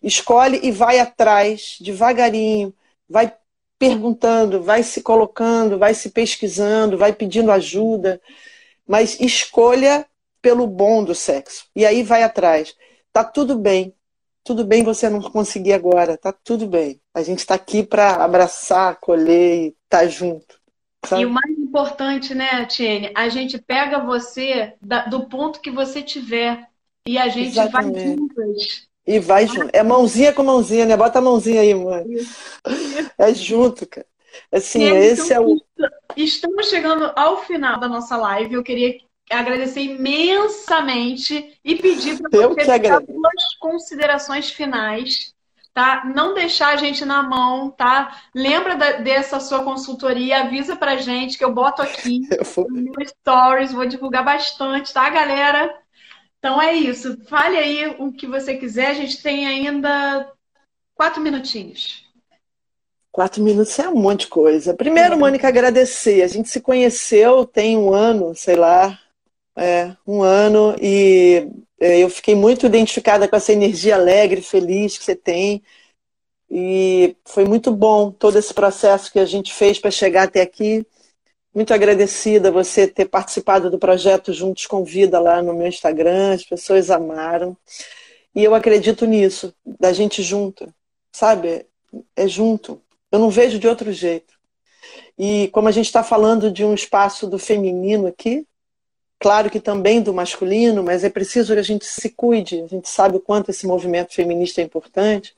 Escolhe 0.00 0.60
e 0.62 0.70
vai 0.70 1.00
atrás, 1.00 1.76
devagarinho, 1.80 2.72
vai 3.08 3.34
perguntando, 3.80 4.62
vai 4.62 4.84
se 4.84 5.02
colocando, 5.02 5.76
vai 5.76 5.92
se 5.92 6.10
pesquisando, 6.10 6.96
vai 6.96 7.12
pedindo 7.12 7.50
ajuda, 7.50 8.20
mas 8.86 9.18
escolha 9.18 10.06
pelo 10.40 10.64
bom 10.64 11.02
do 11.02 11.16
sexo. 11.16 11.66
E 11.74 11.84
aí 11.84 12.04
vai 12.04 12.22
atrás. 12.22 12.76
Tá 13.12 13.24
tudo 13.24 13.58
bem. 13.58 13.92
tudo 14.44 14.64
bem 14.64 14.84
você 14.84 15.08
não 15.08 15.20
conseguir 15.20 15.72
agora, 15.72 16.16
tá 16.16 16.32
tudo 16.32 16.68
bem. 16.68 17.00
A 17.12 17.24
gente 17.24 17.40
está 17.40 17.56
aqui 17.56 17.82
para 17.82 18.22
abraçar, 18.24 18.92
acolher 18.92 19.64
e 19.64 19.66
estar 19.84 19.98
tá 19.98 20.06
junto. 20.06 20.62
Sabe? 21.04 21.22
E 21.22 21.26
o 21.26 21.30
mais 21.30 21.51
importante, 21.72 22.34
né, 22.34 22.66
Tiene, 22.66 23.10
a 23.14 23.30
gente 23.30 23.56
pega 23.56 23.98
você 23.98 24.74
da, 24.80 25.06
do 25.06 25.26
ponto 25.26 25.60
que 25.60 25.70
você 25.70 26.02
tiver 26.02 26.68
e 27.08 27.16
a 27.16 27.28
gente 27.28 27.48
Exatamente. 27.48 28.04
vai 28.04 28.16
juntas. 28.16 28.88
E 29.06 29.18
vai 29.18 29.46
junto. 29.46 29.70
É 29.72 29.82
mãozinha 29.82 30.32
com 30.34 30.44
mãozinha, 30.44 30.84
né? 30.84 30.96
Bota 30.96 31.18
a 31.18 31.22
mãozinha 31.22 31.62
aí, 31.62 31.74
mãe. 31.74 32.04
É 33.18 33.34
junto, 33.34 33.86
cara. 33.86 34.06
Assim, 34.52 34.84
esse 34.84 35.32
é 35.32 35.40
o. 35.40 35.60
Estamos 36.16 36.68
chegando 36.68 37.10
ao 37.16 37.42
final 37.42 37.80
da 37.80 37.88
nossa 37.88 38.16
live. 38.16 38.54
Eu 38.54 38.62
queria 38.62 38.98
agradecer 39.30 39.80
imensamente 39.80 41.58
e 41.64 41.76
pedir 41.76 42.20
para 42.20 42.48
você 42.48 42.78
dar 42.78 43.00
duas 43.00 43.54
considerações 43.58 44.50
finais, 44.50 45.31
tá? 45.72 46.04
Não 46.14 46.34
deixar 46.34 46.74
a 46.74 46.76
gente 46.76 47.04
na 47.04 47.22
mão, 47.22 47.70
tá? 47.70 48.20
Lembra 48.34 48.76
da, 48.76 48.92
dessa 48.92 49.40
sua 49.40 49.64
consultoria, 49.64 50.40
avisa 50.40 50.76
pra 50.76 50.96
gente 50.96 51.38
que 51.38 51.44
eu 51.44 51.52
boto 51.52 51.82
aqui 51.82 52.20
eu 52.30 52.66
no 52.68 52.92
stories, 53.06 53.72
vou 53.72 53.86
divulgar 53.86 54.24
bastante, 54.24 54.92
tá, 54.92 55.08
galera? 55.08 55.74
Então 56.38 56.60
é 56.60 56.74
isso. 56.74 57.18
Fale 57.26 57.56
aí 57.56 57.94
o 57.98 58.12
que 58.12 58.26
você 58.26 58.56
quiser. 58.56 58.88
A 58.88 58.94
gente 58.94 59.22
tem 59.22 59.46
ainda 59.46 60.30
quatro 60.94 61.22
minutinhos. 61.22 62.02
Quatro 63.12 63.42
minutos 63.42 63.78
é 63.78 63.88
um 63.88 63.94
monte 63.94 64.20
de 64.20 64.28
coisa. 64.28 64.74
Primeiro, 64.74 65.18
Mônica, 65.18 65.46
agradecer. 65.46 66.22
A 66.22 66.26
gente 66.26 66.48
se 66.48 66.60
conheceu 66.60 67.46
tem 67.46 67.76
um 67.76 67.92
ano, 67.92 68.34
sei 68.34 68.56
lá, 68.56 68.98
é, 69.54 69.94
um 70.06 70.22
ano, 70.22 70.74
e 70.80 71.46
eu 71.82 72.08
fiquei 72.08 72.34
muito 72.34 72.66
identificada 72.66 73.26
com 73.26 73.34
essa 73.34 73.52
energia 73.52 73.96
alegre, 73.96 74.40
feliz 74.40 74.96
que 74.96 75.04
você 75.04 75.16
tem. 75.16 75.62
E 76.48 77.16
foi 77.24 77.44
muito 77.44 77.72
bom 77.72 78.10
todo 78.10 78.38
esse 78.38 78.54
processo 78.54 79.10
que 79.10 79.18
a 79.18 79.24
gente 79.24 79.52
fez 79.52 79.78
para 79.78 79.90
chegar 79.90 80.24
até 80.24 80.42
aqui. 80.42 80.86
Muito 81.54 81.74
agradecida 81.74 82.52
você 82.52 82.86
ter 82.86 83.06
participado 83.06 83.70
do 83.70 83.78
projeto 83.78 84.32
Juntos 84.32 84.66
com 84.66 84.84
Vida 84.84 85.18
lá 85.18 85.42
no 85.42 85.54
meu 85.54 85.66
Instagram, 85.66 86.34
as 86.34 86.44
pessoas 86.44 86.90
amaram. 86.90 87.56
E 88.34 88.44
eu 88.44 88.54
acredito 88.54 89.04
nisso, 89.04 89.54
da 89.66 89.92
gente 89.92 90.22
junto, 90.22 90.72
sabe? 91.10 91.66
É 92.14 92.28
junto. 92.28 92.80
Eu 93.10 93.18
não 93.18 93.28
vejo 93.28 93.58
de 93.58 93.66
outro 93.66 93.92
jeito. 93.92 94.32
E 95.18 95.48
como 95.48 95.68
a 95.68 95.72
gente 95.72 95.86
está 95.86 96.04
falando 96.04 96.50
de 96.50 96.64
um 96.64 96.74
espaço 96.74 97.26
do 97.26 97.38
feminino 97.38 98.06
aqui, 98.06 98.46
claro 99.22 99.48
que 99.48 99.60
também 99.60 100.02
do 100.02 100.12
masculino, 100.12 100.82
mas 100.82 101.04
é 101.04 101.08
preciso 101.08 101.54
que 101.54 101.60
a 101.60 101.62
gente 101.62 101.86
se 101.86 102.10
cuide. 102.10 102.60
A 102.60 102.66
gente 102.66 102.88
sabe 102.88 103.16
o 103.16 103.20
quanto 103.20 103.50
esse 103.50 103.66
movimento 103.68 104.12
feminista 104.12 104.60
é 104.60 104.64
importante 104.64 105.34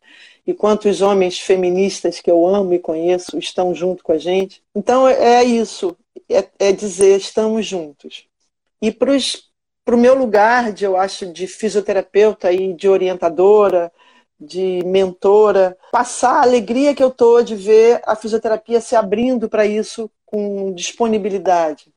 e 0.46 0.54
quantos 0.54 1.02
homens 1.02 1.38
feministas 1.38 2.18
que 2.18 2.30
eu 2.30 2.46
amo 2.46 2.72
e 2.72 2.78
conheço 2.78 3.38
estão 3.38 3.74
junto 3.74 4.02
com 4.02 4.12
a 4.12 4.18
gente. 4.18 4.62
Então 4.74 5.06
é 5.06 5.44
isso, 5.44 5.94
é, 6.30 6.46
é 6.58 6.72
dizer 6.72 7.18
estamos 7.18 7.66
juntos. 7.66 8.26
E 8.80 8.90
para 8.90 9.94
o 9.94 9.98
meu 9.98 10.14
lugar 10.14 10.72
de, 10.72 10.84
eu 10.84 10.96
acho, 10.96 11.30
de 11.30 11.46
fisioterapeuta 11.46 12.50
e 12.52 12.72
de 12.72 12.88
orientadora, 12.88 13.92
de 14.40 14.80
mentora, 14.84 15.76
passar 15.92 16.38
a 16.38 16.42
alegria 16.42 16.94
que 16.94 17.04
eu 17.04 17.10
tô 17.10 17.42
de 17.42 17.54
ver 17.54 18.00
a 18.06 18.16
fisioterapia 18.16 18.80
se 18.80 18.96
abrindo 18.96 19.46
para 19.46 19.66
isso 19.66 20.10
com 20.24 20.72
disponibilidade, 20.72 21.93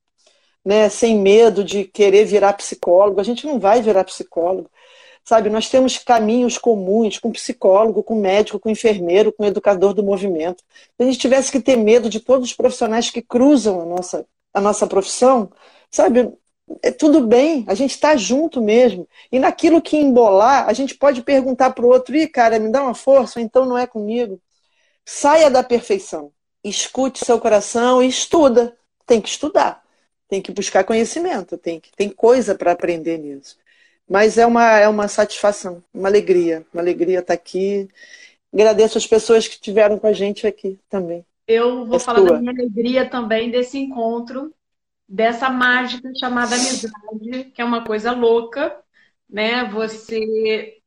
né? 0.67 0.89
Sem 0.89 1.17
medo 1.17 1.63
de 1.63 1.85
querer 1.85 2.25
virar 2.25 2.51
psicólogo. 2.51 3.21
A 3.21 3.23
gente 3.23 3.47
não 3.47 3.57
vai 3.57 3.81
virar 3.81 4.03
psicólogo. 4.03 4.69
Sabe, 5.23 5.49
nós 5.49 5.69
temos 5.69 5.97
caminhos 5.97 6.57
comuns 6.57 7.17
com 7.17 7.31
psicólogo, 7.31 8.03
com 8.03 8.15
médico, 8.15 8.59
com 8.59 8.69
enfermeiro, 8.69 9.31
com 9.31 9.45
educador 9.45 9.93
do 9.93 10.03
movimento. 10.03 10.63
Se 10.95 11.03
a 11.03 11.05
gente 11.05 11.19
tivesse 11.19 11.51
que 11.51 11.61
ter 11.61 11.77
medo 11.77 12.09
de 12.09 12.19
todos 12.19 12.49
os 12.49 12.53
profissionais 12.53 13.09
que 13.09 13.21
cruzam 13.21 13.81
a 13.81 13.85
nossa, 13.85 14.25
a 14.53 14.59
nossa 14.59 14.87
profissão, 14.87 15.49
sabe, 15.89 16.33
é 16.83 16.91
tudo 16.91 17.21
bem, 17.21 17.63
a 17.67 17.73
gente 17.73 17.91
está 17.91 18.17
junto 18.17 18.61
mesmo. 18.61 19.07
E 19.31 19.39
naquilo 19.39 19.81
que 19.81 19.97
embolar, 19.97 20.67
a 20.67 20.73
gente 20.73 20.95
pode 20.95 21.21
perguntar 21.21 21.71
para 21.71 21.85
o 21.85 21.89
outro: 21.89 22.15
ih, 22.15 22.27
cara, 22.27 22.59
me 22.59 22.69
dá 22.69 22.81
uma 22.83 22.93
força, 22.93 23.39
então 23.39 23.65
não 23.65 23.77
é 23.77 23.87
comigo. 23.87 24.39
Saia 25.05 25.49
da 25.49 25.63
perfeição. 25.63 26.31
Escute 26.63 27.23
seu 27.23 27.39
coração 27.39 28.03
e 28.03 28.07
estuda. 28.07 28.77
Tem 29.05 29.21
que 29.21 29.29
estudar, 29.29 29.81
tem 30.27 30.41
que 30.41 30.51
buscar 30.51 30.83
conhecimento, 30.83 31.57
tem, 31.57 31.79
que, 31.79 31.91
tem 31.95 32.09
coisa 32.09 32.55
para 32.55 32.71
aprender 32.71 33.17
nisso. 33.17 33.57
Mas 34.09 34.37
é 34.37 34.45
uma, 34.45 34.77
é 34.77 34.87
uma 34.87 35.07
satisfação, 35.07 35.83
uma 35.93 36.07
alegria. 36.07 36.65
Uma 36.73 36.81
alegria 36.81 37.19
estar 37.19 37.27
tá 37.27 37.33
aqui. 37.33 37.89
Agradeço 38.53 38.97
as 38.97 39.05
pessoas 39.05 39.47
que 39.47 39.55
estiveram 39.55 39.99
com 39.99 40.07
a 40.07 40.13
gente 40.13 40.47
aqui 40.47 40.79
também. 40.89 41.25
Eu 41.47 41.85
vou 41.85 41.97
é 41.97 41.99
falar 41.99 42.19
tua. 42.19 42.31
da 42.33 42.39
minha 42.39 42.51
alegria 42.51 43.09
também 43.09 43.51
desse 43.51 43.77
encontro 43.77 44.53
dessa 45.07 45.49
mágica 45.49 46.11
chamada 46.19 46.55
amizade, 46.55 47.51
que 47.53 47.61
é 47.61 47.65
uma 47.65 47.85
coisa 47.85 48.11
louca, 48.11 48.77
né? 49.29 49.63
Você, 49.65 50.79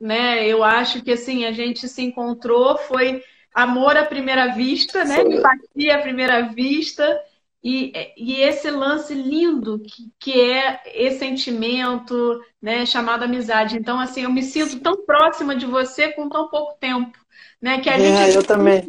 né? 0.00 0.46
Eu 0.46 0.64
acho 0.64 1.02
que 1.02 1.12
assim 1.12 1.44
a 1.44 1.52
gente 1.52 1.88
se 1.88 2.02
encontrou, 2.02 2.76
foi 2.76 3.22
amor 3.54 3.96
à 3.96 4.04
primeira 4.04 4.54
vista, 4.54 5.04
né? 5.04 5.20
Empatia 5.20 5.96
à 5.96 6.02
primeira 6.02 6.48
vista. 6.48 7.20
E, 7.68 7.92
e 8.16 8.40
esse 8.42 8.70
lance 8.70 9.12
lindo 9.12 9.80
que, 9.80 10.12
que 10.20 10.40
é 10.40 10.82
esse 10.94 11.18
sentimento 11.18 12.40
né, 12.62 12.86
chamado 12.86 13.24
amizade. 13.24 13.76
Então, 13.76 13.98
assim, 13.98 14.22
eu 14.22 14.32
me 14.32 14.42
sinto 14.42 14.78
tão 14.78 15.04
próxima 15.04 15.56
de 15.56 15.66
você 15.66 16.12
com 16.12 16.28
tão 16.28 16.48
pouco 16.48 16.78
tempo. 16.78 17.18
Né, 17.60 17.80
que 17.80 17.88
a 17.88 17.94
é, 17.94 17.98
gente 17.98 18.36
eu 18.36 18.44
também 18.44 18.84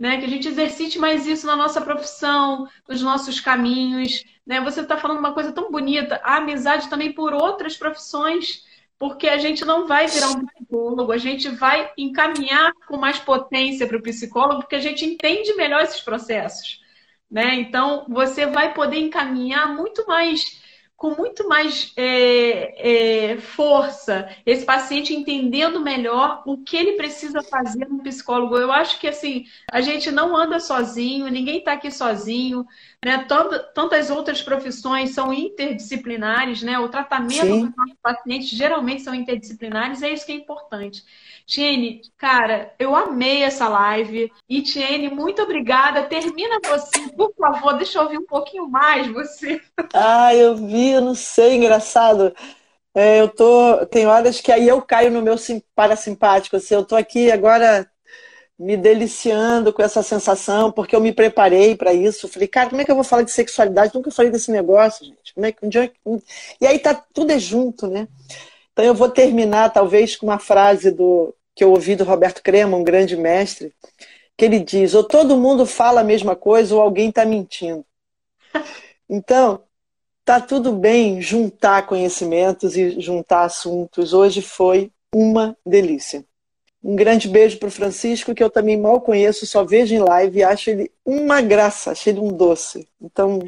né? 0.00 0.16
Que 0.18 0.24
a 0.24 0.28
gente 0.28 0.48
exercite 0.48 0.98
mais 0.98 1.26
isso 1.26 1.46
na 1.46 1.54
nossa 1.54 1.78
profissão, 1.78 2.66
nos 2.88 3.02
nossos 3.02 3.38
caminhos, 3.38 4.24
né? 4.46 4.58
Você 4.62 4.80
está 4.80 4.96
falando 4.96 5.18
uma 5.18 5.34
coisa 5.34 5.52
tão 5.52 5.70
bonita, 5.70 6.18
a 6.24 6.38
amizade 6.38 6.88
também 6.88 7.12
por 7.12 7.34
outras 7.34 7.76
profissões, 7.76 8.64
porque 8.98 9.28
a 9.28 9.36
gente 9.36 9.62
não 9.62 9.86
vai 9.86 10.06
virar 10.06 10.30
um 10.30 10.46
psicólogo, 10.46 11.12
a 11.12 11.18
gente 11.18 11.50
vai 11.50 11.92
encaminhar 11.98 12.72
com 12.88 12.96
mais 12.96 13.18
potência 13.18 13.86
para 13.86 13.98
o 13.98 14.02
psicólogo, 14.02 14.60
porque 14.60 14.76
a 14.76 14.80
gente 14.80 15.04
entende 15.04 15.52
melhor 15.54 15.82
esses 15.82 16.00
processos, 16.00 16.80
né? 17.30 17.54
Então, 17.54 18.04
você 18.08 18.46
vai 18.46 18.74
poder 18.74 18.98
encaminhar 18.98 19.74
muito 19.74 20.06
mais 20.06 20.60
com 21.00 21.16
muito 21.16 21.48
mais 21.48 21.94
é, 21.96 23.30
é, 23.30 23.38
força, 23.38 24.28
esse 24.44 24.66
paciente 24.66 25.14
entendendo 25.14 25.80
melhor 25.80 26.42
o 26.44 26.58
que 26.58 26.76
ele 26.76 26.92
precisa 26.92 27.42
fazer 27.42 27.88
no 27.88 28.02
psicólogo. 28.02 28.58
Eu 28.58 28.70
acho 28.70 29.00
que 29.00 29.08
assim, 29.08 29.46
a 29.72 29.80
gente 29.80 30.10
não 30.10 30.36
anda 30.36 30.60
sozinho, 30.60 31.26
ninguém 31.30 31.60
está 31.60 31.72
aqui 31.72 31.90
sozinho, 31.90 32.66
né? 33.02 33.26
Tantas 33.74 34.10
outras 34.10 34.42
profissões 34.42 35.14
são 35.14 35.32
interdisciplinares, 35.32 36.62
né? 36.62 36.78
O 36.78 36.90
tratamento 36.90 37.46
Sim. 37.46 37.70
dos 37.70 37.94
pacientes 38.02 38.50
geralmente 38.50 39.00
são 39.00 39.14
interdisciplinares, 39.14 40.02
é 40.02 40.10
isso 40.10 40.26
que 40.26 40.32
é 40.32 40.34
importante. 40.34 41.02
Tiene, 41.50 42.00
cara, 42.16 42.72
eu 42.78 42.94
amei 42.94 43.42
essa 43.42 43.68
live. 43.68 44.32
E 44.48 44.62
Tiene, 44.62 45.10
muito 45.10 45.42
obrigada. 45.42 46.04
Termina 46.04 46.60
você, 46.64 47.08
por 47.16 47.34
favor, 47.34 47.76
deixa 47.76 47.98
eu 47.98 48.04
ouvir 48.04 48.18
um 48.18 48.24
pouquinho 48.24 48.68
mais 48.68 49.08
você. 49.08 49.60
Ah, 49.92 50.32
eu 50.32 50.54
vi, 50.54 50.90
eu 50.90 51.00
não 51.00 51.16
sei, 51.16 51.56
engraçado. 51.56 52.32
É, 52.94 53.20
eu 53.20 53.28
tô, 53.28 53.84
tem 53.86 54.06
horas 54.06 54.40
que 54.40 54.52
aí 54.52 54.68
eu 54.68 54.80
caio 54.80 55.10
no 55.10 55.20
meu 55.20 55.34
parasimpático. 55.74 56.54
Assim, 56.54 56.74
eu 56.74 56.84
tô 56.84 56.94
aqui 56.94 57.32
agora 57.32 57.90
me 58.56 58.76
deliciando 58.76 59.72
com 59.72 59.82
essa 59.82 60.04
sensação, 60.04 60.70
porque 60.70 60.94
eu 60.94 61.00
me 61.00 61.12
preparei 61.12 61.74
para 61.74 61.92
isso. 61.92 62.28
Falei, 62.28 62.46
cara, 62.46 62.70
como 62.70 62.80
é 62.80 62.84
que 62.84 62.92
eu 62.92 62.94
vou 62.94 63.02
falar 63.02 63.22
de 63.22 63.32
sexualidade? 63.32 63.92
Nunca 63.92 64.12
falei 64.12 64.30
desse 64.30 64.52
negócio, 64.52 65.04
gente. 65.04 65.34
Como 65.34 65.46
é 65.46 65.50
que, 65.50 65.66
é 65.66 65.90
E 66.60 66.66
aí 66.68 66.78
tá 66.78 66.94
tudo 66.94 67.32
é 67.32 67.40
junto, 67.40 67.88
né? 67.88 68.06
Então 68.72 68.84
eu 68.84 68.94
vou 68.94 69.08
terminar 69.08 69.70
talvez 69.70 70.14
com 70.14 70.26
uma 70.26 70.38
frase 70.38 70.92
do 70.92 71.34
que 71.54 71.64
eu 71.64 71.70
ouvi 71.70 71.96
do 71.96 72.04
Roberto 72.04 72.42
Crema, 72.42 72.76
um 72.76 72.84
grande 72.84 73.16
mestre, 73.16 73.74
que 74.36 74.44
ele 74.44 74.58
diz: 74.58 74.94
ou 74.94 75.04
todo 75.04 75.36
mundo 75.36 75.66
fala 75.66 76.00
a 76.00 76.04
mesma 76.04 76.34
coisa 76.34 76.74
ou 76.74 76.80
alguém 76.80 77.10
está 77.10 77.24
mentindo. 77.24 77.84
Então, 79.12 79.64
tá 80.24 80.40
tudo 80.40 80.70
bem 80.70 81.20
juntar 81.20 81.84
conhecimentos 81.84 82.76
e 82.76 83.00
juntar 83.00 83.42
assuntos. 83.42 84.12
Hoje 84.12 84.40
foi 84.40 84.92
uma 85.12 85.56
delícia. 85.66 86.24
Um 86.80 86.94
grande 86.94 87.26
beijo 87.26 87.58
para 87.58 87.66
o 87.66 87.72
Francisco, 87.72 88.32
que 88.32 88.40
eu 88.40 88.48
também 88.48 88.80
mal 88.80 89.00
conheço, 89.00 89.48
só 89.48 89.64
vejo 89.64 89.96
em 89.96 89.98
live 89.98 90.38
e 90.38 90.44
acho 90.44 90.70
ele 90.70 90.92
uma 91.04 91.40
graça, 91.40 91.90
acho 91.90 92.08
ele 92.08 92.20
um 92.20 92.28
doce. 92.28 92.88
Então. 93.02 93.40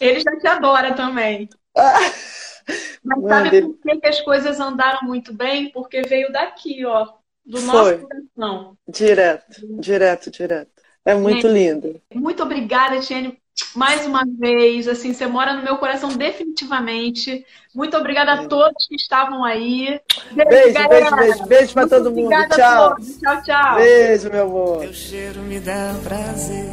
Ele 0.00 0.20
já 0.20 0.38
te 0.38 0.46
adora 0.46 0.94
também. 0.94 1.50
Mas 3.04 3.22
sabe 3.28 3.60
por 3.60 3.76
que, 3.76 4.00
que 4.00 4.06
as 4.06 4.22
coisas 4.22 4.58
andaram 4.58 5.06
muito 5.06 5.34
bem? 5.34 5.68
Porque 5.68 6.00
veio 6.00 6.32
daqui, 6.32 6.82
ó 6.86 7.12
do 7.44 7.58
Foi. 7.58 7.66
nosso 7.66 8.08
coração. 8.08 8.76
Direto, 8.88 9.80
direto, 9.80 10.30
direto. 10.30 10.70
É 11.04 11.14
muito 11.14 11.46
lindo. 11.46 12.00
Muito 12.14 12.42
obrigada, 12.42 12.98
Tiene. 13.00 13.38
mais 13.76 14.06
uma 14.06 14.24
vez. 14.26 14.88
Assim, 14.88 15.12
você 15.12 15.26
mora 15.26 15.52
no 15.52 15.62
meu 15.62 15.76
coração 15.76 16.08
definitivamente. 16.08 17.44
Muito 17.74 17.96
obrigada 17.96 18.32
a 18.32 18.48
todos 18.48 18.86
que 18.88 18.96
estavam 18.96 19.44
aí. 19.44 20.00
Beijo, 20.32 20.48
beijo, 20.48 20.88
beijo, 20.88 21.16
beijo, 21.16 21.46
beijo 21.46 21.74
pra 21.74 21.86
todo 21.86 22.10
mundo. 22.10 22.30
Tchau. 22.54 22.96
Tchau, 23.20 23.42
tchau. 23.42 23.76
Beijo, 23.76 24.30
meu 24.30 24.44
amor. 24.44 24.80
Teu 24.80 24.94
cheiro 24.94 25.40
me 25.40 25.60
dá 25.60 25.94
prazer 26.02 26.70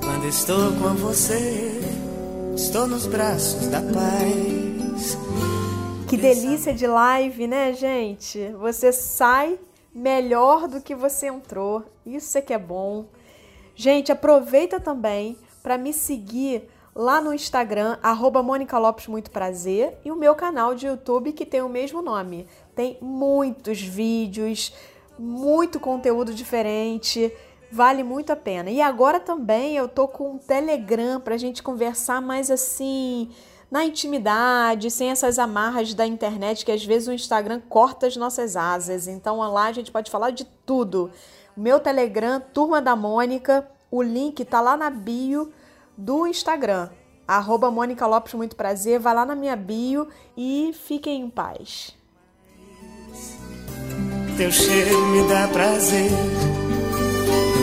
quando 0.00 0.28
estou 0.28 0.72
com 0.74 0.94
você. 0.94 1.80
Estou 2.54 2.86
nos 2.86 3.06
braços 3.06 3.66
da 3.66 3.80
paz. 3.80 5.53
Que 6.14 6.20
delícia 6.20 6.72
de 6.72 6.86
live, 6.86 7.48
né, 7.48 7.72
gente? 7.72 8.48
Você 8.60 8.92
sai 8.92 9.58
melhor 9.92 10.68
do 10.68 10.80
que 10.80 10.94
você 10.94 11.26
entrou. 11.26 11.82
Isso 12.06 12.38
é 12.38 12.40
que 12.40 12.52
é 12.52 12.58
bom. 12.58 13.06
Gente, 13.74 14.12
aproveita 14.12 14.78
também 14.78 15.36
para 15.60 15.76
me 15.76 15.92
seguir 15.92 16.68
lá 16.94 17.20
no 17.20 17.34
Instagram, 17.34 17.98
arroba 18.00 18.44
Mônica 18.44 18.78
Lopes 18.78 19.08
Muito 19.08 19.28
Prazer, 19.28 19.98
e 20.04 20.12
o 20.12 20.16
meu 20.16 20.36
canal 20.36 20.72
de 20.72 20.86
YouTube 20.86 21.32
que 21.32 21.44
tem 21.44 21.62
o 21.62 21.68
mesmo 21.68 22.00
nome. 22.00 22.46
Tem 22.76 22.96
muitos 23.00 23.82
vídeos, 23.82 24.72
muito 25.18 25.80
conteúdo 25.80 26.32
diferente, 26.32 27.32
vale 27.72 28.04
muito 28.04 28.30
a 28.30 28.36
pena. 28.36 28.70
E 28.70 28.80
agora 28.80 29.18
também 29.18 29.76
eu 29.76 29.88
tô 29.88 30.06
com 30.06 30.34
um 30.34 30.38
Telegram 30.38 31.20
pra 31.20 31.36
gente 31.36 31.60
conversar 31.60 32.22
mais 32.22 32.52
assim, 32.52 33.32
na 33.74 33.84
intimidade, 33.84 34.88
sem 34.88 35.10
essas 35.10 35.36
amarras 35.36 35.94
da 35.94 36.06
internet 36.06 36.64
que 36.64 36.70
às 36.70 36.84
vezes 36.84 37.08
o 37.08 37.12
Instagram 37.12 37.60
corta 37.68 38.06
as 38.06 38.16
nossas 38.16 38.54
asas. 38.54 39.08
Então 39.08 39.38
lá 39.38 39.64
a 39.64 39.72
gente 39.72 39.90
pode 39.90 40.12
falar 40.12 40.30
de 40.30 40.44
tudo. 40.64 41.10
Meu 41.56 41.80
Telegram, 41.80 42.40
Turma 42.40 42.80
da 42.80 42.94
Mônica, 42.94 43.68
o 43.90 44.00
link 44.00 44.44
tá 44.44 44.60
lá 44.60 44.76
na 44.76 44.90
bio 44.90 45.52
do 45.98 46.24
Instagram. 46.24 46.88
Arroba 47.26 47.68
Mônica 47.68 48.06
Lopes, 48.06 48.34
muito 48.34 48.54
prazer. 48.54 49.00
Vai 49.00 49.12
lá 49.12 49.26
na 49.26 49.34
minha 49.34 49.56
bio 49.56 50.06
e 50.36 50.72
fiquem 50.72 51.22
em 51.22 51.28
paz. 51.28 51.96
Teu 54.36 54.52
cheiro 54.52 55.04
me 55.06 55.26
dá 55.26 55.48
prazer. 55.48 56.12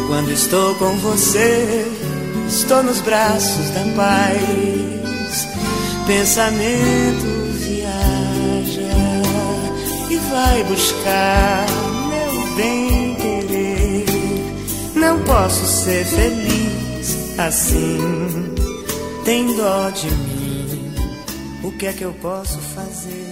Quando 0.10 0.30
estou 0.30 0.76
com 0.76 0.94
você, 0.98 1.86
estou 2.50 2.84
nos 2.84 3.00
braços 3.00 3.70
da 3.70 3.96
paz. 3.96 5.71
Pensamento 6.08 7.26
viaja 7.60 8.92
e 10.10 10.18
vai 10.30 10.64
buscar 10.64 11.66
meu 12.10 12.56
bem 12.56 13.16
querer. 13.16 14.06
Não 14.96 15.24
posso 15.24 15.66
ser 15.66 16.06
feliz 16.06 17.40
assim. 17.40 18.54
Tem 19.24 19.56
dó 19.56 19.90
de 19.90 20.08
mim. 20.12 20.94
O 21.64 21.72
que 21.72 21.88
é 21.88 21.94
que 21.94 22.04
eu 22.04 22.14
posso 22.14 22.58
fazer? 22.60 23.31